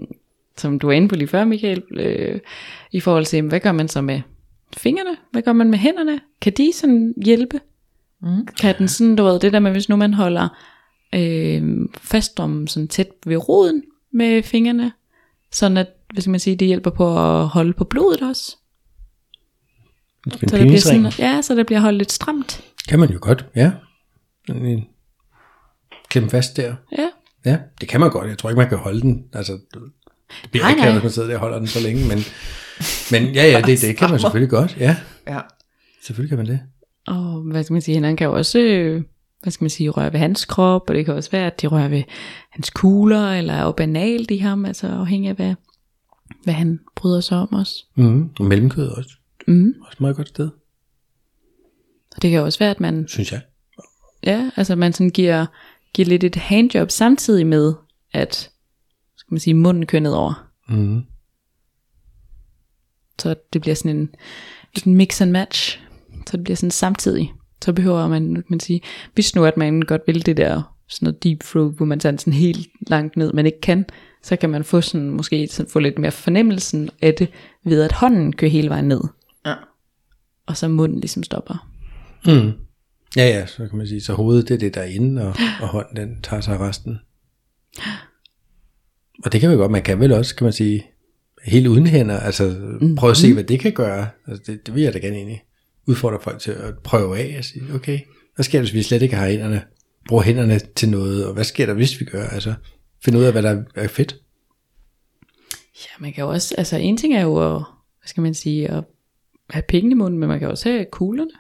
som 0.56 0.78
du 0.78 0.86
var 0.86 0.92
inde 0.94 1.08
på 1.08 1.14
lige 1.16 1.28
før, 1.28 1.44
Michael, 1.44 1.82
øh, 1.90 2.40
i 2.92 3.00
forhold 3.00 3.24
til, 3.26 3.42
hvad 3.42 3.60
gør 3.60 3.72
man 3.72 3.88
så 3.88 4.00
med 4.00 4.20
fingrene? 4.76 5.16
Hvad 5.32 5.42
gør 5.42 5.52
man 5.52 5.70
med 5.70 5.78
hænderne? 5.78 6.20
Kan 6.40 6.52
de 6.56 6.70
sådan 6.74 7.14
hjælpe? 7.24 7.60
Mm. 8.22 8.46
Kan 8.60 8.74
den 8.78 8.88
sådan, 8.88 9.16
du 9.16 9.24
ved, 9.24 9.40
det 9.40 9.52
der 9.52 9.60
med, 9.60 9.70
hvis 9.70 9.88
nu 9.88 9.96
man 9.96 10.14
holder 10.14 10.48
øh, 11.14 11.78
fast 11.98 12.40
om 12.40 12.66
sådan 12.66 12.88
tæt 12.88 13.08
ved 13.26 13.48
roden 13.48 13.82
med 14.12 14.42
fingrene, 14.42 14.92
sådan 15.52 15.76
at, 15.76 15.86
hvad 16.12 16.20
skal 16.22 16.30
man 16.30 16.40
sige, 16.40 16.56
det 16.56 16.68
hjælper 16.68 16.90
på 16.90 17.18
at 17.18 17.48
holde 17.48 17.72
på 17.72 17.84
blodet 17.84 18.22
også. 18.22 18.56
En 20.26 20.32
Så 20.32 20.56
det 20.56 20.66
bliver 20.66 20.78
sådan, 20.78 21.12
ja, 21.18 21.42
så 21.42 21.54
det 21.54 21.66
bliver 21.66 21.80
holdt 21.80 21.98
lidt 21.98 22.12
stramt. 22.12 22.64
Kan 22.88 22.98
man 22.98 23.10
jo 23.10 23.18
godt, 23.20 23.46
ja. 23.56 23.70
En- 24.48 24.86
Klem 26.08 26.30
fast 26.30 26.56
der. 26.56 26.74
Ja. 26.98 27.08
Ja, 27.44 27.58
det 27.80 27.88
kan 27.88 28.00
man 28.00 28.10
godt. 28.10 28.28
Jeg 28.28 28.38
tror 28.38 28.50
ikke, 28.50 28.58
man 28.60 28.68
kan 28.68 28.78
holde 28.78 29.00
den. 29.00 29.24
Altså, 29.32 29.52
det 29.52 30.50
bliver 30.50 30.64
Nej, 30.64 30.70
ikke, 30.70 30.92
hvis 30.92 31.02
man 31.02 31.12
sidder 31.12 31.28
der 31.28 31.34
og 31.34 31.40
holder 31.40 31.58
den 31.58 31.66
så 31.66 31.80
længe. 31.80 32.08
Men, 32.08 32.18
men 33.10 33.34
ja, 33.34 33.44
ja, 33.50 33.60
det, 33.60 33.80
det 33.80 33.96
kan 33.96 34.10
man 34.10 34.20
selvfølgelig 34.24 34.50
godt. 34.50 34.76
Ja, 34.80 34.96
Ja. 35.28 35.40
selvfølgelig 36.02 36.28
kan 36.28 36.38
man 36.38 36.46
det. 36.46 36.60
Og 37.06 37.42
hvad 37.52 37.62
skal 37.64 37.72
man 37.74 37.82
sige, 37.82 38.02
han 38.02 38.16
kan 38.16 38.24
jo 38.26 38.32
også, 38.32 38.58
øh, 38.58 39.02
hvad 39.42 39.50
skal 39.52 39.64
man 39.64 39.70
sige, 39.70 39.90
røre 39.90 40.12
ved 40.12 40.20
hans 40.20 40.44
krop, 40.44 40.82
og 40.88 40.94
det 40.94 41.04
kan 41.04 41.14
også 41.14 41.30
være, 41.30 41.46
at 41.46 41.62
de 41.62 41.66
rører 41.66 41.88
ved 41.88 42.02
hans 42.50 42.70
kugler, 42.70 43.32
eller 43.32 43.54
er 43.54 43.62
jo 43.62 43.72
banalt 43.72 44.30
i 44.30 44.36
ham, 44.36 44.64
altså 44.64 44.86
afhængig 44.88 45.28
af, 45.30 45.36
hvad, 45.36 45.54
hvad 46.44 46.54
han 46.54 46.80
bryder 46.96 47.20
sig 47.20 47.38
om 47.38 47.48
også. 47.52 47.84
Mm, 47.94 48.30
og 48.38 48.44
mellemkød 48.44 48.88
også. 48.88 49.10
Mm. 49.48 49.74
Også 49.82 49.96
et 49.96 50.00
meget 50.00 50.16
godt 50.16 50.28
sted, 50.28 50.50
Og 52.16 52.22
det 52.22 52.30
kan 52.30 52.38
jo 52.38 52.44
også 52.44 52.58
være, 52.58 52.70
at 52.70 52.80
man, 52.80 53.08
synes 53.08 53.32
jeg. 53.32 53.40
ja, 54.24 54.50
altså 54.56 54.76
man 54.76 54.92
sådan 54.92 55.10
giver, 55.10 55.46
giver 55.96 56.08
lidt 56.08 56.24
et 56.24 56.36
handjob 56.36 56.90
samtidig 56.90 57.46
med, 57.46 57.74
at, 58.12 58.50
skal 59.16 59.32
man 59.32 59.40
sige, 59.40 59.54
munden 59.54 59.86
kører 59.86 60.02
nedover. 60.02 60.50
Mm. 60.68 61.02
Så 63.18 63.34
det 63.52 63.60
bliver 63.60 63.74
sådan 63.74 63.96
en, 63.96 64.14
en 64.86 64.94
mix 64.94 65.20
and 65.20 65.30
match. 65.30 65.80
Så 66.26 66.36
det 66.36 66.44
bliver 66.44 66.56
sådan 66.56 66.70
samtidig. 66.70 67.32
Så 67.64 67.72
behøver 67.72 68.08
man, 68.08 68.44
man 68.48 68.60
sige, 68.60 68.80
hvis 69.14 69.34
nu 69.34 69.44
at 69.44 69.56
man 69.56 69.80
godt 69.80 70.02
vil 70.06 70.26
det 70.26 70.36
der, 70.36 70.62
sådan 70.88 71.06
noget 71.06 71.24
deep 71.24 71.40
throat, 71.40 71.74
hvor 71.74 71.86
man 71.86 72.00
tager 72.00 72.10
den 72.10 72.18
sådan 72.18 72.32
helt 72.32 72.68
langt 72.80 73.16
ned, 73.16 73.32
man 73.32 73.46
ikke 73.46 73.60
kan, 73.60 73.84
så 74.22 74.36
kan 74.36 74.50
man 74.50 74.64
få 74.64 74.80
sådan, 74.80 75.10
måske 75.10 75.48
sådan 75.48 75.70
få 75.70 75.78
lidt 75.78 75.98
mere 75.98 76.12
fornemmelsen 76.12 76.90
af 77.02 77.14
det, 77.14 77.28
ved 77.64 77.82
at 77.82 77.92
hånden 77.92 78.32
kører 78.32 78.50
hele 78.50 78.68
vejen 78.68 78.88
ned. 78.88 79.00
Ja. 79.46 79.54
Og 80.46 80.56
så 80.56 80.68
munden 80.68 81.00
ligesom 81.00 81.22
stopper. 81.22 81.68
Mm. 82.26 82.52
Ja, 83.16 83.28
ja, 83.28 83.46
så 83.46 83.68
kan 83.68 83.78
man 83.78 83.86
sige, 83.86 84.00
så 84.00 84.12
hovedet 84.12 84.48
det 84.48 84.54
er 84.54 84.58
det 84.58 84.74
der 84.74 84.80
er 84.80 84.84
inde, 84.84 85.22
og, 85.22 85.34
og 85.60 85.68
hånden 85.68 85.96
den 85.96 86.22
tager 86.22 86.40
sig 86.40 86.60
resten. 86.60 86.98
Og 89.24 89.32
det 89.32 89.40
kan 89.40 89.48
man 89.48 89.58
godt, 89.58 89.72
man 89.72 89.82
kan 89.82 90.00
vel 90.00 90.12
også, 90.12 90.36
kan 90.36 90.44
man 90.44 90.52
sige, 90.52 90.86
helt 91.42 91.66
uden 91.66 91.86
hænder, 91.86 92.20
altså 92.20 92.56
prøve 92.96 93.10
at 93.10 93.16
se, 93.16 93.34
hvad 93.34 93.44
det 93.44 93.60
kan 93.60 93.72
gøre. 93.72 94.08
Altså, 94.26 94.42
det, 94.46 94.66
det 94.66 94.74
vil 94.74 94.82
jeg 94.82 94.94
da 94.94 94.98
gerne 94.98 95.16
egentlig 95.16 95.42
udfordre 95.86 96.18
folk 96.22 96.40
til 96.40 96.50
at 96.50 96.78
prøve 96.78 97.18
af 97.18 97.34
og 97.38 97.44
sige, 97.44 97.62
okay, 97.74 98.00
hvad 98.34 98.44
sker 98.44 98.58
der, 98.58 98.62
hvis 98.62 98.74
vi 98.74 98.82
slet 98.82 99.02
ikke 99.02 99.16
har 99.16 99.28
hænderne, 99.28 99.62
bruger 100.08 100.22
hænderne 100.22 100.58
til 100.58 100.88
noget, 100.88 101.26
og 101.26 101.34
hvad 101.34 101.44
sker 101.44 101.66
der, 101.66 101.74
hvis 101.74 102.00
vi 102.00 102.04
gør, 102.04 102.28
altså 102.28 102.54
finde 103.04 103.18
ud 103.18 103.24
af, 103.24 103.32
hvad 103.32 103.42
der 103.42 103.62
er 103.74 103.88
fedt. 103.88 104.16
Ja, 105.84 105.90
man 105.98 106.12
kan 106.12 106.24
jo 106.24 106.30
også, 106.30 106.54
altså 106.58 106.76
en 106.76 106.96
ting 106.96 107.14
er 107.14 107.22
jo 107.22 107.54
at, 107.54 107.62
hvad 108.00 108.08
skal 108.08 108.20
man 108.20 108.34
sige, 108.34 108.68
at 108.68 108.84
have 109.50 109.62
pikken 109.68 109.92
i 109.92 109.94
munden, 109.94 110.18
men 110.18 110.28
man 110.28 110.38
kan 110.38 110.48
også 110.48 110.68
have 110.68 110.86
kuglerne. 110.92 111.30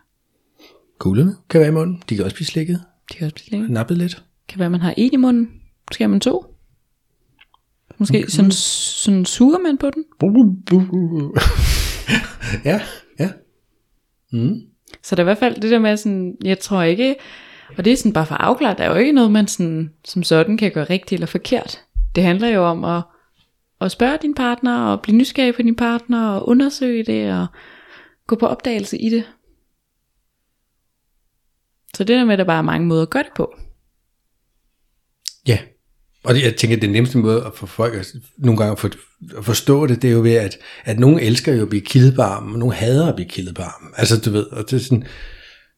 Kuglerne 0.98 1.36
kan 1.50 1.60
være 1.60 1.68
i 1.68 1.72
munden, 1.72 2.02
de 2.08 2.16
kan 2.16 2.24
også 2.24 2.36
blive 2.36 2.46
slikket, 2.46 2.80
De 3.12 3.14
kan 3.16 3.24
også 3.24 3.34
blive 3.34 3.50
længe. 3.50 3.72
nappet 3.74 3.98
lidt. 3.98 4.22
kan 4.48 4.58
være, 4.58 4.70
man 4.70 4.80
har 4.80 4.94
en 4.96 5.12
i 5.12 5.16
munden. 5.16 5.50
Måske 5.90 6.04
har 6.04 6.08
man 6.08 6.20
to. 6.20 6.56
Måske 7.98 8.18
okay. 8.18 8.26
sådan, 8.28 8.50
sådan 8.50 9.24
suger 9.24 9.58
man 9.58 9.78
på 9.78 9.90
den. 9.90 10.04
ja, 12.64 12.80
ja. 13.20 13.30
Mm. 14.32 14.60
Så 15.02 15.14
der 15.14 15.22
er 15.22 15.24
i 15.24 15.28
hvert 15.28 15.38
fald 15.38 15.60
det 15.60 15.70
der 15.70 15.78
med 15.78 15.96
sådan, 15.96 16.36
jeg 16.44 16.58
tror 16.58 16.82
ikke, 16.82 17.14
og 17.78 17.84
det 17.84 17.92
er 17.92 17.96
sådan 17.96 18.12
bare 18.12 18.26
for 18.26 18.34
afklaret, 18.34 18.78
der 18.78 18.84
er 18.84 18.88
jo 18.88 18.94
ikke 18.96 19.12
noget, 19.12 19.30
man 19.32 19.46
sådan, 19.46 19.90
som 20.04 20.22
sådan 20.22 20.56
kan 20.56 20.72
gøre 20.72 20.84
rigtigt 20.84 21.12
eller 21.12 21.26
forkert. 21.26 21.80
Det 22.14 22.22
handler 22.22 22.48
jo 22.48 22.64
om 22.64 22.84
at, 22.84 23.02
at 23.80 23.90
spørge 23.90 24.18
din 24.22 24.34
partner, 24.34 24.78
og 24.78 25.00
blive 25.00 25.16
nysgerrig 25.16 25.54
på 25.54 25.62
din 25.62 25.76
partner, 25.76 26.28
og 26.28 26.48
undersøge 26.48 27.04
det, 27.04 27.32
og 27.32 27.46
gå 28.26 28.36
på 28.36 28.46
opdagelse 28.46 28.98
i 28.98 29.10
det. 29.10 29.24
Så 31.96 32.04
det 32.04 32.16
der 32.16 32.24
med, 32.24 32.32
at 32.32 32.38
der 32.38 32.44
bare 32.44 32.58
er 32.58 32.62
mange 32.62 32.86
måder 32.86 33.02
at 33.02 33.10
gøre 33.10 33.22
det 33.22 33.32
på. 33.36 33.54
Ja, 35.46 35.58
og 36.24 36.34
det, 36.34 36.44
jeg 36.44 36.56
tænker, 36.56 36.76
at 36.76 36.82
den 36.82 36.90
nemmeste 36.90 37.18
måde 37.18 37.44
at 37.44 37.52
få 37.54 37.66
folk 37.66 37.94
at, 37.94 38.12
nogle 38.38 38.58
gange 38.58 38.72
at, 38.72 38.78
for, 38.78 38.90
at 39.38 39.44
forstå 39.44 39.86
det, 39.86 40.02
det 40.02 40.08
er 40.08 40.14
jo 40.14 40.20
ved, 40.20 40.34
at, 40.34 40.58
at 40.84 40.98
nogen 40.98 41.20
elsker 41.20 41.54
jo 41.54 41.62
at 41.62 41.68
blive 41.68 41.82
kildet 41.82 42.14
på 42.14 42.22
armen, 42.22 42.52
og 42.52 42.58
nogen 42.58 42.74
hader 42.74 43.06
at 43.06 43.14
blive 43.14 43.28
kildet 43.28 43.54
på 43.54 43.62
armen. 43.62 43.90
Altså, 43.96 44.20
du 44.20 44.30
ved, 44.30 44.46
og 44.46 44.70
det 44.70 44.72
er 44.72 44.80
sådan, 44.80 45.04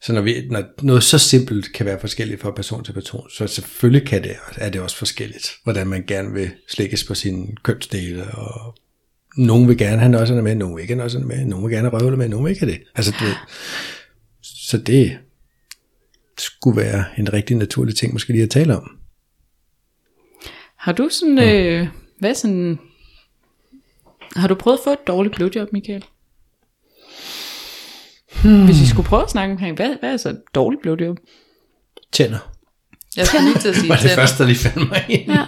så 0.02 0.12
når, 0.12 0.20
vi, 0.20 0.48
når 0.50 0.62
noget 0.82 1.02
så 1.02 1.18
simpelt 1.18 1.72
kan 1.72 1.86
være 1.86 2.00
forskelligt 2.00 2.40
fra 2.40 2.50
person 2.50 2.84
til 2.84 2.92
person, 2.92 3.30
så 3.30 3.46
selvfølgelig 3.46 4.08
kan 4.08 4.22
det, 4.22 4.36
er 4.56 4.70
det 4.70 4.80
også 4.80 4.96
forskelligt, 4.96 5.50
hvordan 5.64 5.86
man 5.86 6.04
gerne 6.06 6.32
vil 6.32 6.50
slikkes 6.68 7.04
på 7.04 7.14
sine 7.14 7.46
kønsdele, 7.62 8.24
og 8.24 8.74
nogen 9.36 9.68
vil 9.68 9.78
gerne 9.78 9.98
have 9.98 10.12
nosserne 10.12 10.42
med, 10.42 10.54
nogen 10.54 10.76
vil 10.76 10.82
ikke 10.82 10.94
have 10.94 11.02
nosserne 11.02 11.26
med, 11.26 11.44
nogen 11.44 11.64
vil 11.64 11.74
gerne 11.74 11.90
have 11.90 12.02
røvle 12.02 12.16
med, 12.16 12.28
nogen 12.28 12.44
vil 12.44 12.50
ikke 12.50 12.60
have 12.60 12.72
det. 12.72 12.80
Altså, 12.94 13.14
du 13.20 13.24
ved, 13.24 13.34
så 14.42 14.78
det 14.78 15.18
skulle 16.40 16.80
være 16.80 17.04
en 17.18 17.32
rigtig 17.32 17.56
naturlig 17.56 17.96
ting, 17.96 18.12
måske 18.12 18.32
lige 18.32 18.42
at 18.42 18.50
tale 18.50 18.76
om. 18.76 18.98
Har 20.76 20.92
du 20.92 21.08
sådan, 21.08 21.38
øh, 21.38 21.88
hvad 22.18 22.34
sådan, 22.34 22.78
har 24.36 24.48
du 24.48 24.54
prøvet 24.54 24.78
at 24.78 24.84
få 24.84 24.90
et 24.90 25.06
dårligt 25.06 25.34
blowjob, 25.34 25.72
Michael? 25.72 26.04
Hmm. 28.42 28.64
Hvis 28.64 28.80
vi 28.80 28.86
skulle 28.86 29.08
prøve 29.08 29.22
at 29.22 29.30
snakke 29.30 29.52
omkring, 29.52 29.76
hvad, 29.76 29.96
hvad 30.00 30.12
er 30.12 30.16
så 30.16 30.28
et 30.28 30.42
dårligt 30.54 30.82
blowjob? 30.82 31.16
Tænder. 32.12 32.57
Jeg 33.18 33.26
skal 33.26 33.40
lige 33.42 33.58
til 33.58 33.68
at 33.68 33.74
sige 33.76 33.88
var 33.88 33.94
det 33.94 34.02
tænder. 34.02 34.16
første, 34.16 34.42
der 34.42 34.48
lige 34.48 34.58
faldt 34.58 34.88
mig 34.88 35.04
ind. 35.08 35.30
Ja, 35.32 35.44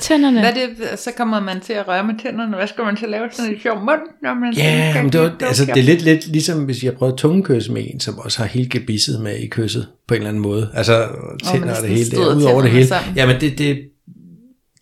tænderne. 0.00 0.40
Hvad 0.40 0.52
det, 0.52 0.98
så 0.98 1.10
kommer 1.16 1.40
man 1.40 1.60
til 1.60 1.72
at 1.72 1.88
røre 1.88 2.04
med 2.04 2.14
tænderne. 2.22 2.56
Hvad 2.56 2.66
skal 2.66 2.84
man 2.84 2.96
til 2.96 3.04
at 3.04 3.10
lave 3.10 3.28
sådan 3.32 3.54
en 3.54 3.60
sjov 3.60 3.78
mund? 3.78 4.00
Når 4.22 4.34
man 4.34 4.52
Ja, 4.56 4.90
skal 4.90 5.02
men 5.02 5.12
det, 5.12 5.20
var, 5.20 5.32
altså, 5.40 5.64
det 5.64 5.76
er 5.76 5.82
lidt, 5.82 6.02
lidt 6.02 6.26
ligesom, 6.26 6.64
hvis 6.64 6.84
jeg 6.84 6.94
prøvede 6.94 7.16
tungekys 7.16 7.68
med 7.68 7.86
en, 7.94 8.00
som 8.00 8.18
også 8.18 8.38
har 8.38 8.46
hele 8.46 8.68
gebisset 8.70 9.20
med 9.20 9.36
i 9.38 9.46
kysset, 9.46 9.86
på 10.08 10.14
en 10.14 10.18
eller 10.18 10.28
anden 10.28 10.42
måde. 10.42 10.70
Altså, 10.74 11.08
tænder 11.44 11.60
men 11.60 11.68
og 11.68 11.82
det 11.82 11.88
hele, 11.90 12.10
der, 12.10 12.34
ud 12.36 12.42
over 12.42 12.62
det 12.62 12.70
hele. 12.70 12.86
sammen. 12.86 13.16
Jamen, 13.16 13.40
det, 13.40 13.58
det, 13.58 13.78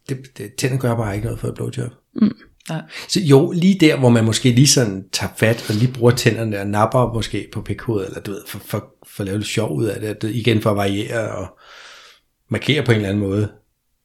det, 0.09 0.19
det, 0.39 0.55
tænder 0.55 0.77
gør 0.77 0.97
bare 0.97 1.15
ikke 1.15 1.25
noget 1.25 1.41
for 1.41 1.49
et 1.49 1.55
blowjob. 1.55 1.91
Nej. 2.69 2.83
Så 3.09 3.21
jo, 3.21 3.51
lige 3.51 3.79
der, 3.81 3.97
hvor 3.97 4.09
man 4.09 4.25
måske 4.25 4.51
lige 4.51 4.67
sådan 4.67 5.05
tager 5.13 5.33
fat 5.37 5.67
og 5.69 5.75
lige 5.75 5.93
bruger 5.93 6.13
tænderne 6.13 6.61
og 6.61 6.67
napper 6.67 7.13
måske 7.15 7.49
på 7.53 7.61
pikhovedet, 7.61 8.09
eller 8.09 8.21
du 8.21 8.31
ved, 8.31 8.41
for, 8.47 8.59
for, 8.67 8.85
for 9.07 9.23
at 9.23 9.27
lave 9.27 9.39
lidt 9.39 9.49
sjov 9.49 9.77
ud 9.77 9.85
af 9.85 10.17
det, 10.21 10.31
igen 10.31 10.63
for 10.63 10.71
at 10.71 10.77
variere 10.77 11.29
og 11.29 11.59
markere 12.49 12.85
på 12.85 12.93
en 12.93 12.97
eller 12.97 13.09
anden 13.09 13.23
måde. 13.23 13.49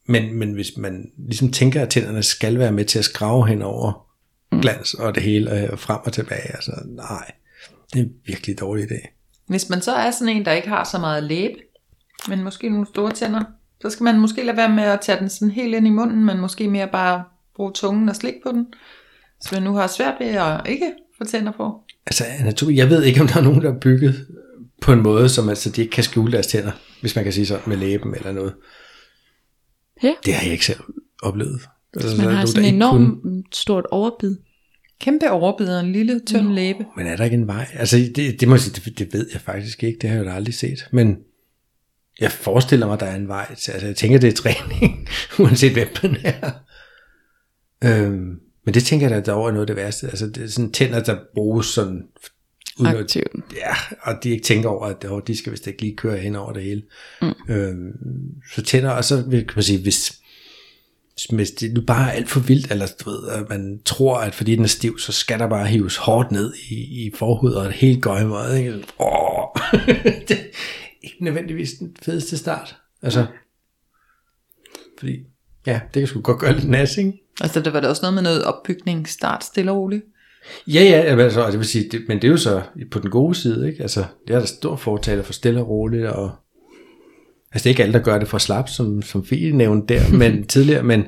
men, 0.06 0.34
men 0.40 0.54
hvis 0.54 0.78
man 0.78 1.12
ligesom 1.18 1.52
tænker, 1.52 1.82
at 1.82 1.90
tænderne 1.90 2.24
skal 2.24 2.60
være 2.60 2.72
med 2.72 2.86
til 2.86 3.00
at 3.00 3.06
skrave 3.06 3.48
hen 3.48 3.62
over 3.62 4.08
glans 4.62 4.94
og 4.94 5.16
det 5.16 5.24
hele, 5.24 5.72
og 5.72 5.80
frem 5.80 6.00
og 6.06 6.14
tilbage, 6.14 6.56
altså 6.56 6.72
nej, 6.86 7.32
det 7.94 8.00
er 8.00 8.04
en 8.04 8.14
virkelig 8.26 8.60
dårlig 8.60 8.92
idé. 8.92 9.08
Hvis 9.48 9.70
man 9.70 9.82
så 9.82 9.92
er 9.92 10.12
sådan 10.12 10.36
en, 10.36 10.46
der 10.46 10.52
ikke 10.52 10.68
har 10.68 10.84
så 10.84 11.00
meget 11.00 11.24
læbe, 11.24 11.56
men 12.30 12.44
måske 12.44 12.70
nogle 12.70 12.88
store 12.88 13.12
tænder, 13.12 13.44
så 13.82 13.90
skal 13.90 14.04
man 14.04 14.20
måske 14.20 14.44
lade 14.44 14.58
være 14.58 14.70
med 14.70 14.84
at 14.84 15.02
tage 15.02 15.20
den 15.20 15.30
sådan 15.30 15.52
helt 15.52 15.76
ind 15.76 15.88
i 15.88 15.90
munden, 15.90 16.26
men 16.26 16.40
måske 16.40 16.68
mere 16.68 16.88
bare 16.88 17.24
bruge 17.56 17.72
tungen 17.72 18.10
og 18.10 18.16
slik 18.16 18.34
på 18.44 18.52
den. 18.52 18.68
Så 19.42 19.56
man 19.56 19.64
nu 19.64 19.74
har 19.74 19.88
svært 19.88 20.14
ved 20.20 20.28
at 20.28 20.62
ikke 20.70 20.92
få 21.18 21.24
tænder 21.24 21.52
på. 21.52 21.84
Altså 22.08 22.24
jeg 22.70 22.90
ved 22.90 23.04
ikke, 23.04 23.22
om 23.22 23.28
der 23.28 23.38
er 23.38 23.44
nogen, 23.44 23.62
der 23.62 23.74
er 23.74 23.80
bygget 23.80 24.28
på 24.84 24.94
en 24.94 25.02
måde, 25.04 25.30
som 25.30 25.50
altså, 25.50 25.70
de 25.70 25.82
ikke 25.82 25.92
kan 25.92 26.04
skjule 26.04 26.32
deres 26.32 26.48
tænder, 26.48 26.72
hvis 27.02 27.16
man 27.16 27.24
kan 27.24 27.34
sige 27.34 27.46
sådan, 27.46 27.64
med 27.70 27.78
læben 27.78 28.16
eller 28.16 28.32
noget. 28.32 28.54
Ja. 30.04 30.14
Det 30.26 30.34
har 30.34 30.44
jeg 30.44 30.52
ikke 30.52 30.66
selv 30.66 30.80
oplevet. 31.24 31.62
Altså, 31.96 32.18
Man 32.18 32.28
er 32.28 32.32
har 32.32 32.46
sådan 32.46 32.62
en 32.62 32.66
ikke 32.66 32.76
enormt 32.76 33.22
kunne- 33.22 33.44
stort 33.54 33.86
overbid. 33.92 34.38
Kæmpe 35.02 35.32
overbid 35.32 35.68
og 35.68 35.80
en 35.80 35.92
lille 35.92 36.22
tynd 36.28 36.48
læbe. 36.54 36.86
Men 36.98 37.08
er 37.08 37.16
der 37.16 37.24
ikke 37.24 37.34
en 37.38 37.48
vej? 37.48 37.68
Altså, 37.74 37.98
det, 38.16 38.40
det, 38.40 38.48
må 38.48 38.58
sige, 38.58 38.82
det, 38.86 39.00
det 39.00 39.14
ved 39.14 39.30
jeg 39.34 39.42
faktisk 39.42 39.84
ikke. 39.84 39.98
Det 40.02 40.10
har 40.10 40.18
jeg 40.18 40.26
jo 40.26 40.32
aldrig 40.32 40.54
set. 40.56 40.88
Men 40.92 41.18
jeg 42.20 42.32
forestiller 42.32 42.88
mig, 42.88 43.00
der 43.00 43.06
er 43.06 43.16
en 43.16 43.28
vej. 43.28 43.56
til- 43.56 43.72
Altså, 43.72 43.88
jeg 43.88 43.96
tænker, 43.96 44.20
det 44.20 44.28
er 44.28 44.34
træning, 44.34 45.08
uanset 45.40 45.72
hvem 45.74 45.88
man 46.04 46.18
er. 46.24 46.52
Øhm, 47.84 48.40
men 48.66 48.74
det 48.74 48.84
tænker 48.84 49.10
jeg 49.10 49.26
da 49.26 49.32
dog 49.32 49.48
er 49.48 49.52
noget 49.52 49.62
af 49.64 49.68
det 49.68 49.76
værste. 49.76 50.08
Altså, 50.08 50.28
det 50.28 50.44
er 50.44 50.48
sådan 50.48 50.72
tænder, 50.72 51.04
der 51.04 51.18
bruges 51.36 51.66
sådan... 51.68 52.02
uden 52.80 52.96
at-. 52.96 53.16
Ja, 53.56 53.76
og 54.02 54.24
de 54.24 54.30
ikke 54.30 54.44
tænker 54.44 54.70
over, 54.70 54.86
at 54.86 55.06
åh, 55.06 55.22
de 55.28 55.38
skal 55.38 55.52
vist 55.52 55.68
ikke 55.68 55.82
lige 55.82 55.96
køre 55.96 56.18
hen 56.18 56.36
over 56.36 56.54
det 56.54 56.64
hele. 56.64 56.84
Mm. 57.22 57.34
Øhm, 57.50 57.92
så 58.56 58.62
tænder, 58.62 58.90
og 58.90 59.04
så 59.04 59.22
vil 59.22 59.48
kan 59.48 59.54
man 59.56 59.64
sige, 59.64 59.82
hvis, 59.82 60.22
hvis 61.30 61.52
det 61.52 61.74
nu 61.74 61.82
bare 61.82 62.08
er 62.08 62.12
alt 62.12 62.30
for 62.30 62.40
vildt, 62.40 62.72
eller 62.72 62.88
du 63.06 63.10
ved, 63.10 63.30
at 63.30 63.50
man 63.50 63.80
tror, 63.86 64.18
at 64.18 64.36
fordi 64.36 64.56
den 64.56 64.64
er 64.64 64.68
stiv, 64.68 65.00
så 65.00 65.12
skal 65.12 65.40
der 65.40 65.48
bare 65.48 65.68
hives 65.68 65.96
hårdt 65.96 66.32
ned 66.32 66.54
i, 66.70 67.06
i 67.06 67.12
forhuden, 67.16 67.58
og 67.58 67.72
helt 67.72 68.04
gøjmåde, 68.04 68.60
ikke? 68.60 68.74
Åh, 69.00 69.46
det 70.28 70.32
er 70.32 70.44
ikke 71.02 71.24
nødvendigvis 71.24 71.72
den 71.80 71.96
fedeste 72.02 72.38
start. 72.38 72.78
Altså, 73.02 73.26
fordi, 75.00 75.20
ja, 75.66 75.82
det 75.94 76.00
kan 76.02 76.08
sgu 76.08 76.22
godt 76.22 76.40
gøre 76.40 76.54
lidt 76.54 76.70
nas, 76.70 76.98
ikke? 76.98 77.14
Altså, 77.42 77.60
der 77.60 77.72
var 77.72 77.80
der 77.80 77.88
også 77.88 78.02
noget 78.02 78.14
med 78.14 78.24
noget 78.24 78.44
opbygning, 78.44 79.08
start 79.10 79.44
stille 79.44 79.72
og 79.72 79.78
roligt. 79.78 80.04
Ja, 80.68 80.84
ja, 80.84 81.22
altså, 81.24 81.48
det 81.52 81.58
vil 81.58 81.68
sige, 81.68 81.90
det, 81.92 82.02
men 82.08 82.18
det 82.18 82.28
er 82.28 82.32
jo 82.32 82.38
så 82.38 82.62
på 82.92 83.00
den 83.00 83.10
gode 83.10 83.36
side, 83.36 83.68
ikke? 83.68 83.82
Altså, 83.82 84.04
jeg 84.28 84.36
er 84.36 84.40
da 84.40 84.46
stor 84.46 84.76
fortaler 84.76 85.24
for 85.24 85.34
stille 85.34 85.60
og 85.60 85.70
roligt, 85.70 86.08
og 86.08 86.32
altså, 87.52 87.64
det 87.64 87.66
er 87.66 87.70
ikke 87.70 87.84
alle, 87.84 87.94
der 87.94 88.00
gør 88.00 88.20
det 88.20 88.28
for 88.28 88.38
slap, 88.38 88.70
som, 88.70 89.02
som 89.02 89.26
Fie 89.26 89.52
nævnte 89.52 89.94
der, 89.94 90.02
men 90.22 90.48
tidligere, 90.48 90.84
men, 90.84 91.04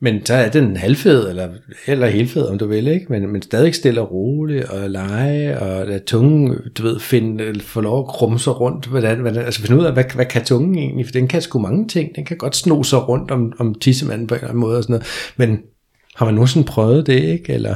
men 0.00 0.26
så 0.26 0.34
er 0.34 0.48
den 0.48 0.76
halvfed, 0.76 1.28
eller, 1.28 1.48
eller 1.86 2.06
helfed, 2.06 2.42
om 2.42 2.58
du 2.58 2.66
vil, 2.66 2.86
ikke? 2.88 3.06
Men, 3.08 3.32
men 3.32 3.42
stadig 3.42 3.74
stille 3.74 4.00
og 4.00 4.12
roligt, 4.12 4.64
og 4.64 4.90
lege, 4.90 5.60
og 5.60 5.86
lade 5.86 6.04
tungen, 6.06 6.56
du 6.78 6.82
ved, 6.82 7.00
finde, 7.00 7.60
få 7.60 7.80
lov 7.80 7.98
at 7.98 8.06
krumse 8.06 8.50
rundt, 8.50 8.86
hvordan, 8.86 9.20
hvordan, 9.20 9.44
altså 9.44 9.60
finde 9.60 9.80
ud 9.80 9.86
af, 9.86 9.92
hvad, 9.92 10.04
hvad 10.14 10.26
kan 10.26 10.44
tungen 10.44 10.78
egentlig, 10.78 11.06
for 11.06 11.12
den 11.12 11.28
kan 11.28 11.42
sgu 11.42 11.58
mange 11.58 11.88
ting, 11.88 12.16
den 12.16 12.24
kan 12.24 12.36
godt 12.36 12.56
sno 12.56 12.82
sig 12.82 13.08
rundt 13.08 13.30
om, 13.30 13.52
om 13.58 13.74
tissemanden 13.74 14.26
på 14.26 14.34
en 14.34 14.38
eller 14.38 14.48
anden 14.48 14.60
måde, 14.60 14.76
og 14.76 14.82
sådan 14.82 14.92
noget, 14.92 15.06
men 15.36 15.58
har 16.14 16.24
man 16.24 16.34
nogensinde 16.34 16.66
prøvet 16.66 17.06
det, 17.06 17.22
ikke? 17.22 17.52
Eller, 17.52 17.74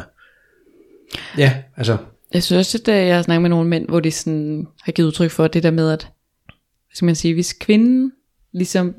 ja, 1.38 1.52
altså, 1.76 1.96
Jeg 2.34 2.42
synes 2.42 2.58
også, 2.66 2.78
at 2.78 2.88
øh, 3.00 3.06
jeg 3.06 3.14
har 3.16 3.22
snakket 3.22 3.42
med 3.42 3.50
nogle 3.50 3.68
mænd, 3.68 3.88
hvor 3.88 4.00
de 4.00 4.10
sådan 4.10 4.66
har 4.82 4.92
givet 4.92 5.06
udtryk 5.08 5.30
for 5.30 5.46
det 5.48 5.62
der 5.62 5.70
med, 5.70 5.90
at 5.90 6.00
hvad 6.86 6.94
skal 6.96 7.06
man 7.06 7.14
sige, 7.14 7.34
hvis 7.34 7.52
kvinden 7.52 8.12
ligesom 8.52 8.94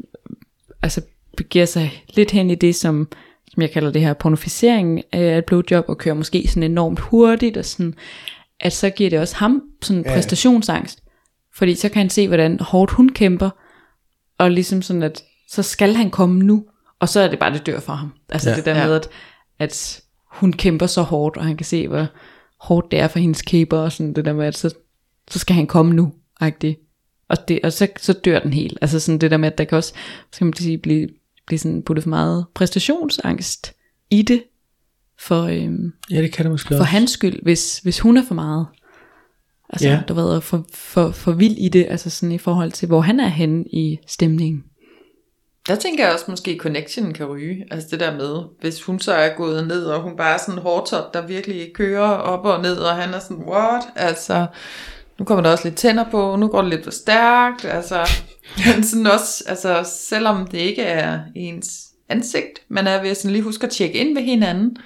altså 0.82 1.02
begiver 1.38 1.66
sig 1.66 2.04
lidt 2.10 2.32
hen 2.32 2.50
i 2.50 2.56
det, 2.56 2.76
som, 2.76 3.08
som 3.48 3.62
jeg 3.62 3.72
kalder 3.72 3.92
det 3.92 4.02
her 4.02 4.14
pornoficering 4.14 5.04
af 5.12 5.38
et 5.38 5.46
blowjob, 5.46 5.86
og 5.88 5.98
kører 5.98 6.16
måske 6.16 6.48
sådan 6.48 6.64
enormt 6.64 7.00
hurtigt, 7.00 7.58
og 7.58 7.66
sådan, 7.66 7.94
at 8.60 8.74
så 8.74 8.90
giver 8.90 9.10
det 9.10 9.20
også 9.20 9.36
ham 9.36 9.64
sådan 9.82 10.04
Ja. 10.06 10.14
præstationsangst. 10.14 11.04
Fordi 11.56 11.76
så 11.76 11.90
kan 11.90 11.98
han 11.98 12.10
se, 12.10 12.28
hvordan 12.28 12.60
hårdt 12.60 12.92
hun 12.92 13.10
kæmper, 13.10 13.50
og 14.38 14.52
ligesom 14.52 14.82
sådan, 14.82 15.04
at 15.04 15.24
så 15.50 15.64
skal 15.64 15.94
han 15.94 16.10
komme 16.10 16.44
nu, 16.44 16.66
og 17.00 17.10
så 17.10 17.20
er 17.20 17.28
det 17.28 17.40
bare, 17.40 17.54
det 17.54 17.66
dør 17.66 17.80
for 17.80 17.94
ham. 17.94 18.14
Altså 18.30 18.50
Ja. 18.50 18.54
ja. 18.54 18.58
det 18.58 18.66
der 18.66 18.76
Ja. 18.82 18.86
med, 18.88 18.96
at, 18.96 19.08
at 19.60 20.02
hun 20.36 20.54
kæmper 20.54 20.88
så 20.88 21.02
hårdt, 21.02 21.38
og 21.38 21.46
han 21.46 21.58
kan 21.58 21.66
se, 21.66 21.88
hvor 21.88 22.08
hårdt 22.60 22.92
det 22.92 23.00
er 23.00 23.08
for 23.08 23.20
hendes 23.20 23.42
kæber, 23.42 23.78
og 23.78 23.92
sådan 23.92 24.14
det 24.14 24.26
der 24.26 24.34
med, 24.34 24.46
at 24.46 24.58
så, 24.58 24.76
så 25.32 25.40
skal 25.40 25.56
han 25.56 25.68
komme 25.68 25.94
nu, 25.94 26.14
agtigt. 26.40 26.80
Og, 27.30 27.48
det, 27.48 27.60
og 27.64 27.74
så, 27.74 27.88
så 27.98 28.14
dør 28.14 28.40
den 28.40 28.54
helt. 28.54 28.78
Altså 28.82 29.00
sådan 29.00 29.20
det 29.20 29.32
der 29.32 29.38
med, 29.38 29.52
at 29.52 29.58
der 29.58 29.64
kan 29.64 29.78
også, 29.78 29.94
skal 30.32 30.46
man 30.46 30.54
sige, 30.54 30.78
blive, 30.78 31.10
blive 31.48 31.60
sådan 31.60 31.84
puttet 31.84 32.04
for 32.04 32.10
meget 32.10 32.46
præstationsangst 32.54 33.74
i 34.10 34.22
det, 34.22 34.44
for, 35.20 35.44
øhm, 35.44 35.94
ja, 36.12 36.22
det 36.22 36.32
kan 36.32 36.46
det 36.46 36.52
måske 36.52 36.78
for 36.78 36.84
hans 36.84 37.12
skyld, 37.12 37.40
hvis, 37.44 37.80
hvis 37.80 38.00
hun 38.00 38.18
er 38.18 38.24
for 38.28 38.36
meget. 38.36 38.68
Altså, 39.70 39.90
ja. 39.90 40.02
du 40.08 40.14
ved, 40.14 40.42
for, 40.42 40.66
for, 40.74 41.12
for 41.12 41.32
vild 41.32 41.58
i 41.58 41.70
det, 41.70 41.86
altså 41.90 42.10
sådan 42.10 42.32
i 42.32 42.38
forhold 42.38 42.72
til, 42.72 42.88
hvor 42.88 43.02
han 43.02 43.20
er 43.20 43.28
henne 43.28 43.64
i 43.64 44.00
stemningen. 44.08 44.64
Der 45.68 45.76
tænker 45.76 46.04
jeg 46.06 46.14
også, 46.14 46.26
måske 46.28 46.58
connection 46.62 47.14
kan 47.14 47.26
ryge. 47.26 47.66
Altså 47.72 47.88
det 47.92 48.00
der 48.00 48.18
med, 48.18 48.44
hvis 48.62 48.84
hun 48.84 49.00
så 49.00 49.14
er 49.14 49.36
gået 49.36 49.68
ned, 49.68 49.86
og 49.86 50.02
hun 50.02 50.18
bare 50.18 50.34
er 50.34 50.38
sådan 50.38 50.62
hårdtop, 50.62 51.14
der 51.14 51.28
virkelig 51.28 51.72
kører 51.74 52.08
op 52.10 52.46
og 52.46 52.62
ned, 52.62 52.76
og 52.78 52.96
han 52.96 53.14
er 53.14 53.20
sådan, 53.20 53.44
what? 53.48 53.84
Altså, 53.96 54.46
nu 55.20 55.26
kommer 55.26 55.44
der 55.44 55.52
også 55.52 55.64
lidt 55.68 55.76
tænder 55.78 56.06
på, 56.12 56.36
nu 56.36 56.48
går 56.48 56.62
det 56.62 56.70
lidt 56.70 56.84
for 56.84 56.92
stærkt. 56.92 57.66
Altså, 57.66 58.10
sådan 58.90 59.08
også, 59.08 59.44
altså, 59.48 59.90
selvom 60.10 60.48
det 60.48 60.58
ikke 60.58 60.82
er 60.84 61.20
ens 61.36 61.86
ansigt, 62.10 62.60
man 62.70 62.88
er 62.88 63.02
ved 63.02 63.16
sådan 63.16 63.32
lige 63.32 63.44
huske 63.44 63.64
at 63.66 63.72
tjekke 63.72 63.96
ind 64.00 64.16
ved 64.18 64.24
hinanden. 64.24 64.78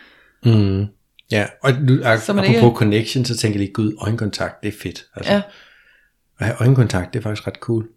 Mm. 0.45 0.85
Ja, 1.31 1.45
og 1.63 1.71
nu, 1.73 1.97
Så 2.25 2.33
man 2.33 2.43
apropos 2.45 2.55
ikke- 2.63 2.75
connection, 2.77 3.25
så 3.25 3.37
tænker 3.37 3.59
jeg 3.59 3.65
lige, 3.65 3.73
gud, 3.73 3.93
øjenkontakt, 4.01 4.63
det 4.63 4.67
er 4.67 4.77
fedt. 4.81 5.05
Altså, 5.15 5.31
Ja. 5.33 5.41
At 6.39 6.45
have 6.45 6.57
øjenkontakt, 6.61 7.13
det 7.13 7.19
er 7.19 7.23
faktisk 7.23 7.47
ret 7.47 7.55
cool. 7.55 7.87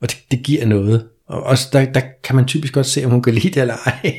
Og 0.00 0.10
det, 0.10 0.18
det 0.30 0.42
giver 0.44 0.66
noget. 0.66 1.08
Og 1.32 1.42
også 1.42 1.68
der, 1.72 1.84
der 1.84 2.00
kan 2.24 2.36
man 2.36 2.44
typisk 2.46 2.72
godt 2.72 2.86
se, 2.86 3.04
om 3.04 3.10
hun 3.10 3.22
kan 3.22 3.34
lide 3.34 3.48
det 3.48 3.56
eller 3.60 3.74
ej. 3.86 4.12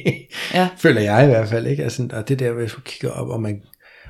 Ja. 0.54 0.68
Føler 0.84 1.02
jeg 1.02 1.24
i 1.24 1.28
hvert 1.28 1.48
fald, 1.50 1.68
ikke? 1.68 1.84
Altså, 1.84 2.08
og 2.14 2.30
det 2.30 2.40
der, 2.40 2.52
hvis 2.52 2.74
hun 2.74 2.82
kigger 2.86 3.10
op, 3.10 3.28
og 3.30 3.42
man... 3.42 3.62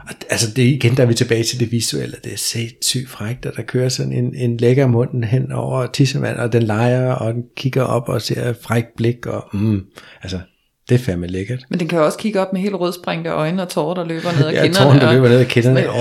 Og, 0.09 0.15
altså, 0.29 0.47
det 0.55 0.63
igen, 0.63 0.97
der 0.97 1.03
er 1.03 1.07
vi 1.07 1.13
tilbage 1.13 1.43
til 1.43 1.59
det 1.59 1.71
visuelle. 1.71 2.15
Det 2.23 2.33
er 2.33 2.37
sindssygt 2.37 3.09
frækt, 3.09 3.45
at 3.45 3.53
der 3.55 3.61
kører 3.63 3.89
sådan 3.89 4.11
en, 4.13 4.35
en 4.35 4.57
lækker 4.57 4.87
munden 4.87 5.23
hen 5.23 5.51
over 5.51 5.85
tissemand, 5.87 6.37
og 6.37 6.53
den 6.53 6.63
leger, 6.63 7.11
og 7.11 7.33
den 7.33 7.43
kigger 7.57 7.83
op 7.83 8.09
og 8.09 8.21
ser 8.21 8.49
et 8.49 8.57
frækt 8.61 8.87
blik, 8.97 9.25
og 9.25 9.45
mm, 9.53 9.81
altså, 10.21 10.39
det 10.89 10.95
er 10.95 10.99
fandme 10.99 11.27
lækkert. 11.27 11.63
Men 11.69 11.79
den 11.79 11.87
kan 11.87 11.99
jo 11.99 12.05
også 12.05 12.17
kigge 12.17 12.39
op 12.41 12.53
med 12.53 12.61
helt 12.61 12.75
rødsprængte 12.75 13.29
øjne 13.29 13.61
og 13.61 13.69
tårer, 13.69 13.93
der 13.93 14.05
løber 14.05 14.31
ned 14.39 14.47
ad 14.47 14.53
Ja, 14.57 14.61
kinderne. 14.63 14.89
tårn, 14.91 14.99
der 15.01 15.07
og- 15.07 15.13
løber 15.13 15.29
ned 15.29 15.39
ad 15.39 15.45
kinderne. 15.45 15.89
Og, 15.89 15.95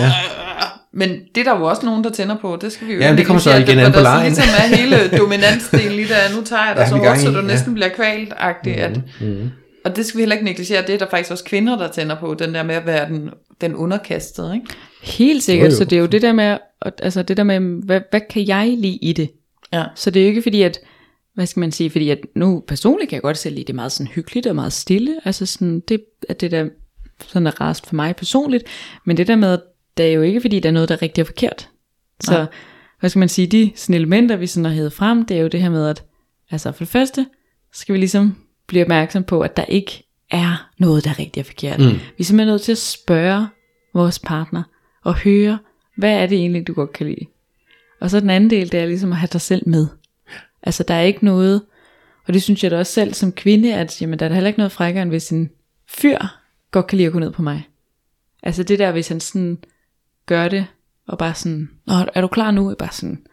Men 0.95 1.11
det 1.35 1.41
er 1.47 1.53
der 1.53 1.59
jo 1.59 1.65
også 1.65 1.87
nogen, 1.87 2.05
der 2.05 2.11
tænder 2.11 2.37
på. 2.41 2.59
Det 2.61 2.73
skal 2.73 2.87
vi 2.89 2.93
jo 2.93 3.01
Ja, 3.01 3.09
men 3.11 3.19
det 3.19 3.27
kommer 3.27 3.41
så 3.41 3.57
igen 3.57 3.79
an 3.79 3.93
på 3.93 3.97
der 3.97 4.03
lejen. 4.03 4.25
Ligesom 4.27 4.45
er 4.63 4.77
hele 4.77 5.19
dominansdelen 5.19 5.99
i 5.99 6.03
det, 6.03 6.17
nu 6.37 6.43
tager 6.45 6.67
jeg 6.67 6.77
dig 6.77 6.83
Ja, 6.83 6.89
så 6.89 6.97
hårdt, 6.97 7.21
så 7.21 7.31
du 7.31 7.39
ja. 7.39 7.47
næsten 7.47 7.75
bliver 7.75 7.89
kvalt 7.89 8.33
agtigt 8.37 8.77
at, 8.77 9.01
mm, 9.21 9.51
Og 9.85 9.97
det 9.97 10.07
skal 10.07 10.19
vi 10.19 10.23
heller 10.23 10.35
ikke 10.37 10.45
negligere. 10.45 10.83
Det 10.87 10.95
er 10.95 10.99
der 10.99 11.07
faktisk 11.11 11.31
også 11.31 11.45
kvinder, 11.45 11.79
der 11.79 11.89
tænder 11.89 12.17
på. 12.21 12.35
Den 12.35 12.55
der 12.55 12.63
med 12.63 12.75
at 12.75 12.87
være 12.87 13.09
den, 13.09 13.31
den 13.61 13.75
underkastede. 13.75 14.55
Ikke? 14.55 14.67
Helt 15.03 15.43
sikkert, 15.43 15.67
Jo, 15.67 15.71
jo. 15.71 15.77
så 15.77 15.85
det 15.85 15.97
er 15.97 16.01
jo 16.01 16.07
det 16.07 16.23
der 16.23 16.33
med, 16.33 16.59
at- 16.83 17.01
altså 17.03 17.23
det 17.23 17.37
der 17.37 17.43
med, 17.45 17.61
hvad, 17.85 18.01
hvad 18.11 18.21
kan 18.31 18.47
jeg 18.49 18.75
lide 18.79 18.97
i 19.03 19.13
det? 19.13 19.31
Ja. 19.73 19.85
Så 19.95 20.11
det 20.11 20.21
er 20.21 20.25
jo 20.25 20.29
ikke 20.29 20.43
fordi, 20.43 20.63
at, 20.63 20.79
hvad 21.35 21.47
skal 21.47 21.61
man 21.61 21.73
sige, 21.73 21.91
fordi 21.91 22.11
at 22.11 22.19
nu 22.37 22.63
personligt 22.69 23.09
kan 23.09 23.17
jeg 23.17 23.23
godt 23.23 23.39
selv 23.39 23.55
lide, 23.55 23.65
det 23.65 23.71
er 23.73 23.75
meget 23.75 23.93
sådan 23.93 24.07
hyggeligt 24.07 24.47
og 24.47 24.55
meget 24.55 24.73
stille, 24.73 25.15
altså 25.25 25.47
sådan, 25.47 25.81
det, 25.89 26.01
at 26.29 26.41
det 26.41 26.51
der 26.51 26.67
sådan 27.29 27.47
er 27.47 27.61
rest 27.61 27.87
for 27.87 27.95
mig 27.95 28.17
personligt, 28.17 28.65
men 29.07 29.17
det 29.17 29.27
der 29.27 29.37
med, 29.37 29.59
det 29.97 30.07
er 30.07 30.13
jo 30.13 30.23
ikke 30.23 30.41
fordi, 30.41 30.61
der 30.61 30.69
er 30.69 30.73
noget, 30.73 30.89
der 30.89 30.95
er 30.95 31.03
rigtigt 31.03 31.23
og 31.23 31.27
forkert. 31.27 31.69
Så, 32.21 32.33
Nej. 32.33 32.47
hvad 33.01 33.11
skal 33.11 33.19
man 33.21 33.29
sige, 33.29 33.47
de 33.47 33.73
sådan 33.75 33.95
elementer, 33.95 34.37
vi 34.37 34.47
sådan 34.47 34.65
har 34.65 34.73
hævet 34.73 34.93
frem, 34.93 35.27
det 35.27 35.37
er 35.37 35.41
jo 35.41 35.49
det 35.49 35.63
her 35.63 35.71
med, 35.71 35.89
at, 35.89 36.05
altså 36.51 36.73
for 36.73 36.85
det 36.85 36.89
første, 36.89 37.27
skal 37.73 37.93
vi 37.93 37.99
ligesom 37.99 38.37
blive 38.67 38.83
opmærksom 38.83 39.25
på, 39.25 39.41
at 39.41 39.57
der 39.57 39.65
ikke 39.65 40.05
er 40.31 40.71
noget, 40.79 41.05
der 41.05 41.11
er 41.11 41.19
rigtigt 41.19 41.45
og 41.45 41.47
forkert. 41.47 41.81
Mm. 41.81 41.87
Vi 41.87 42.19
er 42.19 42.25
simpelthen 42.25 42.53
nødt 42.53 42.63
til 42.63 42.73
at 42.73 42.79
spørge 42.79 43.49
vores 43.95 44.19
partner, 44.19 44.63
og 45.05 45.15
høre, 45.15 45.59
hvad 45.97 46.13
er 46.13 46.27
det 46.27 46.39
egentlig, 46.39 46.67
du 46.67 46.73
godt 46.73 46.93
kan 46.93 47.07
lide. 47.07 47.27
Og 48.01 48.11
så 48.11 48.21
den 48.21 48.31
anden 48.31 48.51
del, 48.51 48.73
det 48.73 48.81
er 48.81 48.87
ligesom 48.87 49.13
at 49.13 49.19
have 49.19 49.29
dig 49.33 49.41
selv 49.41 49.69
med. 49.69 49.87
Altså 50.63 50.83
der 50.83 50.95
er 50.95 51.03
ikke 51.03 51.25
noget, 51.25 51.63
og 52.27 52.35
det 52.35 52.43
synes 52.43 52.63
jeg 52.63 52.71
da 52.71 52.79
også 52.79 52.93
selv 52.93 53.15
som 53.15 53.33
kvinde, 53.33 53.75
at 53.75 54.03
jamen, 54.03 54.19
der 54.19 54.25
er 54.25 54.29
da 54.29 54.35
heller 54.35 54.49
ikke 54.49 54.59
noget 54.59 54.73
frækkere, 54.73 55.03
end 55.03 55.11
hvis 55.11 55.31
en 55.31 55.51
fyr 55.89 56.19
godt 56.71 56.87
kan 56.87 56.97
lide 56.97 57.07
at 57.07 57.13
gå 57.13 57.19
ned 57.19 57.31
på 57.33 57.43
mig. 57.43 57.69
Altså 58.43 58.63
det 58.63 58.79
der, 58.79 58.93
hvis 58.93 59.09
han 59.09 59.21
sådan 59.21 59.59
gør 60.33 60.49
det, 60.49 60.67
og 61.09 61.19
bare 61.19 61.35
sådan, 61.35 61.71
Nå, 61.87 61.95
er 62.15 62.21
du 62.21 62.27
klar 62.27 62.51
nu? 62.51 62.69
Jeg 62.69 62.77
bare 62.77 62.93
sådan, 62.93 63.27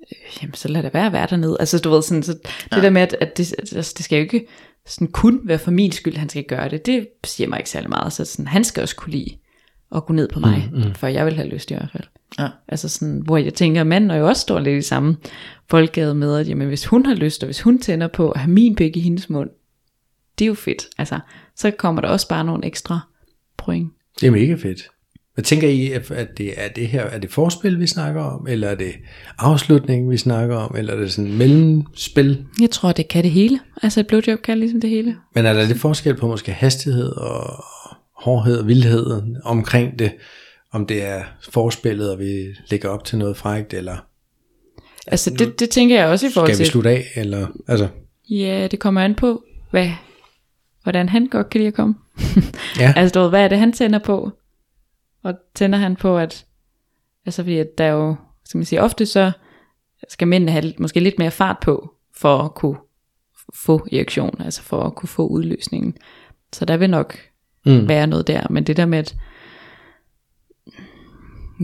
øh, 0.00 0.42
jamen 0.42 0.54
så 0.54 0.68
lad 0.68 0.82
det 0.82 0.94
være 0.94 1.06
at 1.06 1.12
være 1.12 1.26
dernede. 1.30 1.56
Altså 1.60 1.78
du 1.78 1.90
ved 1.90 2.02
sådan, 2.02 2.22
så 2.22 2.32
det 2.74 2.82
der 2.82 2.90
med, 2.90 3.02
at, 3.02 3.16
at 3.20 3.38
det, 3.38 3.54
altså, 3.58 3.94
det 3.96 4.04
skal 4.04 4.16
jo 4.16 4.22
ikke 4.22 4.46
sådan 4.86 5.08
kun 5.08 5.40
være 5.44 5.58
for 5.58 5.70
min 5.70 5.92
skyld, 5.92 6.16
han 6.16 6.28
skal 6.28 6.44
gøre 6.44 6.68
det, 6.68 6.86
det 6.86 7.08
siger 7.24 7.48
mig 7.48 7.58
ikke 7.58 7.70
særlig 7.70 7.90
meget. 7.90 8.12
Så 8.12 8.24
sådan, 8.24 8.46
han 8.46 8.64
skal 8.64 8.82
også 8.82 8.96
kunne 8.96 9.12
lide 9.12 9.36
at 9.94 10.06
gå 10.06 10.12
ned 10.12 10.28
på 10.28 10.40
mig, 10.40 10.70
mm, 10.72 10.78
mm. 10.78 10.94
for 10.94 11.06
jeg 11.06 11.26
vil 11.26 11.36
have 11.36 11.48
lyst 11.48 11.70
i 11.70 11.74
hvert 11.74 11.90
fald. 11.92 12.04
Ja. 12.38 12.48
Altså 12.68 12.88
sådan, 12.88 13.22
hvor 13.24 13.36
jeg 13.36 13.54
tænker, 13.54 13.80
at 13.80 13.86
manden 13.86 14.10
er 14.10 14.16
jo 14.16 14.28
også 14.28 14.42
står 14.42 14.58
lidt 14.58 14.78
i 14.78 14.88
samme 14.88 15.16
boldgade 15.68 16.14
med, 16.14 16.36
at 16.36 16.48
jamen, 16.48 16.68
hvis 16.68 16.86
hun 16.86 17.06
har 17.06 17.14
lyst, 17.14 17.42
og 17.42 17.46
hvis 17.46 17.60
hun 17.60 17.78
tænder 17.78 18.08
på 18.08 18.30
at 18.30 18.40
have 18.40 18.50
min 18.50 18.74
pik 18.76 18.96
i 18.96 19.00
hendes 19.00 19.30
mund, 19.30 19.50
det 20.38 20.44
er 20.44 20.46
jo 20.46 20.54
fedt. 20.54 20.86
Altså, 20.98 21.20
så 21.56 21.70
kommer 21.70 22.00
der 22.02 22.08
også 22.08 22.28
bare 22.28 22.44
nogle 22.44 22.66
ekstra 22.66 23.00
point. 23.56 23.92
Det 24.20 24.26
er 24.26 24.30
mega 24.30 24.54
fedt. 24.54 24.90
Hvad 25.38 25.44
tænker 25.44 25.68
I, 25.68 25.90
at 25.92 26.38
det 26.38 26.52
er 26.56 26.68
det 26.68 26.88
her, 26.88 27.02
er 27.02 27.18
det 27.18 27.30
forspil, 27.30 27.80
vi 27.80 27.86
snakker 27.86 28.22
om, 28.22 28.46
eller 28.48 28.68
er 28.68 28.74
det 28.74 28.92
afslutning, 29.38 30.10
vi 30.10 30.16
snakker 30.16 30.56
om, 30.56 30.76
eller 30.76 30.94
er 30.94 30.98
det 30.98 31.12
sådan 31.12 31.32
mellemspil? 31.32 32.44
Jeg 32.60 32.70
tror, 32.70 32.92
det 32.92 33.08
kan 33.08 33.24
det 33.24 33.30
hele. 33.30 33.60
Altså 33.82 34.00
et 34.00 34.06
blowjob 34.06 34.42
kan 34.42 34.58
ligesom 34.58 34.80
det 34.80 34.90
hele. 34.90 35.16
Men 35.34 35.46
er 35.46 35.52
der 35.52 35.66
lidt 35.66 35.78
forskel 35.78 36.14
på 36.16 36.28
måske 36.28 36.52
hastighed 36.52 37.08
og 37.08 37.64
hårdhed 38.16 38.58
og 38.58 38.66
vildhed 38.66 39.22
omkring 39.44 39.98
det, 39.98 40.12
om 40.72 40.86
det 40.86 41.04
er 41.04 41.22
forspillet, 41.50 42.12
og 42.12 42.18
vi 42.18 42.46
lægger 42.70 42.88
op 42.88 43.04
til 43.04 43.18
noget 43.18 43.36
frægt, 43.36 43.74
eller 43.74 43.96
Altså 45.06 45.30
det, 45.30 45.60
det 45.60 45.70
tænker 45.70 45.98
jeg 45.98 46.06
også 46.06 46.26
i 46.26 46.30
forhold 46.30 46.52
skal 46.52 46.58
vi 46.58 46.64
til, 46.64 46.72
slutte 46.72 46.90
af, 46.90 47.04
eller, 47.16 47.46
altså, 47.68 47.88
ja, 48.30 48.68
det 48.70 48.78
kommer 48.78 49.00
an 49.00 49.14
på, 49.14 49.42
hvad, 49.70 49.90
hvordan 50.82 51.08
han 51.08 51.26
godt 51.26 51.50
kan 51.50 51.58
lide 51.58 51.68
at 51.68 51.74
komme. 51.74 51.94
ja, 52.80 52.92
Altså 52.96 53.12
du 53.14 53.20
ved, 53.20 53.28
hvad 53.28 53.44
er 53.44 53.48
det 53.48 53.58
han 53.58 53.72
tænder 53.72 53.98
på? 53.98 54.32
Og 55.22 55.34
tænder 55.54 55.78
han 55.78 55.96
på, 55.96 56.18
at, 56.18 56.46
altså 57.26 57.42
fordi 57.42 57.58
at 57.58 57.78
der 57.78 57.84
er 57.84 57.92
jo, 57.92 58.16
skal 58.44 58.58
man 58.58 58.64
sige, 58.64 58.82
ofte 58.82 59.06
så 59.06 59.32
skal 60.08 60.28
mændene 60.28 60.52
have 60.52 60.72
måske 60.78 61.00
lidt 61.00 61.18
mere 61.18 61.30
fart 61.30 61.56
på, 61.62 61.94
for 62.16 62.38
at 62.38 62.54
kunne 62.54 62.76
få 63.54 63.86
erektion, 63.92 64.40
altså 64.40 64.62
for 64.62 64.82
at 64.82 64.94
kunne 64.94 65.08
få 65.08 65.26
udløsningen. 65.26 65.96
Så 66.52 66.64
der 66.64 66.76
vil 66.76 66.90
nok 66.90 67.18
Mm. 67.66 67.88
være 67.88 68.06
noget 68.06 68.26
der, 68.26 68.46
men 68.50 68.64
det 68.64 68.76
der 68.76 68.86
med, 68.86 68.98
at, 68.98 69.16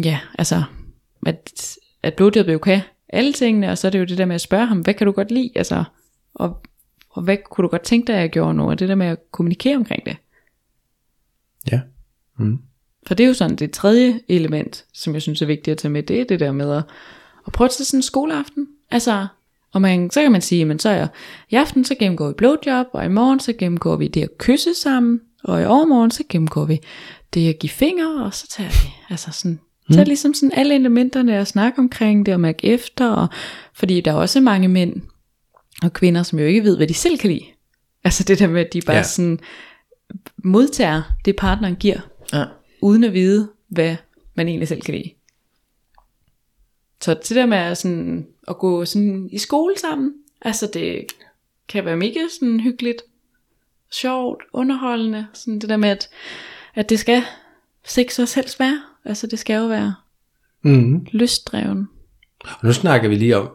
ja, 0.04 0.20
altså, 0.38 0.62
at, 1.26 1.76
at 2.02 2.14
blodjobbet 2.14 2.52
jo 2.52 2.58
kan 2.58 2.80
alle 3.08 3.32
tingene, 3.32 3.70
og 3.70 3.78
så 3.78 3.86
er 3.86 3.90
det 3.90 3.98
jo 3.98 4.04
det 4.04 4.18
der 4.18 4.24
med 4.24 4.34
at 4.34 4.40
spørge 4.40 4.66
ham, 4.66 4.80
hvad 4.80 4.94
kan 4.94 5.06
du 5.06 5.12
godt 5.12 5.30
lide, 5.30 5.50
altså, 5.54 5.84
og, 6.34 6.62
og 7.10 7.22
hvad 7.22 7.36
kunne 7.50 7.62
du 7.62 7.68
godt 7.68 7.82
tænke 7.82 8.06
dig, 8.06 8.14
at 8.14 8.20
jeg 8.20 8.30
gjorde 8.30 8.54
nu, 8.54 8.70
og 8.70 8.78
det 8.78 8.88
der 8.88 8.94
med 8.94 9.06
at 9.06 9.18
kommunikere 9.30 9.76
omkring 9.76 10.06
det. 10.06 10.16
ja. 11.72 11.80
Mm. 12.38 12.58
For 13.06 13.14
det 13.14 13.24
er 13.24 13.28
jo 13.28 13.34
sådan 13.34 13.56
det 13.56 13.70
tredje 13.70 14.20
element, 14.28 14.84
som 14.94 15.14
jeg 15.14 15.22
synes 15.22 15.42
er 15.42 15.46
vigtigt 15.46 15.72
at 15.72 15.78
tage 15.78 15.92
med, 15.92 16.02
det 16.02 16.20
er 16.20 16.24
det 16.24 16.40
der 16.40 16.52
med 16.52 16.72
at, 16.72 16.82
at 17.46 17.52
prøve 17.52 17.68
tage 17.68 17.84
sådan 17.84 17.98
en 17.98 18.02
skoleaften. 18.02 18.66
Altså, 18.90 19.26
og 19.72 19.82
man, 19.82 20.10
så 20.10 20.22
kan 20.22 20.32
man 20.32 20.40
sige, 20.40 20.64
men 20.64 20.78
så 20.78 20.88
er 20.88 21.06
i 21.50 21.54
aften 21.54 21.84
så 21.84 21.94
gennemgår 21.94 22.28
vi 22.28 22.34
blowjob, 22.34 22.86
og 22.92 23.04
i 23.04 23.08
morgen 23.08 23.40
så 23.40 23.52
gennemgår 23.52 23.96
vi 23.96 24.08
det 24.08 24.22
at 24.22 24.38
kysse 24.38 24.74
sammen, 24.74 25.20
og 25.44 25.62
i 25.62 25.64
overmorgen 25.64 26.10
så 26.10 26.22
gennemgår 26.28 26.64
vi 26.64 26.80
det 27.34 27.48
at 27.48 27.58
give 27.58 27.70
fingre, 27.70 28.24
og 28.24 28.34
så 28.34 28.48
tager 28.48 28.70
vi, 28.70 28.94
altså 29.10 29.30
sådan, 29.32 29.60
så 29.90 30.00
er 30.00 30.04
ligesom 30.04 30.34
sådan 30.34 30.52
alle 30.54 30.74
elementerne 30.74 31.38
at 31.38 31.46
snakke 31.46 31.78
omkring 31.78 32.26
det, 32.26 32.34
og 32.34 32.40
mærke 32.40 32.66
efter, 32.66 33.10
og, 33.10 33.28
fordi 33.74 34.00
der 34.00 34.10
er 34.10 34.16
også 34.16 34.40
mange 34.40 34.68
mænd 34.68 35.02
og 35.82 35.92
kvinder, 35.92 36.22
som 36.22 36.38
jo 36.38 36.44
ikke 36.44 36.64
ved, 36.64 36.76
hvad 36.76 36.86
de 36.86 36.94
selv 36.94 37.18
kan 37.18 37.30
lide. 37.30 37.44
Altså 38.04 38.24
det 38.24 38.38
der 38.38 38.46
med, 38.46 38.60
at 38.60 38.72
de 38.72 38.80
bare 38.80 38.96
ja. 38.96 39.02
sådan 39.02 39.38
modtager 40.36 41.02
det 41.24 41.36
partneren 41.36 41.76
giver, 41.76 42.00
Ja. 42.32 42.44
Uden 42.84 43.04
at 43.04 43.12
vide, 43.12 43.50
hvad 43.68 43.96
man 44.34 44.48
egentlig 44.48 44.68
selv 44.68 44.80
kan 44.82 44.94
lide. 44.94 45.10
Så 47.00 47.14
det 47.14 47.30
der 47.30 47.46
med 47.46 47.58
at, 47.58 47.78
sådan, 47.78 48.26
at 48.48 48.58
gå 48.58 48.84
sådan 48.84 49.28
i 49.32 49.38
skole 49.38 49.78
sammen, 49.78 50.12
altså 50.42 50.70
det 50.74 51.06
kan 51.68 51.84
være 51.84 51.96
mega 51.96 52.20
sådan 52.40 52.60
hyggeligt, 52.60 53.02
sjovt, 53.92 54.42
underholdende, 54.52 55.26
sådan 55.32 55.58
det 55.58 55.68
der 55.68 55.76
med, 55.76 55.88
at, 55.88 56.08
at 56.74 56.88
det 56.90 56.98
skal 56.98 57.22
sex 57.86 58.18
også 58.18 58.40
helst 58.40 58.60
være, 58.60 58.82
altså 59.04 59.26
det 59.26 59.38
skal 59.38 59.54
jo 59.56 59.66
være 59.66 59.94
Mm. 60.62 61.06
lystdreven. 61.12 61.88
Og 62.40 62.66
nu 62.66 62.72
snakker 62.72 63.08
vi 63.08 63.14
lige 63.14 63.36
om, 63.36 63.48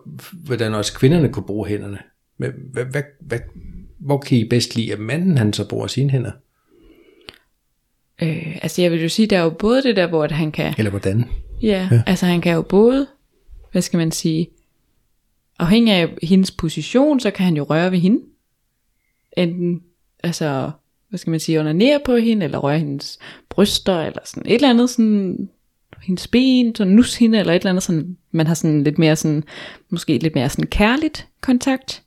hvordan 0.46 0.74
også 0.74 0.94
kvinderne 0.94 1.34
kunne 1.34 1.46
bruge 1.46 1.68
hænderne. 1.68 2.00
Men 2.38 2.52
hvad, 2.74 2.86
hvad, 2.86 3.04
hvad, 3.22 3.40
hvor 4.00 4.18
kan 4.18 4.38
I 4.38 4.50
bedst 4.50 4.76
lide, 4.76 4.94
at 4.94 5.00
manden 5.00 5.38
han 5.38 5.54
så 5.54 5.68
bruger 5.68 5.88
sine 5.88 6.10
hænder? 6.10 6.32
Øh, 8.22 8.58
altså 8.62 8.82
jeg 8.82 8.92
vil 8.92 9.02
jo 9.02 9.10
sige, 9.10 9.28
der 9.28 9.38
er 9.38 9.44
jo 9.44 9.50
både 9.50 9.84
det 9.84 9.96
der, 9.96 10.08
hvor 10.08 10.24
at 10.24 10.32
han 10.32 10.52
kan 10.52 10.74
Eller 10.78 10.90
hvordan? 10.90 11.26
Ja, 11.62 11.88
ja, 11.92 12.02
altså 12.06 12.26
han 12.26 12.42
kan 12.42 12.54
jo 12.54 12.62
både, 12.62 13.08
hvad 13.72 13.82
skal 13.82 13.98
man 13.98 14.12
sige, 14.12 14.50
afhængig 15.60 15.94
af 15.94 16.18
hendes 16.24 16.52
position, 16.52 17.20
så 17.20 17.32
kan 17.32 17.46
han 17.46 17.58
jo 17.58 17.64
røre 17.64 17.92
ved 17.92 18.00
hende. 18.00 18.22
Enten, 19.38 19.82
altså, 20.24 20.72
hvad 21.10 21.20
skal 21.20 21.32
man 21.32 21.40
sige, 21.40 21.60
onanere 21.60 22.00
på 22.06 22.16
hende, 22.16 22.44
eller 22.44 22.58
røre 22.58 22.80
hendes 22.80 23.20
bryster, 23.50 24.00
eller 24.00 24.22
sådan 24.26 24.44
et 24.46 24.56
eller 24.56 24.70
andet, 24.70 24.90
sådan, 24.90 25.50
hendes 26.02 26.28
ben, 26.28 26.76
så 26.76 26.86
nus 26.86 27.16
hende, 27.16 27.40
eller 27.40 27.54
et 27.54 27.60
eller 27.60 27.70
andet, 27.70 27.84
sådan, 27.84 28.18
man 28.32 28.48
har 28.48 28.54
sådan 28.54 28.84
lidt 28.84 29.00
mere 29.00 29.16
sådan, 29.16 29.44
måske 29.90 30.18
lidt 30.18 30.36
mere 30.36 30.50
sådan 30.50 30.68
kærligt 30.68 31.28
kontakt. 31.42 32.04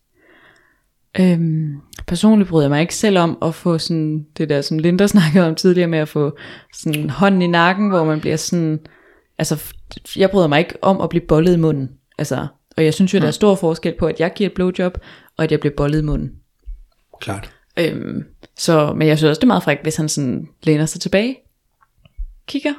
Øhm, 1.20 1.74
personligt 2.06 2.50
bryder 2.50 2.64
jeg 2.64 2.70
mig 2.70 2.80
ikke 2.80 2.94
selv 2.94 3.18
om 3.18 3.38
at 3.42 3.54
få 3.54 3.78
sådan 3.78 4.26
det 4.38 4.48
der, 4.48 4.60
som 4.60 4.78
Linda 4.78 5.06
snakkede 5.16 5.46
om 5.48 5.54
tidligere 5.54 5.88
med 5.88 5.98
at 5.98 6.08
få 6.08 6.36
sådan 6.74 7.10
hånden 7.10 7.42
i 7.42 7.46
nakken, 7.46 7.88
hvor 7.88 8.04
man 8.04 8.20
bliver 8.20 8.36
sådan, 8.36 8.80
altså 9.38 9.62
jeg 10.16 10.30
bryder 10.30 10.46
mig 10.46 10.58
ikke 10.58 10.74
om 10.82 11.00
at 11.00 11.08
blive 11.08 11.26
bollet 11.28 11.54
i 11.54 11.56
munden. 11.58 11.90
Altså, 12.18 12.46
og 12.76 12.84
jeg 12.84 12.94
synes 12.94 13.14
jo, 13.14 13.18
der 13.18 13.26
er 13.26 13.30
stor 13.30 13.54
forskel 13.54 13.94
på, 13.98 14.06
at 14.06 14.20
jeg 14.20 14.32
giver 14.34 14.50
et 14.50 14.54
blowjob, 14.54 14.98
og 15.36 15.44
at 15.44 15.50
jeg 15.52 15.60
bliver 15.60 15.74
bollet 15.76 15.98
i 15.98 16.04
munden. 16.04 16.32
Klart. 17.20 17.50
Øhm, 17.78 18.24
så, 18.56 18.92
men 18.96 19.08
jeg 19.08 19.18
synes 19.18 19.28
også, 19.30 19.40
det 19.40 19.44
er 19.44 19.48
meget 19.48 19.62
frækt, 19.62 19.82
hvis 19.82 19.96
han 19.96 20.08
sådan 20.08 20.48
læner 20.62 20.86
sig 20.86 21.00
tilbage, 21.00 21.36
kigger, 22.46 22.72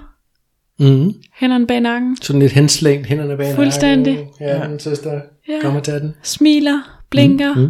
Mm. 0.79 1.13
hænderne 1.33 1.67
bag 1.67 1.81
nakken, 1.81 2.17
Sådan 2.21 2.39
lidt 2.41 2.51
henslængt, 2.51 3.07
hænderne 3.07 3.37
bag 3.37 3.55
Fuldstændig. 3.55 4.13
nakken. 4.13 4.33
Ja, 4.39 4.67
min 4.67 4.79
søster. 4.79 5.21
Ja. 5.47 5.59
Kom 5.61 5.75
og 5.75 5.83
tag 5.83 5.95
den. 6.01 6.15
smiler, 6.23 6.99
blinker, 7.09 7.53
Mm, 7.55 7.61
mm. 7.61 7.69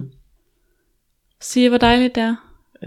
Siger, 1.43 1.69
hvor 1.69 1.77
dejligt 1.77 2.15
det 2.15 2.23
er. 2.23 2.35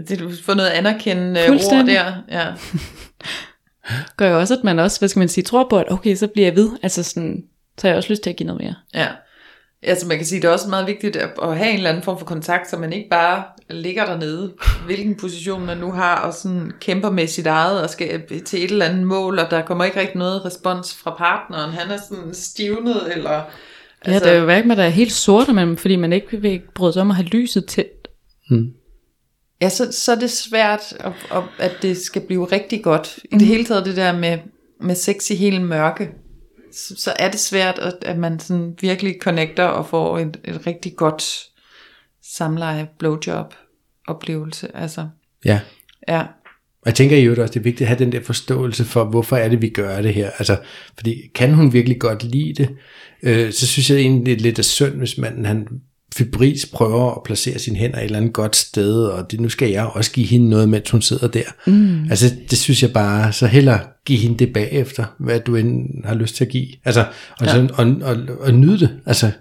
Det 0.07 0.19
du 0.19 0.31
får 0.43 0.53
noget 0.53 0.69
anerkendende 0.69 1.41
ord 1.49 1.85
der. 1.85 2.13
Ja. 2.29 2.53
Gør 4.17 4.29
jo 4.29 4.39
også, 4.39 4.53
at 4.53 4.63
man 4.63 4.79
også, 4.79 4.99
hvad 4.99 5.09
skal 5.09 5.19
man 5.19 5.29
sige, 5.29 5.43
tror 5.43 5.67
på, 5.69 5.79
at 5.79 5.91
okay, 5.91 6.15
så 6.15 6.27
bliver 6.27 6.47
jeg 6.47 6.55
ved. 6.55 6.69
Altså 6.83 7.03
sådan, 7.03 7.43
så 7.77 7.87
har 7.87 7.89
jeg 7.89 7.97
også 7.97 8.09
lyst 8.09 8.23
til 8.23 8.29
at 8.29 8.35
give 8.35 8.47
noget 8.47 8.61
mere. 8.61 8.75
Ja. 8.93 9.07
Altså 9.81 10.07
man 10.07 10.17
kan 10.17 10.25
sige, 10.25 10.41
det 10.41 10.47
er 10.47 10.51
også 10.51 10.69
meget 10.69 10.87
vigtigt 10.87 11.15
at, 11.15 11.57
have 11.57 11.69
en 11.69 11.75
eller 11.75 11.89
anden 11.89 12.03
form 12.03 12.19
for 12.19 12.25
kontakt, 12.25 12.69
så 12.69 12.77
man 12.77 12.93
ikke 12.93 13.09
bare 13.09 13.43
ligger 13.69 14.05
dernede, 14.05 14.53
hvilken 14.85 15.15
position 15.15 15.65
man 15.65 15.77
nu 15.77 15.91
har, 15.91 16.15
og 16.15 16.33
sådan 16.33 16.71
kæmper 16.79 17.09
med 17.09 17.27
sit 17.27 17.47
eget, 17.47 17.81
og 17.81 17.89
skal 17.89 18.21
til 18.45 18.63
et 18.63 18.71
eller 18.71 18.85
andet 18.85 19.07
mål, 19.07 19.39
og 19.39 19.51
der 19.51 19.61
kommer 19.61 19.85
ikke 19.85 19.99
rigtig 19.99 20.17
noget 20.17 20.45
respons 20.45 20.93
fra 20.93 21.15
partneren. 21.17 21.71
Han 21.71 21.91
er 21.91 21.97
sådan 22.09 22.33
stivnet, 22.33 23.15
eller... 23.15 23.41
Altså, 24.01 24.25
ja, 24.25 24.29
der 24.29 24.35
er 24.35 24.39
jo 24.39 24.45
hverken, 24.45 24.69
der 24.69 24.83
er 24.83 24.89
helt 24.89 25.11
sort, 25.11 25.55
men 25.55 25.77
fordi 25.77 25.95
man 25.95 26.13
ikke 26.13 26.37
vil 26.37 26.61
bryde 26.73 26.93
sig 26.93 27.01
om 27.01 27.09
at 27.09 27.15
have 27.15 27.27
lyset 27.27 27.65
tændt. 28.49 28.75
Ja, 29.61 29.69
så, 29.69 29.91
så 29.91 30.11
er 30.11 30.19
det 30.19 30.31
svært, 30.31 30.93
at, 30.99 31.13
at, 31.59 31.71
det 31.81 31.97
skal 31.97 32.21
blive 32.21 32.45
rigtig 32.45 32.83
godt. 32.83 33.19
I 33.31 33.35
det 33.37 33.47
hele 33.47 33.65
taget 33.65 33.85
det 33.85 33.95
der 33.95 34.17
med, 34.17 34.37
med 34.81 34.95
sex 34.95 35.29
i 35.29 35.35
hele 35.35 35.63
mørke, 35.63 36.09
så, 36.71 36.95
så 36.97 37.13
er 37.19 37.31
det 37.31 37.39
svært, 37.39 37.79
at, 37.79 37.95
at 38.01 38.17
man 38.17 38.39
sådan 38.39 38.75
virkelig 38.81 39.15
connecter 39.21 39.63
og 39.63 39.87
får 39.87 40.19
et, 40.19 40.39
et 40.45 40.67
rigtig 40.67 40.95
godt 40.95 41.23
samleje, 42.23 42.87
blowjob 42.99 43.53
oplevelse. 44.07 44.77
Altså, 44.77 45.07
Ja. 45.45 45.59
ja. 46.07 46.21
Og 46.81 46.85
jeg 46.85 46.95
tænker 46.95 47.17
i 47.17 47.23
øvrigt 47.23 47.41
også, 47.41 47.53
det 47.53 47.59
er 47.59 47.63
vigtigt 47.63 47.81
at 47.81 47.87
have 47.87 47.99
den 48.05 48.11
der 48.11 48.23
forståelse 48.23 48.85
for, 48.85 49.03
hvorfor 49.03 49.35
er 49.37 49.49
det, 49.49 49.61
vi 49.61 49.69
gør 49.69 50.01
det 50.01 50.13
her. 50.13 50.29
Altså, 50.37 50.57
fordi 50.95 51.21
kan 51.35 51.53
hun 51.53 51.73
virkelig 51.73 51.99
godt 51.99 52.23
lide 52.23 52.53
det, 52.53 52.69
øh, 53.23 53.51
så 53.51 53.67
synes 53.67 53.89
jeg 53.89 53.97
egentlig, 53.99 54.25
det 54.25 54.33
er 54.33 54.43
lidt 54.43 54.59
af 54.59 54.65
synd, 54.65 54.93
hvis 54.93 55.17
man 55.17 55.45
han 55.45 55.67
fibris 56.17 56.65
prøver 56.65 57.15
at 57.15 57.23
placere 57.23 57.59
sine 57.59 57.77
hænder 57.77 57.97
et 57.97 58.03
eller 58.03 58.17
andet 58.17 58.33
godt 58.33 58.55
sted, 58.55 59.05
og 59.05 59.31
det, 59.31 59.39
nu 59.39 59.49
skal 59.49 59.69
jeg 59.69 59.85
også 59.85 60.11
give 60.11 60.27
hende 60.27 60.49
noget, 60.49 60.69
mens 60.69 60.89
hun 60.89 61.01
sidder 61.01 61.27
der. 61.27 61.43
Mm. 61.67 62.09
Altså, 62.09 62.35
det 62.49 62.57
synes 62.57 62.81
jeg 62.83 62.93
bare, 62.93 63.33
så 63.33 63.47
heller 63.47 63.79
give 64.05 64.19
hende 64.19 64.37
det 64.37 64.53
bagefter, 64.53 65.05
hvad 65.19 65.39
du 65.39 65.55
end 65.55 66.05
har 66.05 66.15
lyst 66.15 66.35
til 66.35 66.45
at 66.45 66.49
give. 66.51 66.67
Altså, 66.85 67.05
og, 67.39 67.45
ja. 67.45 67.51
sådan, 67.51 67.71
og, 67.73 68.09
og, 68.09 68.17
og 68.39 68.53
nyde 68.53 68.79
det. 68.79 68.89
Altså, 69.05 69.31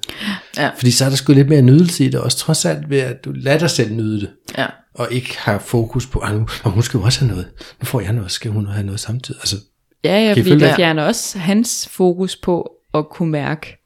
Ja. 0.56 0.70
Fordi 0.76 0.90
så 0.90 1.04
er 1.04 1.08
der 1.08 1.16
sgu 1.16 1.32
lidt 1.32 1.48
mere 1.48 1.62
nydelse 1.62 2.04
i 2.04 2.08
det, 2.08 2.20
også 2.20 2.38
trods 2.38 2.64
alt 2.64 2.90
ved, 2.90 2.98
at 2.98 3.24
du 3.24 3.32
lader 3.32 3.58
dig 3.58 3.70
selv 3.70 3.92
nyde 3.92 4.20
det 4.20 4.30
ja. 4.58 4.66
og 4.94 5.08
ikke 5.10 5.38
har 5.38 5.58
fokus 5.58 6.06
på, 6.06 6.18
at 6.18 6.34
nu, 6.34 6.46
og 6.64 6.70
hun 6.70 6.82
skal 6.82 6.98
jo 6.98 7.04
også 7.04 7.20
have 7.20 7.30
noget. 7.30 7.46
Nu 7.80 7.84
får 7.84 8.00
jeg 8.00 8.12
noget, 8.12 8.30
skal 8.30 8.50
hun 8.50 8.66
have 8.66 8.86
noget 8.86 9.00
samtidig. 9.00 9.40
Altså, 9.40 9.56
Ja, 10.04 10.18
ja, 10.24 10.32
fordi 10.32 10.50
det? 10.50 10.72
fjerner 10.76 11.02
også 11.02 11.38
hans 11.38 11.88
fokus 11.90 12.36
på 12.36 12.70
at 12.94 13.08
kunne 13.08 13.30
mærke, 13.30 13.85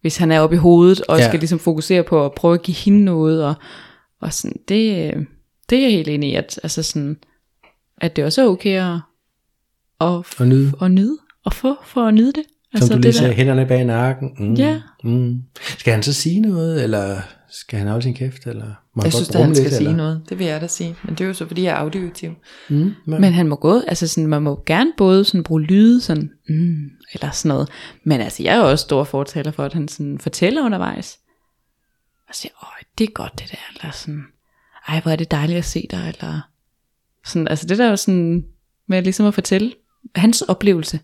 hvis 0.00 0.16
han 0.16 0.32
er 0.32 0.40
oppe 0.40 0.56
i 0.56 0.58
hovedet, 0.58 1.00
og 1.00 1.18
Ja. 1.18 1.28
skal 1.28 1.40
ligesom 1.40 1.58
fokusere 1.58 2.02
på 2.02 2.24
at 2.24 2.32
prøve 2.32 2.54
at 2.54 2.62
give 2.62 2.74
hende 2.74 3.04
noget, 3.04 3.44
og, 3.44 3.54
og 4.20 4.32
sådan, 4.32 4.56
det, 4.68 5.14
det 5.70 5.78
er 5.78 5.82
jeg 5.82 5.90
helt 5.90 6.08
enig 6.08 6.30
i, 6.30 6.34
at, 6.34 6.60
altså 6.62 6.82
sådan, 6.82 7.16
at 7.98 8.16
det 8.16 8.24
også 8.24 8.42
er 8.42 8.46
okay 8.48 8.78
at, 8.80 8.94
at, 10.00 10.06
og 10.40 10.46
nyde, 10.46 10.72
at 10.82 10.90
nyde, 10.90 11.18
og 11.44 11.52
få 11.52 11.76
for 11.84 12.00
at 12.06 12.14
nyde 12.14 12.32
det. 12.32 12.42
Som 12.72 12.76
Altså 12.82 12.92
du 12.94 12.98
lige 13.00 13.06
det 13.06 13.14
sagde, 13.14 13.28
der, 13.30 13.36
hænderne 13.36 13.66
bag 13.66 13.84
nakken. 13.84 14.30
Mm, 14.38 14.54
Ja. 14.54 14.80
Mm. 15.04 15.42
Skal 15.78 15.92
han 15.92 16.02
så 16.02 16.12
sige 16.12 16.40
noget, 16.40 16.82
eller 16.84 17.20
skal 17.50 17.78
han 17.78 17.88
holde 17.88 18.02
sin 18.02 18.14
kæft, 18.14 18.46
eller 18.46 18.66
må 18.66 19.02
Jeg 19.02 19.02
han 19.02 19.10
synes, 19.12 19.28
godt 19.28 19.36
at 19.36 19.40
han 19.40 19.42
brumme 19.42 19.54
skal 19.54 19.64
lidt, 19.64 19.74
sige 19.74 19.88
eller? 19.88 19.96
noget. 19.96 20.22
Det 20.28 20.38
vil 20.38 20.46
jeg 20.46 20.60
da 20.60 20.66
sige. 20.66 20.96
Men 21.04 21.14
det 21.14 21.20
er 21.20 21.28
jo 21.28 21.34
så, 21.34 21.46
fordi 21.46 21.62
jeg 21.62 21.70
er 21.70 21.76
audioaktiv. 21.76 22.30
Mm, 22.68 22.76
men, 23.06 23.20
men 23.20 23.32
han 23.32 23.48
må 23.48 23.56
gå, 23.56 23.80
altså 23.80 24.08
sådan, 24.08 24.26
man 24.26 24.42
må 24.42 24.62
gerne 24.66 24.92
både 24.96 25.24
sådan 25.24 25.44
bruge 25.44 25.62
lyde, 25.62 26.00
sådan, 26.00 26.30
mm, 26.48 26.90
eller 27.14 27.30
sådan 27.30 27.48
noget, 27.48 27.68
men 28.04 28.20
altså, 28.20 28.42
jeg 28.42 28.54
er 28.56 28.58
jo 28.60 28.70
også 28.70 28.82
stor 28.82 29.04
fortaler 29.04 29.50
for, 29.50 29.64
at 29.64 29.72
han 29.72 29.88
sådan 29.88 30.18
fortæller 30.18 30.64
undervejs, 30.64 31.18
og 32.28 32.34
siger, 32.34 32.52
åh, 32.62 32.84
det 32.98 33.04
er 33.08 33.10
godt 33.12 33.32
det 33.38 33.50
der, 33.50 33.80
eller 33.82 33.92
sådan, 33.92 34.24
ej, 34.88 35.00
hvor 35.00 35.10
er 35.12 35.16
det 35.16 35.30
dejligt 35.30 35.58
at 35.58 35.64
se 35.64 35.86
dig, 35.90 36.12
eller 36.18 36.40
sådan, 37.26 37.48
altså 37.48 37.66
det 37.66 37.78
der 37.78 37.84
er 37.86 37.90
jo 37.90 37.96
sådan, 37.96 38.44
med 38.88 39.02
ligesom 39.02 39.26
at 39.26 39.34
fortælle 39.34 39.72
hans 40.14 40.42
oplevelse. 40.42 41.00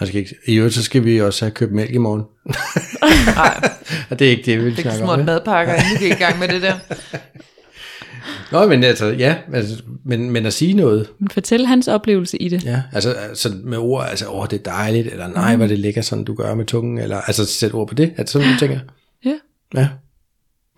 Jeg 0.00 0.08
skal 0.08 0.20
ikke, 0.20 0.34
I 0.46 0.54
øvrigt, 0.56 0.74
så 0.74 0.82
skal 0.82 1.04
vi 1.04 1.20
også 1.20 1.44
have 1.44 1.52
købt 1.52 1.72
mælk 1.72 1.90
i 1.90 1.98
morgen. 1.98 2.22
Nej, 3.36 3.70
Og 4.10 4.18
det 4.18 4.26
er 4.26 4.30
ikke 4.30 4.42
det, 4.42 4.58
vi 4.58 4.64
vil 4.64 4.76
det 4.76 4.78
er 4.78 4.82
snakke 4.90 5.02
om. 5.02 5.06
små 5.08 5.18
ja. 5.18 5.24
madpakker, 5.24 5.74
inden 5.74 5.90
vi 6.00 6.04
gik 6.04 6.12
i 6.12 6.22
gang 6.22 6.38
med 6.38 6.48
det 6.48 6.62
der. 6.62 6.74
Nå, 8.52 8.66
men 8.66 8.84
altså, 8.84 9.06
ja, 9.06 9.36
altså, 9.52 9.82
men, 10.04 10.30
men 10.30 10.46
at 10.46 10.52
sige 10.52 10.72
noget, 10.74 11.10
Men 11.18 11.28
fortælle 11.28 11.66
hans 11.66 11.88
oplevelse 11.88 12.36
i 12.42 12.48
det. 12.48 12.64
ja, 12.64 12.82
altså, 12.92 13.12
altså 13.12 13.54
med 13.64 13.78
ord, 13.78 14.06
altså, 14.08 14.28
åh, 14.30 14.46
det 14.50 14.58
er 14.58 14.62
dejligt, 14.62 15.06
eller 15.06 15.26
nej, 15.28 15.56
hvor 15.56 15.66
det 15.66 15.78
ligger 15.78 16.02
sådan, 16.02 16.24
du 16.24 16.34
gør 16.34 16.54
med 16.54 16.64
tungen, 16.64 16.98
eller 16.98 17.20
altså, 17.20 17.44
sæt 17.46 17.74
ord 17.74 17.88
på 17.88 17.94
det, 17.94 18.12
at 18.16 18.30
sådan 18.30 18.46
nogle 18.46 18.58
ting 18.60 18.72
er. 18.72 18.80
Ja. 19.24 19.38
Ja. 19.80 19.88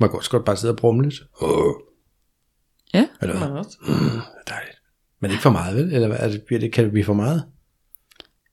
Man 0.01 0.09
kan 0.11 0.19
også 0.19 0.31
godt 0.31 0.45
bare 0.45 0.57
sidde 0.57 0.73
og 0.73 0.77
brumme 0.77 1.03
lidt. 1.03 1.15
Åh, 1.43 1.73
Ja. 2.95 3.07
eller 3.23 3.39
hvad? 3.39 3.49
Man 3.49 3.59
også. 3.59 3.77
Mm, 3.83 3.95
det 3.95 4.05
er 4.47 4.53
dejligt. 4.53 4.77
Men 5.21 5.31
ikke 5.31 5.43
for 5.43 5.51
meget, 5.51 5.77
vel? 5.77 5.93
Eller 5.95 6.09
hvad? 6.09 6.17
Er 6.21 6.29
det, 6.29 6.43
bliver 6.43 6.61
det, 6.61 6.73
kan 6.73 6.85
det 6.85 6.93
blive 6.93 7.05
for 7.05 7.15
meget? 7.15 7.43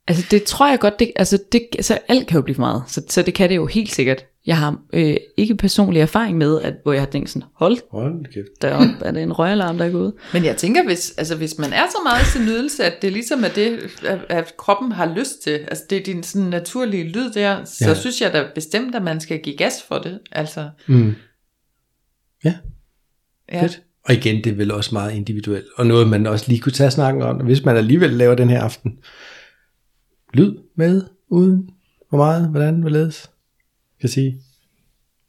Altså 0.08 0.26
det 0.32 0.43
tror 0.43 0.70
jeg 0.70 0.80
godt, 0.80 0.99
det, 0.99 1.12
altså, 1.16 1.39
det, 1.51 1.62
altså 1.76 1.99
alt 2.08 2.28
kan 2.28 2.36
jo 2.36 2.41
blive 2.41 2.56
for 2.56 2.62
meget, 2.62 2.84
så, 2.88 3.01
så 3.10 3.22
det 3.22 3.34
kan 3.34 3.49
det 3.49 3.56
jo 3.56 3.66
helt 3.66 3.91
sikkert. 3.91 4.26
Jeg 4.45 4.58
har 4.58 4.80
øh, 4.93 5.16
ikke 5.38 5.56
personlig 5.56 6.01
erfaring 6.01 6.38
med, 6.38 6.62
at, 6.62 6.74
hvor 6.84 6.93
jeg 6.93 7.01
har 7.01 7.08
tænkt 7.08 7.30
sådan, 7.30 7.47
hold 7.56 7.78
Hold 7.91 8.26
kæft. 8.34 8.47
derop, 8.62 8.88
er 9.01 9.12
det 9.12 9.24
en 9.24 9.34
røgalarm, 9.34 9.78
der 9.78 9.86
er 9.86 9.91
gået? 9.91 10.14
Men 10.34 10.45
jeg 10.45 10.58
tænker, 10.58 10.86
hvis, 10.86 11.14
altså, 11.18 11.36
hvis 11.36 11.58
man 11.58 11.74
er 11.74 11.84
så 11.91 11.97
meget 12.03 12.26
til 12.34 12.41
nydelse, 12.41 12.84
at 12.84 13.01
det 13.01 13.12
ligesom 13.12 13.43
er 13.43 13.47
det, 13.47 13.80
at, 14.06 14.20
at 14.30 14.58
kroppen 14.58 14.91
har 14.91 15.14
lyst 15.16 15.43
til, 15.43 15.51
altså 15.51 15.84
det 15.89 15.97
er 15.97 16.03
din 16.03 16.24
sådan 16.24 16.47
naturlige 16.47 17.03
lyd 17.03 17.32
der, 17.34 17.64
så 17.66 17.86
ja. 17.88 17.93
synes 17.93 18.22
jeg 18.22 18.34
da 18.34 18.45
bestemt, 18.56 18.95
at 18.95 19.01
man 19.03 19.20
skal 19.20 19.39
give 19.39 19.58
gas 19.58 19.74
for 19.88 19.97
det. 19.97 20.20
Altså, 20.32 20.70
Mm. 20.88 21.16
Ja, 22.45 22.53
ja. 23.53 23.64
fedt. 23.64 23.82
Og 24.03 24.14
igen, 24.14 24.43
det 24.43 24.51
er 24.51 24.56
vel 24.56 24.72
også 24.72 24.89
meget 24.93 25.14
individuelt, 25.14 25.66
og 25.76 25.88
noget, 25.88 26.08
man 26.08 26.28
også 26.28 26.45
lige 26.47 26.60
kunne 26.60 26.72
tage 26.72 26.91
snakken 26.91 27.22
om, 27.22 27.36
hvis 27.38 27.64
man 27.64 27.78
alligevel 27.78 28.10
laver 28.10 28.36
den 28.36 28.49
her 28.49 28.62
aften. 28.62 28.97
Lyd 30.36 30.53
med, 30.75 31.01
uden, 31.29 31.69
hvor 32.09 32.17
meget, 32.17 32.49
hvordan, 32.49 32.75
hvorledes, 32.75 33.21
kan 33.21 34.03
jeg 34.03 34.09
sige. 34.09 34.41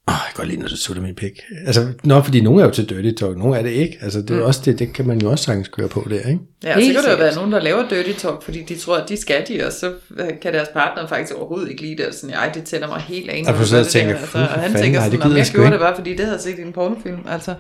Åh, 0.08 0.12
jeg 0.12 0.32
kan 0.34 0.36
godt 0.36 0.48
lide, 0.48 0.60
når 0.60 0.68
du 0.68 0.76
sutter 0.76 1.02
min 1.02 1.14
pik. 1.14 1.40
Altså, 1.66 1.92
nå, 2.04 2.22
fordi 2.22 2.40
nogle 2.40 2.62
er 2.62 2.66
jo 2.66 2.72
til 2.72 2.88
dirty 2.88 3.20
talk, 3.20 3.36
nogle 3.36 3.58
er 3.58 3.62
det 3.62 3.70
ikke. 3.70 3.98
Altså, 4.00 4.22
det 4.22 4.30
er 4.30 4.34
mm. 4.34 4.42
også 4.42 4.60
det, 4.64 4.78
det 4.78 4.92
kan 4.92 5.06
man 5.06 5.20
jo 5.20 5.30
også 5.30 5.44
sagtens 5.44 5.68
køre 5.68 5.88
på 5.88 6.06
der, 6.10 6.16
ikke? 6.16 6.40
Ja, 6.64 6.76
og 6.76 6.82
så 6.82 6.92
kan 6.92 7.02
der 7.04 7.10
jo 7.10 7.16
være 7.16 7.34
nogen, 7.34 7.52
der 7.52 7.60
laver 7.60 7.88
dirty 7.88 8.12
talk, 8.18 8.42
fordi 8.42 8.62
de 8.62 8.76
tror, 8.76 8.96
at 8.96 9.08
de 9.08 9.16
skal 9.16 9.44
de, 9.48 9.66
og 9.66 9.72
så 9.72 9.92
øh, 10.16 10.28
kan 10.42 10.52
deres 10.52 10.68
partner 10.72 11.06
faktisk 11.06 11.34
overhovedet 11.34 11.70
ikke 11.70 11.82
lide 11.82 11.96
det, 11.96 12.06
og 12.06 12.14
sådan, 12.14 12.36
ej, 12.36 12.52
det 12.54 12.64
tænder 12.64 12.88
mig 12.88 13.00
helt 13.00 13.30
af. 13.30 13.42
Og 13.46 13.54
og 13.54 13.60
det 13.60 13.70
der." 13.70 13.84
tænker, 13.84 14.14
altså, 14.16 14.26
"Fy 14.26 14.36
og 14.36 14.42
han 14.42 14.60
fanden, 14.62 14.82
tænker 14.82 15.00
nej, 15.00 15.08
det 15.08 15.18
sådan, 15.18 15.30
gider 15.30 15.34
om 15.34 15.38
jeg 15.38 15.46
gjorde 15.52 15.66
ikke." 15.66 15.72
det 15.72 15.80
bare, 15.80 15.96
fordi 15.96 16.10
det 16.10 16.20
havde 16.20 16.32
jeg 16.32 16.40
set 16.40 16.58
i 16.58 16.62
en 16.62 16.72
pornofilm, 16.72 17.20
altså. 17.28 17.54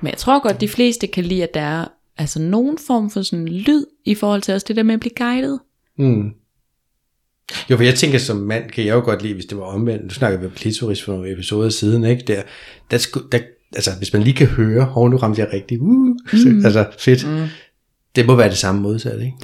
Men 0.00 0.10
jeg 0.10 0.18
tror 0.18 0.42
godt, 0.42 0.60
de 0.60 0.68
fleste 0.68 1.06
kan 1.06 1.24
lide, 1.24 1.42
at 1.42 1.54
der 1.54 1.60
er 1.60 1.84
altså 2.18 2.40
nogen 2.40 2.78
form 2.86 3.10
for 3.10 3.22
sådan 3.22 3.48
lyd 3.48 3.84
i 4.04 4.14
forhold 4.14 4.42
til 4.42 4.54
også 4.54 4.64
det 4.68 4.76
der 4.76 4.82
med 4.82 4.94
at 4.94 5.00
blive 5.00 5.14
guidet. 5.16 5.58
Mm. 5.98 6.30
Jo, 7.70 7.76
for 7.76 7.84
jeg 7.84 7.94
tænker 7.94 8.18
som 8.18 8.36
mand, 8.36 8.70
kan 8.70 8.84
jeg 8.84 8.94
jo 8.94 9.00
godt 9.00 9.22
lide, 9.22 9.34
hvis 9.34 9.46
det 9.46 9.58
var 9.58 9.64
omvendt. 9.64 10.04
Nu 10.04 10.10
snakker 10.10 10.38
vi 10.38 10.46
om 10.46 10.52
klitoris 10.52 11.02
for 11.02 11.12
nogle 11.12 11.32
episoder 11.32 11.70
siden, 11.70 12.04
ikke? 12.04 12.22
Der, 12.26 12.42
der, 12.90 12.98
sku, 12.98 13.20
der, 13.32 13.38
altså, 13.74 13.90
hvis 13.98 14.12
man 14.12 14.22
lige 14.22 14.34
kan 14.34 14.46
høre, 14.46 14.84
hov, 14.84 15.08
nu 15.08 15.16
ramte 15.16 15.40
jeg 15.40 15.52
rigtig, 15.52 15.80
uh, 15.80 16.16
mm. 16.32 16.64
altså 16.64 16.86
fedt. 16.98 17.28
Mm. 17.28 17.46
Det 18.16 18.26
må 18.26 18.34
være 18.34 18.48
det 18.48 18.58
samme 18.58 18.80
modsat, 18.80 19.20
ikke? 19.20 19.34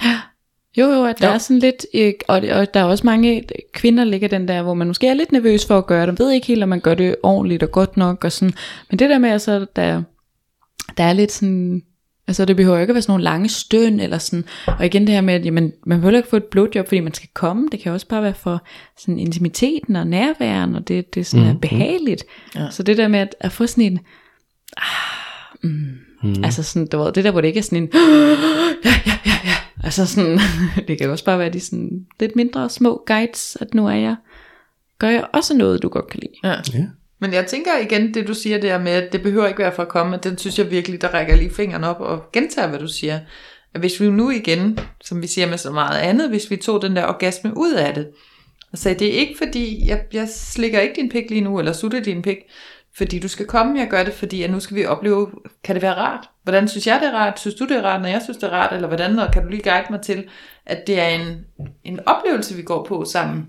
Jo, 0.77 0.87
jo, 0.87 1.05
at 1.05 1.19
der 1.19 1.29
Jo. 1.29 1.35
er 1.35 1.39
sådan 1.39 1.59
lidt, 1.59 1.87
og, 2.29 2.37
og 2.37 2.75
der 2.75 2.81
er 2.81 2.85
også 2.85 3.07
mange 3.07 3.45
kvinder, 3.73 4.05
ligger 4.05 4.29
den 4.29 4.49
der, 4.49 4.63
hvor 4.63 4.75
man 4.75 4.87
måske 4.87 5.09
er 5.09 5.15
lidt 5.15 5.33
nervøs 5.33 5.67
for 5.67 5.79
at 5.79 5.87
gøre 5.87 6.07
det, 6.07 6.19
ved 6.19 6.31
ikke 6.31 6.47
helt, 6.47 6.63
om 6.63 6.69
man 6.69 6.81
gør 6.81 6.95
det 6.95 7.17
ordentligt 7.23 7.63
og 7.63 7.71
godt 7.71 7.97
nok, 7.97 8.25
og 8.25 8.33
sådan, 8.33 8.55
men 8.91 8.99
det 8.99 9.11
der 9.11 9.19
med, 9.19 9.31
altså, 9.31 9.67
der, 9.77 10.03
der 10.97 11.05
er 11.05 11.13
lidt 11.13 11.33
sådan, 11.33 11.83
altså 12.27 12.45
det 12.45 12.57
behøver 12.57 12.79
ikke 12.79 12.91
at 12.91 12.95
være 12.95 13.03
sådan 13.03 13.13
nogle 13.13 13.25
lange 13.25 13.49
støn, 13.49 14.01
eller 14.01 14.19
sådan, 14.19 14.45
og 14.67 14.87
igen 14.87 15.07
det 15.07 15.15
her 15.15 15.21
med, 15.21 15.35
at 15.35 15.45
jamen, 15.45 15.73
man 15.87 16.01
behøver 16.01 16.17
ikke 16.17 16.29
få 16.29 16.37
et 16.37 16.45
blowjob, 16.45 16.89
fordi 16.89 17.01
man 17.01 17.15
skal 17.15 17.29
komme, 17.35 17.69
det 17.73 17.81
kan 17.81 17.93
også 17.93 18.09
bare 18.09 18.23
være 18.23 18.35
for 18.35 18.65
sådan 18.99 19.19
intimiteten 19.19 19.97
og 19.97 20.07
nærværen, 20.07 20.75
og 20.75 20.89
det, 20.89 21.15
det 21.15 21.27
sådan 21.27 21.45
mm, 21.45 21.51
er 21.51 21.59
behageligt, 21.59 22.25
ja. 22.55 22.71
så 22.71 22.83
det 22.83 22.97
der 22.97 23.09
med 23.09 23.21
at, 23.21 23.35
at 23.41 23.53
få 23.53 23.67
sådan 23.67 23.85
en, 23.85 23.99
ah, 24.77 25.71
mm, 25.71 25.99
mm. 26.23 26.45
altså 26.45 26.63
sådan, 26.63 26.87
du 26.87 26.99
ved, 26.99 27.13
det 27.13 27.25
der, 27.25 27.31
hvor 27.31 27.41
det 27.41 27.49
ikke 27.49 27.59
er 27.59 27.63
sådan 27.63 27.83
en, 27.83 27.91
ja, 28.85 28.95
ja, 29.07 29.19
ja, 29.27 29.39
ja, 29.45 29.55
altså 29.85 30.07
sådan, 30.07 30.39
det 30.89 30.99
kan 30.99 31.11
også 31.11 31.25
bare 31.25 31.39
være 31.39 31.53
de 31.53 31.61
sådan 31.61 32.07
lidt 32.21 32.37
mindre 32.37 32.71
små 32.71 33.03
guides, 33.07 33.57
at 33.61 33.75
nu 33.75 33.87
er 33.87 33.95
jeg, 33.95 34.17
gør 34.99 35.09
jeg 35.09 35.27
også 35.33 35.57
noget, 35.57 35.83
du 35.83 35.89
godt 35.89 36.09
kan 36.09 36.21
lide. 36.21 36.33
Ja. 36.45 36.79
Ja. 36.79 36.87
Men 37.25 37.33
jeg 37.33 37.47
tænker 37.47 37.79
igen, 37.79 38.15
det 38.15 38.29
du 38.29 38.35
siger 38.35 38.59
der 38.59 38.79
med, 38.79 38.93
at 38.93 39.13
det 39.13 39.23
behøver 39.23 39.47
ikke 39.47 39.59
være 39.59 39.73
for 39.73 39.83
at 39.83 39.89
komme, 39.89 40.19
den 40.23 40.39
synes 40.39 40.59
jeg 40.59 40.71
virkelig, 40.71 41.01
der 41.01 41.09
rækker 41.09 41.37
lige 41.37 41.55
fingeren 41.55 41.85
op 41.85 42.01
og 42.01 42.33
gentager, 42.33 42.69
hvad 42.69 42.79
du 42.79 42.89
siger. 42.89 43.21
At 43.75 43.81
hvis 43.81 44.01
vi 44.01 44.11
nu 44.11 44.31
igen, 44.31 44.79
som 45.05 45.23
vi 45.23 45.27
siger 45.27 45.47
med 45.47 45.59
så 45.59 45.71
meget 45.71 46.01
andet, 46.01 46.29
hvis 46.29 46.51
vi 46.51 46.57
tog 46.57 46.83
den 46.83 46.97
der 46.97 47.07
orgasme 47.07 47.53
ud 47.57 47.73
af 47.73 47.95
det, 47.95 48.09
og 48.73 48.79
sagde, 48.79 48.99
det 48.99 49.09
er 49.09 49.19
ikke 49.19 49.35
fordi, 49.39 49.89
jeg, 49.89 50.01
jeg 50.13 50.29
slikker 50.29 50.81
ikke 50.81 50.95
din 50.97 51.09
pik 51.09 51.31
lige 51.31 51.41
nu, 51.41 51.59
eller 51.59 51.73
sutter 51.73 52.03
din 52.03 52.23
pik, 52.23 52.39
fordi 52.97 53.19
du 53.19 53.29
skal 53.29 53.47
komme, 53.47 53.79
jeg 53.79 53.89
gør 53.89 54.05
det, 54.05 54.15
fordi 54.15 54.43
at 54.43 54.51
nu 54.51 54.61
skal 54.61 54.77
vi 54.77 54.87
opleve, 54.87 55.31
kan 55.65 55.75
det 55.75 55.83
være 55.83 55.95
rart? 55.95 56.29
Hvordan 56.43 56.69
synes 56.69 56.87
jeg, 56.87 57.01
det 57.01 57.09
er 57.09 57.15
rart? 57.15 57.41
Synes 57.41 57.55
du, 57.55 57.65
det 57.65 57.77
er 57.77 57.83
rart, 57.83 58.03
når 58.03 58.09
jeg 58.09 58.21
synes, 58.23 58.39
det 58.39 58.47
er 58.47 58.53
rart? 58.53 58.75
Eller 58.75 58.89
hvordan, 58.89 59.19
og 59.19 59.33
kan 59.33 59.43
du 59.43 59.49
lige 59.49 59.71
guide 59.71 59.87
mig 59.91 60.01
til, 60.01 60.25
at 60.67 60.87
det 60.87 61.01
er 61.01 61.09
en, 61.09 61.45
en 61.85 62.01
oplevelse, 62.07 62.57
vi 62.57 62.63
går 62.63 62.85
på 62.85 63.05
sammen? 63.05 63.47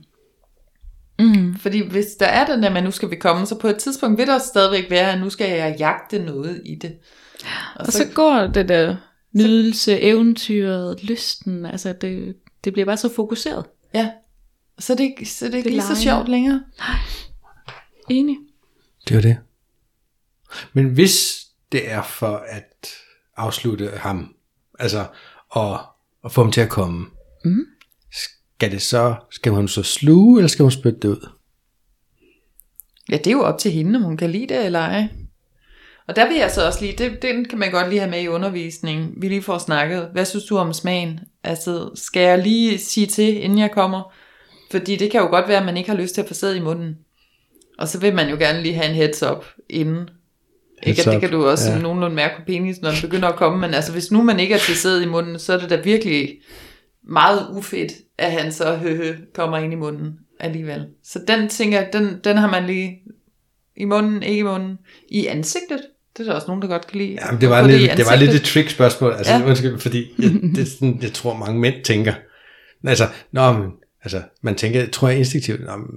Mm. 1.19 1.55
Fordi 1.55 1.89
hvis 1.89 2.05
der 2.05 2.25
er 2.25 2.45
den 2.45 2.63
der, 2.63 2.69
men 2.69 2.83
nu 2.83 2.91
skal 2.91 3.09
vi 3.09 3.15
komme, 3.15 3.45
så 3.45 3.57
på 3.59 3.67
et 3.67 3.77
tidspunkt 3.77 4.17
vil 4.17 4.27
der 4.27 4.37
stadigvæk 4.39 4.89
være, 4.89 5.11
at 5.11 5.19
nu 5.19 5.29
skal 5.29 5.49
jeg 5.57 5.75
jagte 5.79 6.19
noget 6.19 6.61
i 6.65 6.75
det. 6.75 6.97
Og, 7.75 7.85
Og 7.85 7.93
så 7.93 8.05
går 8.13 8.47
det 8.47 8.69
der 8.69 8.95
nydelse, 9.31 9.99
eventyret, 10.01 11.03
lysten, 11.03 11.65
altså 11.65 11.93
det, 12.01 12.35
det 12.63 12.73
bliver 12.73 12.85
bare 12.85 12.97
så 12.97 13.13
fokuseret. 13.15 13.65
ja, 13.93 14.11
så 14.79 14.93
er 14.93 14.97
det, 14.97 15.03
ikke- 15.03 15.25
så 15.25 15.45
er 15.45 15.49
det 15.49 15.57
ikke 15.57 15.65
Det 15.69 15.73
lige 15.73 15.81
så 15.81 15.93
leger. 15.93 16.01
sjovt 16.01 16.29
længere. 16.29 16.63
Enig. 18.09 18.37
Det 19.07 19.15
var 19.15 19.21
det. 19.21 19.37
Men 20.73 20.85
hvis 20.89 21.45
det 21.71 21.91
er 21.91 22.01
for 22.01 22.43
at 22.47 22.87
afslutte 23.37 23.91
ham, 23.95 24.35
altså 24.79 25.05
og, 25.49 25.79
og 26.23 26.31
få 26.31 26.41
ham 26.43 26.51
til 26.51 26.61
at 26.61 26.69
komme, 26.69 27.05
Mm. 27.45 27.65
Skal 28.55 28.71
det 28.71 28.81
så, 28.81 29.15
skal 29.31 29.51
hun 29.51 29.67
så 29.67 29.83
sluge, 29.83 30.39
eller 30.39 30.47
skal 30.47 30.63
hun 30.63 30.71
spytte 30.71 30.99
det 30.99 31.07
ud? 31.07 31.29
Ja, 33.11 33.17
det 33.17 33.27
er 33.27 33.31
jo 33.31 33.41
op 33.41 33.59
til 33.59 33.71
hende, 33.71 33.97
om 33.97 34.03
hun 34.03 34.17
kan 34.17 34.29
lide 34.29 34.53
det 34.53 34.65
eller 34.65 34.79
ej. 34.79 35.07
Og 36.07 36.15
der 36.15 36.27
vil 36.27 36.37
jeg 36.37 36.51
så 36.51 36.65
også 36.65 36.81
lige, 36.81 36.97
det, 36.97 37.21
den 37.21 37.45
kan 37.45 37.59
man 37.59 37.71
godt 37.71 37.89
lige 37.89 37.99
have 37.99 38.11
med 38.11 38.21
i 38.21 38.27
undervisning. 38.27 39.13
Vi 39.17 39.27
lige 39.27 39.41
får 39.41 39.57
snakket. 39.57 40.09
Hvad 40.11 40.25
synes 40.25 40.45
du 40.45 40.57
om 40.57 40.73
smagen? 40.73 41.19
Altså, 41.43 41.89
skal 41.95 42.21
jeg 42.21 42.39
lige 42.39 42.77
sige 42.77 43.07
til, 43.07 43.43
inden 43.43 43.59
jeg 43.59 43.71
kommer? 43.71 44.13
Fordi 44.71 44.95
det 44.95 45.11
kan 45.11 45.21
jo 45.21 45.27
godt 45.27 45.47
være, 45.47 45.59
at 45.59 45.65
man 45.65 45.77
ikke 45.77 45.89
har 45.89 45.97
lyst 45.97 46.13
til 46.13 46.21
at 46.21 46.27
få 46.27 46.33
sæd 46.33 46.55
i 46.55 46.59
munden. 46.59 46.97
Og 47.77 47.87
så 47.87 47.99
vil 47.99 48.15
man 48.15 48.29
jo 48.29 48.35
gerne 48.35 48.61
lige 48.61 48.75
have 48.75 48.89
en 48.89 48.95
heads 48.95 49.23
up 49.23 49.45
inden. 49.69 50.09
Ikke, 50.83 50.95
Heads 50.95 51.07
at 51.07 51.13
det 51.13 51.21
kan 51.21 51.31
du 51.31 51.45
også 51.45 51.71
ja. 51.71 51.79
nogenlunde 51.79 52.15
mærke 52.15 52.35
på 52.35 52.41
penis, 52.47 52.81
når 52.81 52.91
den 52.91 53.01
begynder 53.01 53.27
at 53.27 53.35
komme. 53.35 53.59
Men 53.59 53.73
altså, 53.73 53.91
hvis 53.91 54.11
nu 54.11 54.23
man 54.23 54.39
ikke 54.39 54.53
er 54.53 54.59
til 54.59 54.75
sæd 54.75 55.01
i 55.01 55.05
munden, 55.05 55.39
så 55.39 55.53
er 55.53 55.57
det 55.57 55.69
da 55.69 55.75
virkelig 55.75 56.37
meget 57.03 57.47
ufedt, 57.53 57.91
at 58.17 58.31
han 58.31 58.51
så 58.51 58.75
høhø 58.83 59.15
kommer 59.33 59.57
ind 59.57 59.73
i 59.73 59.75
munden 59.75 60.19
alligevel. 60.39 60.87
Så 61.03 61.19
den 61.27 61.49
tænker 61.49 61.79
jeg, 61.79 61.89
den, 61.93 62.19
den 62.23 62.37
har 62.37 62.51
man 62.51 62.65
lige 62.65 62.99
i 63.77 63.85
munden, 63.85 64.23
ikke 64.23 64.39
i 64.39 64.43
munden, 64.43 64.77
i 65.09 65.25
ansigtet. 65.25 65.81
Det 66.17 66.23
er 66.23 66.29
der 66.29 66.35
også 66.35 66.47
nogen, 66.47 66.61
der 66.61 66.67
godt 66.67 66.87
kan 66.87 66.97
lide. 66.97 67.17
Jamen, 67.25 67.41
det 67.41 67.49
var, 67.49 67.67
lidt, 67.67 67.81
i 67.81 67.85
det 67.85 68.05
var 68.05 68.15
lidt 68.15 68.31
et 68.31 68.41
trick 68.41 68.69
spørgsmål, 68.69 69.13
altså 69.13 69.33
ja. 69.33 69.45
Undskyld, 69.45 69.79
fordi 69.79 70.05
jeg, 70.19 70.31
det 70.31 70.57
er 70.57 70.65
sådan, 70.65 70.99
jeg 71.01 71.13
tror 71.13 71.37
mange 71.37 71.59
mænd 71.59 71.75
tænker, 71.83 72.13
altså, 72.83 73.07
nå, 73.31 73.51
men, 73.53 73.69
altså, 74.03 74.21
man 74.41 74.55
tænker, 74.55 74.87
tror 74.89 75.09
jeg 75.09 75.17
instinktivt, 75.17 75.65
nå, 75.65 75.75
men, 75.75 75.87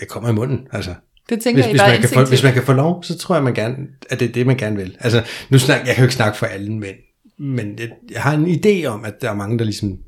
jeg 0.00 0.08
kommer 0.08 0.28
i 0.28 0.32
munden, 0.32 0.66
altså, 0.72 0.94
Det 1.28 1.42
tænker 1.42 1.62
hvis, 1.62 1.64
jeg 1.64 1.72
hvis, 1.72 1.80
bare 1.80 1.90
man 1.90 2.00
kan 2.00 2.08
få, 2.08 2.20
instinktivt. 2.20 2.28
hvis 2.28 2.42
man 2.42 2.52
kan 2.52 2.62
få 2.62 2.72
lov, 2.72 3.02
så 3.02 3.18
tror 3.18 3.34
jeg, 3.34 3.44
man 3.44 3.54
gerne, 3.54 3.76
at 4.10 4.20
det 4.20 4.28
er 4.28 4.32
det, 4.32 4.46
man 4.46 4.56
gerne 4.56 4.76
vil. 4.76 4.96
Altså, 5.00 5.22
nu 5.50 5.58
snak, 5.58 5.86
jeg 5.86 5.94
kan 5.94 6.02
jo 6.02 6.04
ikke 6.04 6.14
snakke 6.14 6.38
for 6.38 6.46
alle 6.46 6.72
mænd, 6.72 6.96
men 7.38 7.78
jeg, 7.78 7.90
jeg 8.10 8.22
har 8.22 8.32
en 8.32 8.46
idé 8.46 8.86
om, 8.86 9.04
at 9.04 9.22
der 9.22 9.30
er 9.30 9.34
mange, 9.34 9.58
der 9.58 9.64
ligesom 9.64 9.98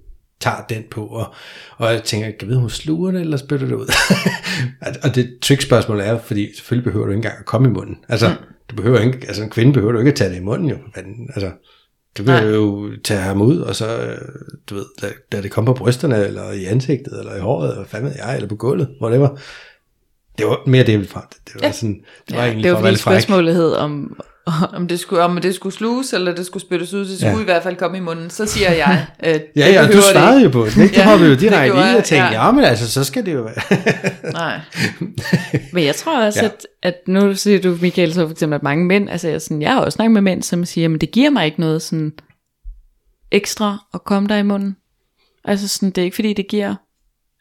tager 0.41 0.65
den 0.69 0.85
på, 0.91 1.07
og, 1.07 1.35
og 1.77 1.93
jeg 1.93 2.03
tænker, 2.03 2.27
kan 2.27 2.37
jeg 2.41 2.49
vide, 2.49 2.61
hun 2.61 2.71
sluger 2.71 3.11
det, 3.11 3.21
eller 3.21 3.37
spytter 3.37 3.67
det 3.67 3.75
ud? 3.75 3.87
Og 5.05 5.15
det 5.15 5.39
trickspørgsmål 5.43 6.01
er, 6.01 6.19
fordi 6.19 6.57
selvfølgelig 6.57 6.85
behøver 6.85 7.07
du 7.07 7.13
ikke 7.13 7.19
engang 7.19 7.39
at 7.39 7.45
komme 7.47 7.69
i 7.69 7.71
munden. 7.73 7.97
Altså, 8.09 8.29
Mm. 8.29 8.35
du 8.71 8.77
behøver 8.77 8.99
ikke, 9.01 9.19
altså 9.27 9.43
en 9.43 9.51
kvinde 9.51 9.73
behøver 9.73 9.93
du 9.93 9.99
ikke 9.99 10.11
at 10.11 10.17
tage 10.17 10.31
det 10.31 10.37
i 10.37 10.41
munden, 10.41 10.69
jo. 10.71 10.77
Men, 10.97 11.31
altså, 11.35 11.51
du 12.19 12.23
Nej. 12.23 12.45
jo 12.45 12.91
tage 13.05 13.21
ham 13.21 13.41
ud, 13.43 13.59
og 13.59 13.77
så, 13.77 14.17
du 14.71 14.75
ved, 14.75 14.85
da, 15.03 15.07
da 15.33 15.43
det 15.43 15.51
kom 15.51 15.65
på 15.65 15.73
brysterne, 15.75 16.25
eller 16.27 16.53
i 16.53 16.65
ansigtet, 16.65 17.19
eller 17.19 17.37
i 17.37 17.41
håret, 17.41 17.69
eller 17.69 17.77
hvad 17.83 17.89
fanden 17.89 18.13
jeg, 18.17 18.35
eller 18.37 18.49
på 18.49 18.57
gulvet, 18.57 18.89
whatever. 19.03 19.29
Det 20.39 20.47
var 20.47 20.61
mere 20.67 20.83
det, 20.83 20.93
jeg 20.93 20.99
ville 20.99 21.11
frem. 21.13 21.23
Det 21.47 21.55
var 21.55 21.67
Ja. 21.67 21.73
sådan, 21.73 22.01
det 22.29 22.37
var 22.37 22.43
Ja, 22.43 22.47
egentlig 22.49 22.65
det 22.65 22.71
for 22.77 22.81
var 22.81 22.89
fordi 22.89 22.99
spørgsmålet 22.99 23.77
om, 23.77 24.21
Om 24.77 24.89
det 24.89 25.01
skulle, 25.01 25.23
om 25.23 25.37
det 25.41 25.55
skulle 25.55 25.75
sluges, 25.75 26.13
eller 26.13 26.35
det 26.35 26.47
skulle 26.47 26.63
spyttes 26.63 26.95
ud, 26.95 27.01
det 27.01 27.17
skulle 27.19 27.33
Ja. 27.35 27.41
i 27.41 27.45
hvert 27.45 27.63
fald 27.63 27.77
komme 27.77 27.97
i 27.97 28.01
munden. 28.01 28.31
Så 28.31 28.47
siger 28.47 28.73
jeg, 28.73 29.07
øh, 29.27 29.35
det 29.35 29.45
Ja, 29.57 29.69
ja, 29.73 29.87
du 29.87 29.93
det 29.93 30.03
svarede 30.05 30.37
ikke. 30.37 30.45
jo 30.45 30.51
på 30.51 30.67
det. 30.67 30.77
Ikke? 30.83 30.95
Du 30.95 31.01
Ja, 31.01 31.05
hoppede 31.05 31.29
jo 31.29 31.35
det 31.35 31.41
direkte 31.41 31.65
gjorde 31.75 31.93
i 31.93 31.97
og 31.97 32.05
tænkte, 32.05 32.27
ja. 32.27 32.45
ja, 32.47 32.53
men 32.53 32.65
altså, 32.65 32.91
så 32.91 33.05
skal 33.05 33.27
det 33.27 33.35
jo 33.35 33.43
være. 33.43 34.33
Nej. 34.33 34.61
Men 35.73 35.85
jeg 35.85 35.95
tror 35.95 36.25
også, 36.25 36.41
Ja. 36.43 36.47
at, 36.47 36.67
at 36.83 36.95
nu 37.09 37.35
siger 37.35 37.61
du, 37.61 37.79
Michael, 37.81 38.15
så 38.15 38.27
for 38.27 38.33
eksempel, 38.33 38.55
at 38.55 38.63
mange 38.63 38.85
mænd, 38.85 39.11
altså 39.11 39.29
jeg, 39.29 39.43
sådan, 39.43 39.63
jeg 39.63 39.73
har 39.73 39.81
også 39.81 39.97
snakket 39.97 40.13
med 40.13 40.23
mænd, 40.23 40.43
som 40.43 40.65
siger, 40.65 40.89
men 40.89 41.01
det 41.01 41.11
giver 41.11 41.31
mig 41.31 41.47
ikke 41.47 41.61
noget 41.61 41.83
sådan 41.83 42.13
ekstra 43.33 43.79
at 43.95 44.05
komme 44.05 44.29
der 44.29 44.37
i 44.37 44.43
munden. 44.43 44.77
Altså 45.45 45.69
sådan, 45.69 45.91
det 45.91 45.99
er 45.99 46.05
ikke 46.05 46.15
fordi, 46.15 46.33
det 46.33 46.49
giver, 46.49 46.75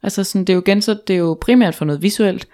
altså 0.04 0.24
sådan, 0.24 0.42
det 0.46 0.50
er 0.50 0.56
jo 0.56 0.62
igen, 0.66 0.82
så 0.82 0.98
det 1.08 1.14
er 1.14 1.18
jo 1.18 1.38
primært 1.42 1.76
for 1.76 1.86
noget 1.86 2.02
visuelt. 2.02 2.48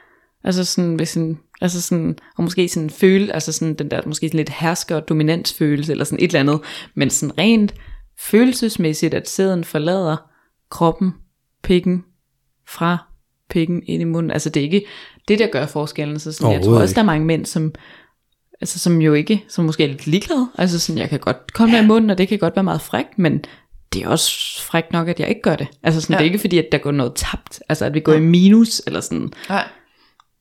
Altså 0.43 0.65
sådan, 0.65 0.95
hvis 0.95 1.17
en, 1.17 1.39
altså 1.61 1.81
sådan, 1.81 2.17
og 2.37 2.43
måske 2.43 2.69
sådan 2.69 2.89
føle, 2.89 3.33
altså 3.33 3.51
sådan 3.51 3.73
den 3.73 3.91
der, 3.91 4.01
måske 4.05 4.27
sådan 4.27 4.37
lidt 4.37 4.49
hersker 4.49 4.95
og 4.95 5.09
dominansfølelse, 5.09 5.91
eller 5.91 6.05
sådan 6.05 6.23
et 6.23 6.27
eller 6.27 6.39
andet, 6.39 6.59
men 6.95 7.09
sådan 7.09 7.37
rent 7.37 7.73
følelsesmæssigt, 8.19 9.13
at 9.13 9.29
sæden 9.29 9.63
forlader 9.63 10.17
kroppen, 10.71 11.11
pikken, 11.63 12.03
fra 12.67 12.97
pikken 13.49 13.83
ind 13.87 14.01
i 14.01 14.05
munden. 14.05 14.31
Altså 14.31 14.49
det 14.49 14.59
er 14.59 14.63
ikke 14.63 14.85
det, 15.27 15.39
der 15.39 15.47
gør 15.47 15.65
forskellen. 15.65 16.19
Så 16.19 16.31
sådan, 16.31 16.53
jeg 16.53 16.63
tror 16.63 16.79
også, 16.81 16.95
der 16.95 17.01
er 17.01 17.05
mange 17.05 17.25
mænd, 17.25 17.45
som, 17.45 17.73
altså, 18.61 18.79
som 18.79 19.01
jo 19.01 19.13
ikke, 19.13 19.43
som 19.47 19.65
måske 19.65 19.83
er 19.83 19.87
lidt 19.87 20.07
ligeglade. 20.07 20.47
Altså 20.57 20.79
sådan, 20.79 20.99
jeg 20.99 21.09
kan 21.09 21.19
godt 21.19 21.53
komme 21.53 21.75
der 21.75 21.83
i 21.83 21.87
munden, 21.87 22.09
og 22.09 22.17
det 22.17 22.27
kan 22.27 22.39
godt 22.39 22.55
være 22.55 22.63
meget 22.63 22.81
frækt, 22.81 23.19
men 23.19 23.43
det 23.93 24.03
er 24.03 24.07
også 24.07 24.61
frækt 24.63 24.91
nok, 24.93 25.07
at 25.07 25.19
jeg 25.19 25.29
ikke 25.29 25.41
gør 25.41 25.55
det. 25.55 25.67
Altså 25.83 26.01
sådan, 26.01 26.13
Ja. 26.13 26.17
ja. 26.17 26.19
det 26.23 26.27
er 26.29 26.33
ikke 26.33 26.41
fordi, 26.41 26.57
at 26.57 26.67
der 26.71 26.77
går 26.77 26.91
noget 26.91 27.13
tabt. 27.15 27.59
Altså 27.69 27.85
at 27.85 27.93
vi 27.93 27.99
går 27.99 28.13
i 28.13 28.19
minus, 28.19 28.81
eller 28.87 28.99
sådan. 28.99 29.29
Nej. 29.49 29.67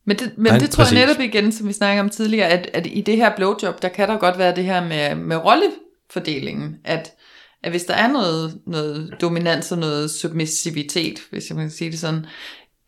Men 0.05 0.19
det, 0.19 0.31
men 0.37 0.45
Nej, 0.51 0.57
det 0.57 0.69
tror 0.69 0.83
præcis. 0.83 0.97
jeg 0.97 1.07
netop 1.07 1.21
igen, 1.21 1.51
som 1.51 1.67
vi 1.67 1.73
snakker 1.73 2.03
om 2.03 2.09
tidligere, 2.09 2.47
at, 2.47 2.69
at 2.73 2.87
i 2.87 3.01
det 3.01 3.17
her 3.17 3.35
blowjob, 3.35 3.81
der 3.81 3.89
kan 3.89 4.09
der 4.09 4.17
godt 4.17 4.37
være 4.37 4.55
det 4.55 4.63
her 4.63 4.83
med, 4.83 5.15
med 5.15 5.37
rollefordelingen, 5.37 6.75
at, 6.85 7.13
at 7.63 7.71
hvis 7.71 7.83
der 7.83 7.93
er 7.93 8.07
noget, 8.07 8.59
noget 8.67 9.15
dominans 9.21 9.71
og 9.71 9.77
noget 9.77 10.11
submissivitet, 10.11 11.19
hvis 11.31 11.49
jeg 11.49 11.57
må 11.57 11.69
sige 11.69 11.91
det 11.91 11.99
sådan, 11.99 12.25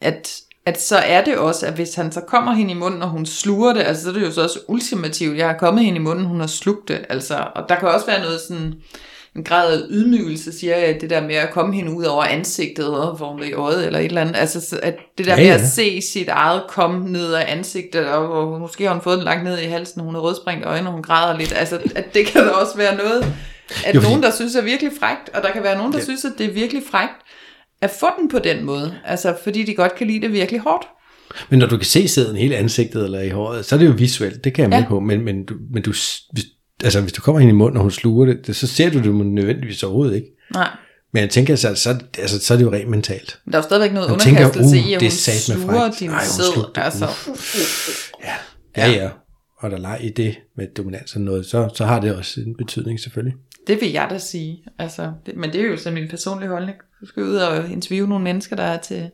at, 0.01 0.41
at 0.65 0.81
så 0.81 0.97
er 0.97 1.23
det 1.23 1.37
også, 1.37 1.65
at 1.65 1.73
hvis 1.73 1.95
han 1.95 2.11
så 2.11 2.21
kommer 2.21 2.53
hende 2.53 2.71
i 2.71 2.77
munden, 2.77 3.01
og 3.01 3.09
hun 3.09 3.25
sluger 3.25 3.73
det, 3.73 3.81
altså 3.81 4.03
så 4.03 4.09
er 4.09 4.13
det 4.13 4.21
jo 4.21 4.31
så 4.31 4.43
også 4.43 4.59
ultimativt, 4.67 5.37
jeg 5.37 5.47
har 5.47 5.57
kommet 5.57 5.85
hende 5.85 5.99
i 5.99 6.03
munden, 6.03 6.25
hun 6.25 6.39
har 6.39 6.47
slugt 6.47 6.87
det, 6.87 7.05
altså, 7.09 7.47
og 7.55 7.69
der 7.69 7.75
kan 7.75 7.87
også 7.87 8.05
være 8.05 8.21
noget 8.21 8.41
sådan, 8.41 8.73
en 9.35 9.43
grad 9.43 9.73
af 9.73 9.79
ydmygelse, 9.89 10.59
siger 10.59 10.77
jeg, 10.77 10.97
det 11.01 11.09
der 11.09 11.21
med 11.27 11.35
at 11.35 11.51
komme 11.51 11.75
hende 11.75 11.91
ud 11.91 12.03
over 12.03 12.23
ansigtet, 12.23 12.87
og 12.87 13.39
er 13.41 13.43
i 13.43 13.53
øjet, 13.53 13.85
eller 13.85 13.99
et 13.99 14.05
eller 14.05 14.21
andet, 14.21 14.35
altså 14.35 14.61
så 14.61 14.79
at 14.83 14.95
det 15.17 15.25
der 15.25 15.31
Ja, 15.31 15.37
med 15.37 15.45
ja. 15.45 15.53
at 15.53 15.67
se 15.69 16.01
sit 16.01 16.27
eget 16.27 16.61
komme 16.69 17.11
ned 17.11 17.33
af 17.33 17.45
ansigtet, 17.57 18.05
og, 18.07 18.31
og 18.31 18.59
måske 18.59 18.83
har 18.83 18.93
hun 18.93 19.01
fået 19.01 19.17
den 19.17 19.25
langt 19.25 19.43
ned 19.43 19.59
i 19.59 19.65
halsen, 19.65 20.01
hun 20.01 20.13
har 20.15 20.21
rødspringt 20.21 20.65
øjne, 20.65 20.87
og 20.87 20.93
hun 20.93 21.03
græder 21.03 21.37
lidt, 21.37 21.53
altså 21.55 21.79
at 21.95 22.13
det 22.13 22.25
kan 22.25 22.41
da 22.43 22.49
også 22.49 22.77
være 22.77 22.95
noget, 22.97 23.25
at 23.85 23.95
Jo, 23.95 24.01
nogen, 24.01 24.23
der 24.23 24.31
synes 24.31 24.55
er 24.55 24.61
virkelig 24.61 24.91
frægt, 24.99 25.29
og 25.33 25.41
der 25.43 25.51
kan 25.51 25.63
være 25.63 25.77
nogen, 25.77 25.91
der 25.93 25.97
Ja. 25.99 26.03
synes, 26.03 26.25
at 26.25 26.31
det 26.37 26.45
er 26.45 26.53
virkelig 26.53 26.83
frægt, 26.91 27.15
at 27.81 27.89
få 27.99 28.05
den 28.19 28.29
på 28.29 28.39
den 28.39 28.63
måde, 28.65 28.95
altså 29.05 29.35
fordi 29.43 29.63
de 29.63 29.75
godt 29.75 29.95
kan 29.95 30.07
lide 30.07 30.21
det 30.21 30.33
virkelig 30.33 30.61
hårdt. 30.61 30.87
Men 31.49 31.59
når 31.59 31.67
du 31.67 31.77
kan 31.77 31.85
se 31.85 32.07
sæden 32.07 32.35
hele 32.37 32.55
ansigtet 32.57 33.03
eller 33.03 33.21
i 33.21 33.29
håret, 33.29 33.65
så 33.65 33.75
er 33.75 33.79
det 33.79 33.85
jo 33.87 33.91
visuelt, 33.97 34.43
det 34.43 34.53
kan 34.53 34.61
jeg 34.61 34.69
med 34.69 34.77
Ja. 34.77 34.85
på, 34.89 34.99
men, 34.99 35.21
men, 35.21 35.45
du, 35.45 35.53
men 35.73 35.83
du, 35.83 35.91
hvis, 36.33 36.51
altså, 36.83 37.01
hvis 37.01 37.13
du 37.13 37.21
kommer 37.21 37.41
ind 37.41 37.49
i 37.49 37.53
munden, 37.53 37.77
og 37.77 37.81
hun 37.81 37.91
sluger 37.91 38.25
det, 38.25 38.47
det, 38.47 38.55
så 38.55 38.67
ser 38.67 38.89
du 38.89 38.97
det 38.97 39.15
nødvendigvis 39.15 39.83
overhovedet 39.83 40.15
ikke. 40.15 40.27
Nej, 40.53 40.69
Men 41.13 41.21
jeg 41.21 41.29
tænker, 41.29 41.55
så, 41.55 41.75
så, 41.75 41.99
altså, 42.19 42.39
så 42.39 42.53
er 42.53 42.57
det 42.57 42.65
jo 42.65 42.71
rent 42.71 42.89
mentalt. 42.89 43.39
men 43.45 43.51
der 43.51 43.57
er 43.57 43.61
jo 43.61 43.67
stadigvæk 43.67 43.93
noget 43.93 44.09
Man 44.09 44.19
tænker, 44.19 44.39
underkastelse 44.41 44.77
uh, 44.77 44.89
i, 44.89 44.93
at 44.93 45.01
det 45.01 45.09
hun 45.09 45.61
sluger 45.61 45.91
din 45.99 46.09
Ej, 46.09 46.23
sæd, 46.23 46.71
altså. 46.75 47.07
Ja, 48.77 48.91
ja. 48.91 49.09
Og 49.57 49.71
der 49.71 49.77
leg 49.77 49.99
i 50.01 50.09
det 50.09 50.35
med 50.57 50.67
dominans 50.77 51.15
og 51.15 51.21
noget, 51.21 51.45
så, 51.45 51.69
så 51.75 51.85
har 51.85 51.99
det 51.99 52.15
også 52.15 52.41
en 52.41 52.55
betydning 52.57 52.99
selvfølgelig. 52.99 53.35
Det 53.67 53.81
vil 53.81 53.91
jeg 53.91 54.07
da 54.09 54.17
sige. 54.17 54.63
Altså, 54.79 55.11
det, 55.25 55.35
men 55.35 55.53
det 55.53 55.61
er 55.61 55.65
jo 55.65 55.77
så 55.77 55.91
min 55.91 56.07
personlige 56.07 56.49
holdning. 56.49 56.77
Du 57.01 57.05
skal 57.05 57.23
ud 57.23 57.35
og 57.35 57.69
interviewe 57.69 58.07
nogle 58.07 58.23
mennesker, 58.23 58.55
der 58.55 58.63
er 58.63 58.77
til 58.77 59.09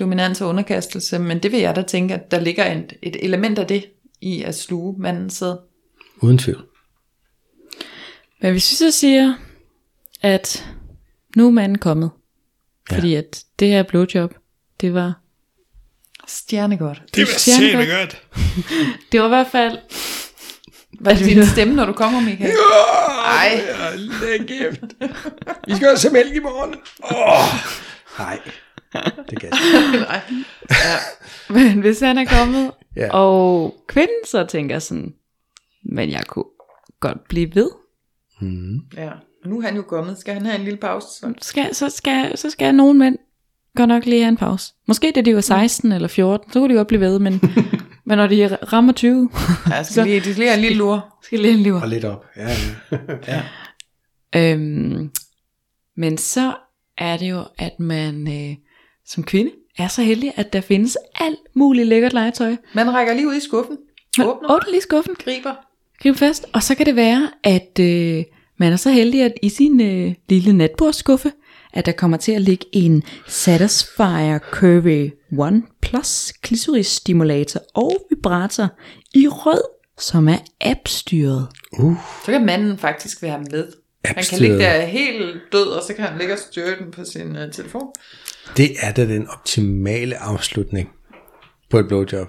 dominans 0.00 0.40
og 0.40 0.48
underkastelse, 0.48 1.18
men 1.18 1.38
det 1.38 1.52
vil 1.52 1.60
jeg 1.60 1.76
da 1.76 1.82
tænke, 1.82 2.14
at 2.14 2.30
der 2.30 2.40
ligger 2.40 2.72
et, 2.72 2.92
et 3.02 3.16
element 3.24 3.58
af 3.58 3.66
det 3.66 3.84
i 4.20 4.42
at 4.42 4.54
sluge 4.54 4.94
manden 4.98 5.30
sæd. 5.30 5.56
Uden 6.22 6.38
tvivl. 6.38 6.64
Men 8.42 8.50
hvis 8.52 8.70
vi 8.70 8.76
så 8.76 8.90
siger, 8.90 9.34
at 10.22 10.66
nu 11.36 11.46
er 11.46 11.50
manden 11.50 11.78
kommet, 11.78 12.10
Ja. 12.90 12.96
fordi 12.96 13.14
at 13.14 13.44
det 13.58 13.68
her 13.68 13.82
blowjob, 13.82 14.34
det 14.80 14.94
var, 14.94 15.14
Stjernegodt. 16.28 17.02
det 17.14 17.20
var 17.22 17.38
stjernegodt. 17.38 17.88
godt. 17.98 18.22
Det 19.12 19.20
var 19.20 19.26
i 19.26 19.28
hvert 19.28 19.46
fald, 19.52 19.78
Hvad 21.00 21.12
er 21.12 21.24
din 21.24 21.46
stemme, 21.46 21.74
når 21.74 21.84
du 21.84 21.92
kommer, 21.92 22.20
Michael? 22.20 22.52
Ej. 23.26 23.60
Lækkert. 23.96 24.78
Vi 25.66 25.76
skal 25.76 25.88
også 25.88 26.08
have 26.08 26.12
mælk 26.12 26.34
i 26.36 26.38
morgen. 26.40 26.74
Oh. 27.02 27.60
Nej, 28.18 28.40
det 29.30 29.40
kan 29.40 29.50
jeg 29.50 29.84
ikke. 29.92 29.98
Nej. 30.08 30.20
Ja. 30.70 30.96
men 31.54 31.80
hvis 31.80 32.00
han 32.00 32.18
er 32.18 32.24
kommet, 32.24 32.70
ja. 32.96 33.12
og 33.12 33.74
kvinden 33.88 34.26
så 34.26 34.44
tænker 34.44 34.78
sådan, 34.78 35.14
men 35.84 36.10
jeg 36.10 36.24
kunne 36.26 36.44
godt 37.00 37.28
blive 37.28 37.54
ved, 37.54 37.70
ja. 38.96 39.10
Nu 39.46 39.58
er 39.58 39.62
han 39.62 39.76
jo 39.76 39.82
kommet. 39.82 40.18
Skal 40.18 40.34
han 40.34 40.46
have 40.46 40.58
en 40.58 40.64
lille 40.64 40.78
pause? 40.78 41.06
Så? 41.20 41.32
skal, 41.42 41.74
så, 41.74 41.90
skal, 41.90 42.38
så 42.38 42.50
skal 42.50 42.74
nogle 42.74 42.98
mænd 42.98 43.18
godt 43.76 43.88
nok 43.88 44.04
lige 44.06 44.20
have 44.22 44.28
en 44.28 44.36
pause. 44.36 44.72
Måske 44.88 45.12
da 45.14 45.20
de 45.20 45.34
var 45.34 45.40
16 45.40 45.92
eller 45.92 46.08
14, 46.08 46.52
så 46.52 46.58
kunne 46.60 46.68
de 46.72 46.76
godt 46.76 46.88
blive 46.88 47.00
ved, 47.00 47.18
men, 47.18 47.40
men 48.06 48.18
når 48.18 48.26
de 48.26 48.56
rammer 48.56 48.92
20, 48.92 49.30
Ja, 49.70 49.82
skal 49.82 50.04
lige, 50.06 50.16
de 50.20 50.22
skal 50.24 50.34
lige 50.34 50.48
have 50.48 50.54
en 50.56 50.60
lille 50.62 50.76
lur. 50.78 51.14
skal 51.22 51.38
lige 51.38 51.50
have 51.50 51.56
en 51.58 51.62
liv. 51.62 51.74
Og 51.74 51.88
lidt 51.88 52.04
op. 52.04 52.24
Ja, 52.36 52.48
ja. 52.48 52.98
ja. 54.34 54.52
Øhm, 54.52 55.10
men 55.96 56.18
så 56.18 56.54
er 56.98 57.16
det 57.16 57.30
jo, 57.30 57.44
at 57.58 57.80
man 57.80 58.28
øh, 58.50 58.56
som 59.06 59.24
kvinde 59.24 59.50
er 59.78 59.88
så 59.88 60.02
heldig, 60.02 60.32
at 60.36 60.52
der 60.52 60.60
findes 60.60 60.96
alt 61.20 61.38
muligt 61.54 61.86
lækkert 61.88 62.12
legetøj. 62.12 62.56
Man 62.74 62.94
rækker 62.94 63.14
lige 63.14 63.28
ud 63.28 63.34
i 63.34 63.40
skuffen. 63.40 63.76
Man 64.18 64.26
Åbner. 64.26 64.54
åbner 64.54 64.70
lige 64.70 64.82
skuffen, 64.82 65.14
Griber. 65.14 65.54
Grib 66.02 66.16
fast, 66.16 66.46
og 66.52 66.62
så 66.62 66.74
kan 66.74 66.86
det 66.86 66.96
være, 66.96 67.30
at 67.44 67.78
øh, 67.80 68.24
man 68.58 68.72
er 68.72 68.76
så 68.76 68.90
heldig, 68.90 69.22
at 69.22 69.32
i 69.42 69.48
sin 69.48 69.80
øh, 69.80 70.14
lille 70.28 70.52
natbordsskuffe, 70.52 71.32
at 71.72 71.86
der 71.86 71.92
kommer 71.92 72.16
til 72.16 72.32
at 72.32 72.40
ligge 72.42 72.66
en 72.72 73.02
Satisfyer 73.26 74.38
Curvy 74.38 75.10
One 75.38 75.62
Plus 75.82 76.32
klitoris 76.42 76.86
stimulator 76.86 77.60
og 77.74 78.06
vibrator 78.10 78.68
i 79.14 79.28
rød, 79.28 79.62
som 79.98 80.28
er 80.28 80.38
appstyret. 80.60 81.48
Uh, 81.78 81.96
Så 82.24 82.32
kan 82.32 82.46
manden 82.46 82.78
faktisk 82.78 83.22
være 83.22 83.38
med. 83.50 83.72
Han 84.04 84.24
kan 84.30 84.38
ligge 84.38 84.58
der 84.58 84.80
helt 84.80 85.40
død, 85.52 85.66
og 85.66 85.82
så 85.82 85.94
kan 85.94 86.04
han 86.04 86.18
ligge 86.18 86.32
og 86.34 86.38
styre 86.38 86.76
den 86.78 86.90
på 86.90 87.04
sin 87.04 87.30
uh, 87.30 87.52
telefon. 87.52 87.92
det 88.56 88.70
er 88.82 88.92
da 88.92 89.06
den 89.06 89.28
optimale 89.28 90.16
afslutning 90.16 90.88
på 91.70 91.78
et 91.78 91.88
blowjob. 91.88 92.28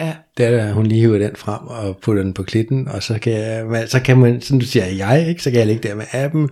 Ja. 0.00 0.14
Det 0.36 0.46
er 0.46 0.50
da, 0.50 0.72
hun 0.72 0.86
lige 0.86 1.00
hiver 1.00 1.18
den 1.18 1.36
frem 1.36 1.66
og 1.66 1.96
putter 2.02 2.22
den 2.22 2.34
på 2.34 2.42
klitten, 2.42 2.88
og 2.88 3.02
så 3.02 3.18
kan, 3.18 3.32
jeg, 3.32 3.88
så 3.88 4.00
kan 4.00 4.18
man, 4.18 4.40
sådan 4.40 4.58
du 4.58 4.66
siger 4.66 4.86
jeg, 4.86 5.28
ikke? 5.28 5.42
så 5.42 5.50
kan 5.50 5.58
jeg 5.58 5.66
ligge 5.66 5.88
der 5.88 5.94
med 5.94 6.04
appen 6.12 6.50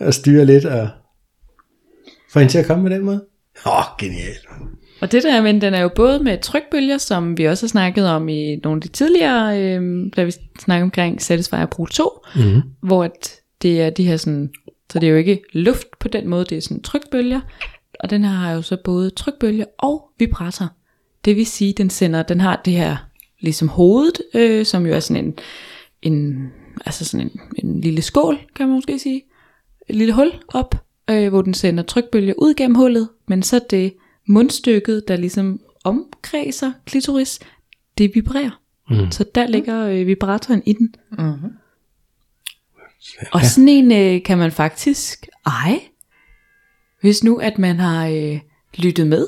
og 0.00 0.14
styre 0.14 0.44
lidt 0.44 0.64
og 0.64 0.88
få 2.32 2.38
hende 2.38 2.52
til 2.52 2.58
at 2.58 2.66
komme 2.66 2.82
med 2.82 2.90
den 2.90 3.04
måde. 3.04 3.24
Åh, 3.66 3.78
oh, 3.78 3.84
genialt. 3.98 4.48
Og 5.00 5.12
det 5.12 5.22
der, 5.22 5.42
men 5.42 5.60
den 5.60 5.74
er 5.74 5.80
jo 5.80 5.90
både 5.96 6.18
med 6.18 6.38
trykbølger, 6.38 6.98
som 6.98 7.38
vi 7.38 7.44
også 7.44 7.66
har 7.66 7.68
snakket 7.68 8.08
om 8.08 8.28
i 8.28 8.56
nogle 8.56 8.78
af 8.78 8.82
de 8.82 8.88
tidligere, 8.88 9.62
øh, 9.62 10.12
da 10.16 10.24
vi 10.24 10.32
snakkede 10.58 10.82
omkring 10.82 11.22
Satisfyer 11.22 11.66
Pro 11.66 11.86
2, 11.86 12.24
Mm-hmm. 12.36 12.62
hvor 12.82 13.04
at 13.04 13.30
det 13.62 13.82
er 13.82 13.90
de 13.90 14.04
her 14.04 14.16
sådan, 14.16 14.50
så 14.92 14.98
det 14.98 15.06
er 15.06 15.10
jo 15.10 15.16
ikke 15.16 15.42
luft 15.52 15.86
på 16.00 16.08
den 16.08 16.28
måde, 16.28 16.44
det 16.44 16.56
er 16.56 16.62
sådan 16.62 16.82
trykbølger, 16.82 17.40
og 18.00 18.10
den 18.10 18.24
her 18.24 18.32
har 18.32 18.52
jo 18.52 18.62
så 18.62 18.76
både 18.84 19.10
trykbølger 19.10 19.64
og 19.78 20.10
vibrator. 20.18 20.72
Det 21.28 21.36
vil 21.36 21.46
sige, 21.46 21.72
den 21.72 21.90
sender, 21.90 22.22
den 22.22 22.40
har 22.40 22.62
det 22.64 22.72
her 22.72 22.96
ligesom 23.40 23.68
hovedet, 23.68 24.20
øh, 24.34 24.66
som 24.66 24.86
jo 24.86 24.94
er 24.94 25.00
sådan 25.00 25.24
en, 25.24 25.38
en 26.02 26.48
altså 26.86 27.04
sådan 27.04 27.26
en, 27.26 27.40
en 27.64 27.80
lille 27.80 28.02
skål, 28.02 28.38
kan 28.54 28.68
man 28.68 28.74
måske 28.74 28.98
sige, 28.98 29.22
et 29.88 29.96
lille 29.96 30.14
hul 30.14 30.32
op, 30.48 30.74
øh, 31.10 31.28
hvor 31.28 31.42
den 31.42 31.54
sender 31.54 31.82
trykbølger 31.82 32.34
ud 32.38 32.54
gennem 32.54 32.74
hullet, 32.74 33.08
men 33.26 33.42
så 33.42 33.60
det 33.70 33.94
mundstykket, 34.26 35.08
der 35.08 35.16
ligesom 35.16 35.60
omkredser 35.84 36.72
klitoris, 36.84 37.40
det 37.98 38.10
vibrerer. 38.14 38.60
Mm. 38.90 39.10
Så 39.10 39.24
der 39.34 39.46
ligger 39.46 39.86
øh, 39.86 40.06
vibratoren 40.06 40.62
i 40.66 40.72
den. 40.72 40.94
Mm-hmm. 41.18 41.52
Og 43.32 43.44
sådan 43.44 43.68
en 43.68 43.92
øh, 43.92 44.22
kan 44.22 44.38
man 44.38 44.52
faktisk 44.52 45.26
eje, 45.46 45.80
hvis 47.00 47.24
nu 47.24 47.36
at 47.36 47.58
man 47.58 47.78
har 47.78 48.06
øh, 48.06 48.40
lyttet 48.78 49.06
med, 49.06 49.26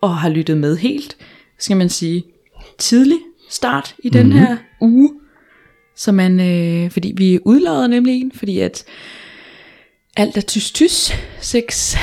og 0.00 0.16
har 0.18 0.28
lyttet 0.28 0.58
med 0.58 0.76
helt, 0.76 1.16
skal 1.58 1.76
man 1.76 1.88
sige, 1.88 2.24
tidlig 2.78 3.18
start 3.50 3.94
i 3.98 4.08
den 4.08 4.26
Mhm. 4.26 4.38
her 4.38 4.56
uge. 4.80 5.10
Så 5.96 6.12
man, 6.12 6.40
øh, 6.40 6.90
fordi 6.90 7.14
vi 7.16 7.38
udlader 7.44 7.86
nemlig 7.86 8.20
en, 8.20 8.32
fordi 8.34 8.58
at 8.58 8.84
alt 10.16 10.36
er 10.36 10.40
tys-tys, 10.40 11.12
sex, 11.40 11.96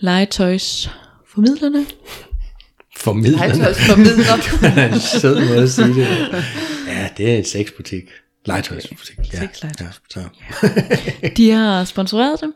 legetøjs, 0.00 0.90
formidlerne. 1.28 1.86
Formidlende. 2.96 3.46
Legetøjsformidler. 3.46 4.88
en 4.94 5.00
sød 5.00 5.48
måde 5.48 5.62
at 5.62 5.70
sige 5.70 5.88
det. 5.88 6.06
Ja, 6.86 7.08
det 7.16 7.32
er 7.32 7.36
en 7.38 7.44
sexbutik. 7.44 8.04
Legetøjsbutik. 8.46 9.18
Ja. 9.32 9.40
Seks 9.40 9.62
legetøjsbutik. 9.62 10.22
Ja, 10.62 10.68
så. 11.28 11.32
De 11.36 11.50
har 11.50 11.84
sponsoreret 11.84 12.40
dem, 12.40 12.54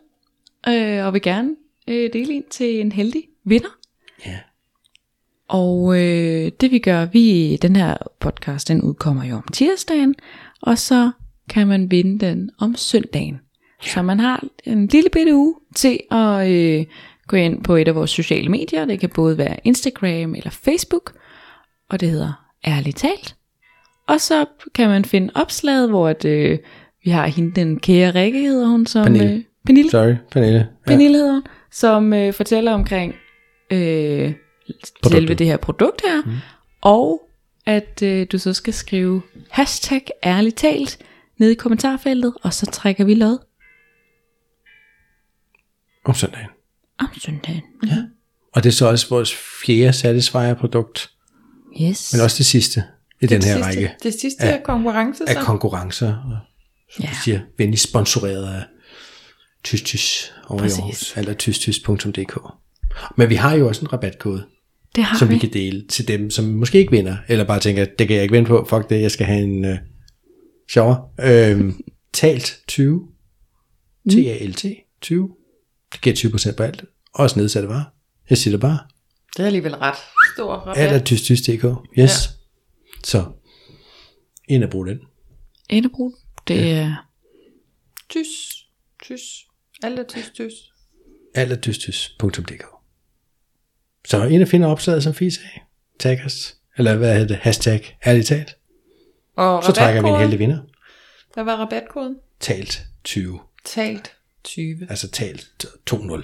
øh, 0.69 1.07
og 1.07 1.13
vil 1.13 1.23
gerne 1.23 1.51
øh, 1.89 2.11
dele 2.13 2.33
en 2.33 2.43
til 2.51 2.81
en 2.81 2.93
heldig 2.93 3.23
vinder. 3.45 3.69
ja. 4.27 4.37
Og 5.49 5.97
øh, 5.99 6.51
det 6.61 6.71
vi 6.71 6.79
gør, 6.79 7.05
vi 7.05 7.57
den 7.57 7.77
her 7.77 7.97
podcast, 8.21 8.69
den 8.69 8.83
udkommer 8.83 9.25
jo 9.25 9.35
om 9.35 9.45
tirsdagen, 9.53 10.15
og 10.63 10.79
så 10.79 11.11
kan 11.51 11.67
man 11.67 11.91
vinde 11.91 12.27
den 12.27 12.51
om 12.59 12.75
søndagen. 12.77 13.41
Ja. 13.85 13.89
Så 13.89 14.03
man 14.03 14.21
har 14.21 14.45
en 14.65 14.87
lille 14.87 15.11
bitte 15.11 15.35
uge 15.35 15.55
til 15.75 16.01
at 16.11 16.51
øh, 16.51 16.85
gå 17.27 17.37
ind 17.37 17.65
på 17.65 17.77
et 17.77 17.89
af 17.89 17.95
vores 17.95 18.11
sociale 18.11 18.49
medier. 18.49 18.85
Det 18.85 19.01
kan 19.01 19.11
både 19.15 19.39
være 19.39 19.57
Instagram 19.65 20.35
eller 20.35 20.51
Facebook, 20.51 21.13
og 21.91 22.01
det 22.01 22.11
hedder 22.11 22.47
Ærligt 22.67 22.97
Talt. 22.97 23.37
Og 24.09 24.21
så 24.21 24.45
kan 24.75 24.89
man 24.89 25.05
finde 25.05 25.33
opslaget, 25.35 25.89
hvor 25.89 26.09
at, 26.09 26.25
øh, 26.25 26.59
vi 27.05 27.11
har 27.11 27.27
hende, 27.27 27.61
den 27.61 27.81
kære 27.81 28.11
Rikke 28.11 28.41
hedder 28.41 28.67
hun, 28.67 28.87
som... 28.87 29.05
Pernille. 29.05 29.33
Øh, 29.33 29.43
Pernille. 29.67 29.91
Sorry, 29.91 30.15
Pernille. 30.31 30.59
Ja. 30.59 30.65
Pernille 30.87 31.19
hedder 31.19 31.33
hun, 31.33 31.43
som 31.73 32.13
øh, 32.13 32.33
fortæller 32.33 32.73
omkring 32.73 33.15
øh, 33.73 34.33
selve 35.09 35.35
det 35.35 35.47
her 35.47 35.57
produkt 35.57 36.03
her, 36.07 36.23
mm. 36.27 36.33
og 36.81 37.29
at 37.67 38.03
øh, 38.03 38.27
du 38.33 38.39
så 38.39 38.53
skal 38.53 38.73
skrive 38.75 39.23
hashtag 39.51 40.07
ærligt 40.25 40.57
talt 40.57 40.99
nede 41.39 41.53
i 41.53 41.55
kommentarfeltet, 41.55 42.35
og 42.43 42.55
så 42.55 42.67
trækker 42.67 43.05
vi 43.05 43.15
lod 43.15 43.39
Om 46.05 46.15
søndagen. 46.15 46.49
om 46.99 47.07
søndagen. 47.19 47.63
Og 48.55 48.63
det 48.65 48.69
er 48.69 48.73
så 48.73 48.89
også 48.91 49.09
vores 49.09 49.35
fjerde 49.65 49.93
Satisfyer-produkt, 49.93 51.11
Yes. 51.83 52.13
men 52.13 52.23
også 52.23 52.39
det 52.39 52.47
sidste 52.47 52.85
i 53.21 53.27
den 53.27 53.41
det 53.41 53.49
her 53.49 53.55
sidste, 53.55 53.67
række 53.69 53.95
Det 54.03 54.15
sidste 54.21 54.47
ja. 54.47 54.61
konkurrence, 54.65 55.25
så. 55.27 55.39
af 55.39 55.45
konkurrencer, 55.45 56.09
og 56.17 56.39
som 56.95 57.03
Ja. 57.05 57.09
ja. 57.09 57.17
siger, 57.25 57.41
venligt 57.59 57.83
sponsoreret 57.83 58.55
af 58.55 58.65
Tys 59.65 59.83
Tys 59.83 60.33
over 60.49 60.59
Præcis. 60.61 60.79
i 60.79 60.81
Aarhus, 60.81 61.17
eller 61.17 61.35
tystys.dk. 61.35 62.39
Men 63.17 63.29
vi 63.31 63.35
har 63.35 63.55
jo 63.55 63.69
også 63.69 63.81
en 63.83 63.93
rabatkode, 63.93 64.47
det 64.95 65.05
har 65.05 65.19
som 65.19 65.29
vi. 65.29 65.35
vi 65.35 65.39
kan 65.39 65.53
dele 65.53 65.87
til 65.87 66.09
dem, 66.09 66.31
som 66.31 66.45
måske 66.45 66.79
ikke 66.79 66.91
vinder, 66.91 67.17
eller 67.29 67.45
bare 67.45 67.61
tænker, 67.61 67.85
det 67.85 68.09
kan 68.09 68.17
jeg 68.17 68.23
ikke 68.23 68.33
vinde 68.35 68.49
på, 68.49 68.67
fuck 68.71 68.91
det, 68.91 69.01
jeg 69.03 69.11
skal 69.11 69.27
have 69.27 69.43
en 69.43 69.65
øh, 69.65 69.79
sjovere. 70.73 71.09
Øhm, 71.23 71.81
talt 72.13 72.61
20, 72.69 73.09
T-A-L-T 74.11 74.65
20, 75.01 75.31
det 75.93 76.01
giver 76.01 76.17
20% 76.17 76.57
på 76.57 76.63
alt, 76.63 76.85
også 77.15 77.39
nedsatte 77.39 77.69
varer. 77.69 77.85
Jeg 78.31 78.39
siger 78.39 78.53
det 78.53 78.61
bare. 78.61 78.79
Det 79.37 79.43
er 79.43 79.47
alligevel 79.47 79.75
ret 79.77 79.97
stor 80.35 80.53
rabat. 80.55 80.85
Eller 80.85 81.05
tystys.dk, 81.05 81.65
yes. 81.65 81.97
Ja. 81.97 82.07
Så, 83.05 83.25
ind 84.49 84.65
og 84.65 84.71
brug 84.71 84.87
den. 84.87 84.99
Endebrug. 85.69 86.15
Det 86.49 86.73
er 86.73 87.07
Tys, 88.09 88.29
tys. 89.03 89.23
Alt 89.83 89.99
er 89.99 90.05
tys, 90.09 90.31
tys. 90.35 90.53
Alt 91.35 91.53
er 91.53 91.57
tystys.dk. 91.57 92.76
Så 94.07 94.25
ind 94.25 94.43
og 94.43 94.49
finde 94.49 94.67
opslaget, 94.67 95.03
som 95.03 95.15
Fie 95.15 95.31
sagde. 95.31 95.61
Tag 95.99 96.21
os. 96.25 96.57
Eller 96.79 96.97
hvad 96.97 97.13
hedder 97.13 97.27
det? 97.27 97.37
Hashtag 97.37 97.97
ærligt 98.07 98.27
talt. 98.27 98.57
Og 99.37 99.65
Så 99.65 99.73
trækker 99.73 100.03
vi 100.03 100.09
en 100.09 100.19
heldig 100.19 100.39
vinder. 100.39 100.59
Hvad 101.35 101.45
var 101.45 101.57
rabatkoden? 101.57 102.17
Talt 102.41 102.83
20. 103.05 103.41
Talt 103.65 104.13
20. 104.45 104.87
Altså 104.91 105.09
talt 105.11 105.47
2-0. 105.91 106.23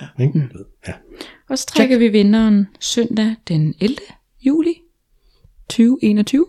Ja. 0.00 0.24
Ikke? 0.24 0.38
Mm. 0.38 0.50
ja. 0.88 0.92
Og 1.48 1.58
så 1.58 1.66
trækker 1.66 1.98
vi 1.98 2.08
vinderen 2.08 2.66
søndag 2.80 3.34
den 3.48 3.74
11. 3.80 3.96
juli 4.40 4.74
2021. 5.68 6.46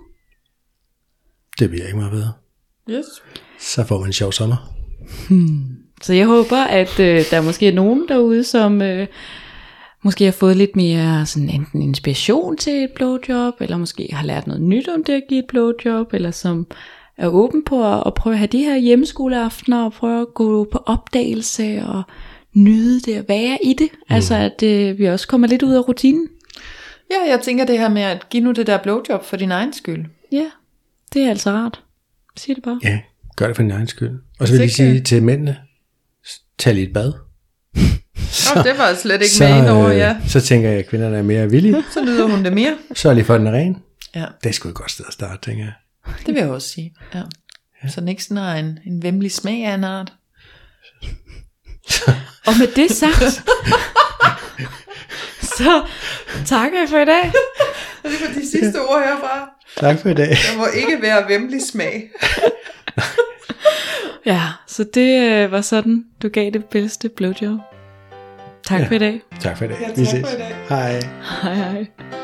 Det 1.60 1.70
bliver 1.70 1.86
ikke 1.86 1.98
meget 1.98 2.12
bedre. 2.12 2.34
Yes. 2.90 3.06
Så 3.60 3.84
får 3.84 4.00
man 4.00 4.10
en 4.10 4.14
sjov 4.14 4.32
sommer. 4.32 4.74
Så 6.02 6.14
jeg 6.14 6.26
håber, 6.28 6.58
at 6.58 7.00
øh, 7.00 7.22
der 7.32 7.42
måske 7.42 7.68
er 7.68 7.74
nogen 7.74 8.08
derude, 8.08 8.44
som 8.44 8.82
øh, 8.82 9.08
måske 10.04 10.26
har 10.26 10.32
fået 10.32 10.58
lidt 10.58 10.76
mere 10.76 11.26
sådan 11.26 11.50
enten 11.50 11.82
inspiration 11.82 12.58
til 12.58 12.84
et 12.84 12.92
blowjob, 12.96 13.54
eller 13.62 13.78
måske 13.78 14.10
har 14.12 14.26
lært 14.26 14.48
noget 14.48 14.62
nyt 14.62 14.88
om 14.88 15.04
det 15.04 15.14
at 15.14 15.24
give 15.30 15.40
et 15.40 15.48
blowjob, 15.48 16.14
eller 16.14 16.32
som 16.32 16.68
er 17.18 17.28
åben 17.28 17.64
på 17.64 17.94
at, 17.94 18.04
at 18.06 18.14
prøve 18.14 18.34
at 18.34 18.38
have 18.38 18.48
de 18.48 18.64
her 18.64 18.78
hjemmeskoleaftener, 18.78 19.86
og 19.86 19.94
prøve 19.94 20.22
at 20.22 20.34
gå 20.34 20.64
på 20.72 20.78
opdagelse 20.78 21.84
og 21.86 22.04
nyde 22.54 23.00
det 23.00 23.14
at 23.16 23.30
være 23.30 23.58
i 23.64 23.74
det. 23.74 23.90
Mm. 23.92 24.16
Altså 24.16 24.36
at 24.36 24.64
øh, 24.64 25.00
vi 25.00 25.06
også 25.06 25.28
kommer 25.28 25.48
lidt 25.48 25.64
ud 25.64 25.74
af 25.74 25.88
rutinen. 25.88 26.28
Ja, 27.12 27.32
jeg 27.32 27.42
tænker 27.42 27.66
det 27.66 27.80
her 27.80 27.90
med 27.90 28.02
at 28.02 28.30
give 28.30 28.44
nu 28.44 28.52
det 28.52 28.68
der 28.68 28.78
blowjob 28.78 29.24
for 29.24 29.38
din 29.38 29.52
egen 29.52 29.74
skyld. 29.74 30.06
Ja, 30.32 30.46
det 31.14 31.22
er 31.22 31.30
altså 31.30 31.52
rart. 31.52 31.84
Sig 32.38 32.56
det 32.56 32.64
bare. 32.64 32.80
Ja, 32.84 33.00
gør 33.36 33.48
det 33.48 33.56
for 33.56 33.64
din 33.64 33.72
egen 33.72 33.88
skyld. 33.88 34.20
Og 34.40 34.48
så 34.48 34.54
vil 34.54 34.62
jeg 34.62 34.72
sige 34.72 35.02
til 35.02 35.24
mændene, 35.24 35.58
tag 36.58 36.74
lige 36.74 36.88
et 36.88 36.94
bad. 36.94 37.14
Så, 38.18 38.54
oh, 38.60 38.64
det 38.64 38.78
var 38.78 38.94
slet 38.94 39.22
ikke 39.22 39.36
med 39.40 39.58
ind 39.58 39.70
over, 39.70 39.90
øh, 39.90 39.98
ja. 39.98 40.16
så 40.28 40.42
tænker 40.42 40.70
jeg, 40.70 40.80
at 40.80 40.88
kvinderne 40.88 41.18
er 41.18 41.22
mere 41.22 41.50
villige. 41.50 41.84
Så 41.94 42.04
nyder 42.06 42.28
hun 42.28 42.46
det 42.46 42.54
mere. 42.54 42.78
Sørg 42.96 43.16
lige 43.16 43.26
for, 43.26 43.38
den 43.38 43.48
er 43.48 43.52
ren. 43.52 43.78
Ja, 44.16 44.26
Det 44.44 44.50
er 44.50 44.54
sgu 44.54 44.70
et 44.70 44.76
godt 44.76 44.92
sted 44.92 45.06
at 45.08 45.14
starte, 45.14 45.50
tænker 45.50 45.64
jeg. 45.64 45.74
det 46.26 46.34
vil 46.34 46.42
jeg 46.42 46.50
også 46.50 46.70
sige. 46.70 46.94
Ja. 47.16 47.22
Så 47.90 48.00
den 48.02 48.08
ikke 48.10 48.24
sådan 48.24 48.38
har 48.38 48.56
en, 48.56 48.80
en 48.88 49.04
vemmelig 49.04 49.32
smag 49.32 49.66
af 49.66 49.74
en 49.74 49.84
art. 49.84 50.14
Og 52.48 52.54
med 52.60 52.68
det 52.76 52.92
sagt, 52.92 53.44
så 55.58 55.84
takker 56.46 56.80
jeg 56.80 56.90
for 56.90 56.98
i 56.98 57.06
dag. 57.06 57.24
Det 58.04 58.12
var 58.22 58.34
de 58.42 58.50
sidste 58.52 58.82
ord 58.82 59.04
herfra. 59.06 59.50
Tak 59.78 60.00
for 60.00 60.10
i 60.10 60.14
dag. 60.14 60.30
Der 60.30 60.58
må 60.58 60.66
ikke 60.68 61.02
være 61.02 61.26
vemmelig 61.30 61.62
smag. 61.72 62.10
Ja, 64.26 64.42
så 64.68 64.86
det 64.94 65.22
øh, 65.32 65.52
var 65.52 65.62
sådan, 65.62 66.04
du 66.22 66.30
gav 66.30 66.52
det 66.52 66.66
bedste 66.66 67.10
blowjob. 67.10 67.60
Tak 68.68 68.80
ja. 68.80 68.86
for 68.88 68.94
i 68.96 69.00
dag. 69.00 69.22
Tak 69.40 69.58
for 69.58 69.66
i 69.66 69.68
dag. 69.68 69.78
Ja, 69.82 69.88
Vi 69.88 70.06
tak 70.06 70.08
ses. 70.08 70.22
for 70.22 70.36
i 70.36 70.40
dag. 70.40 70.56
Hej. 70.70 71.00
Hej 71.44 71.56
hej. 71.56 72.23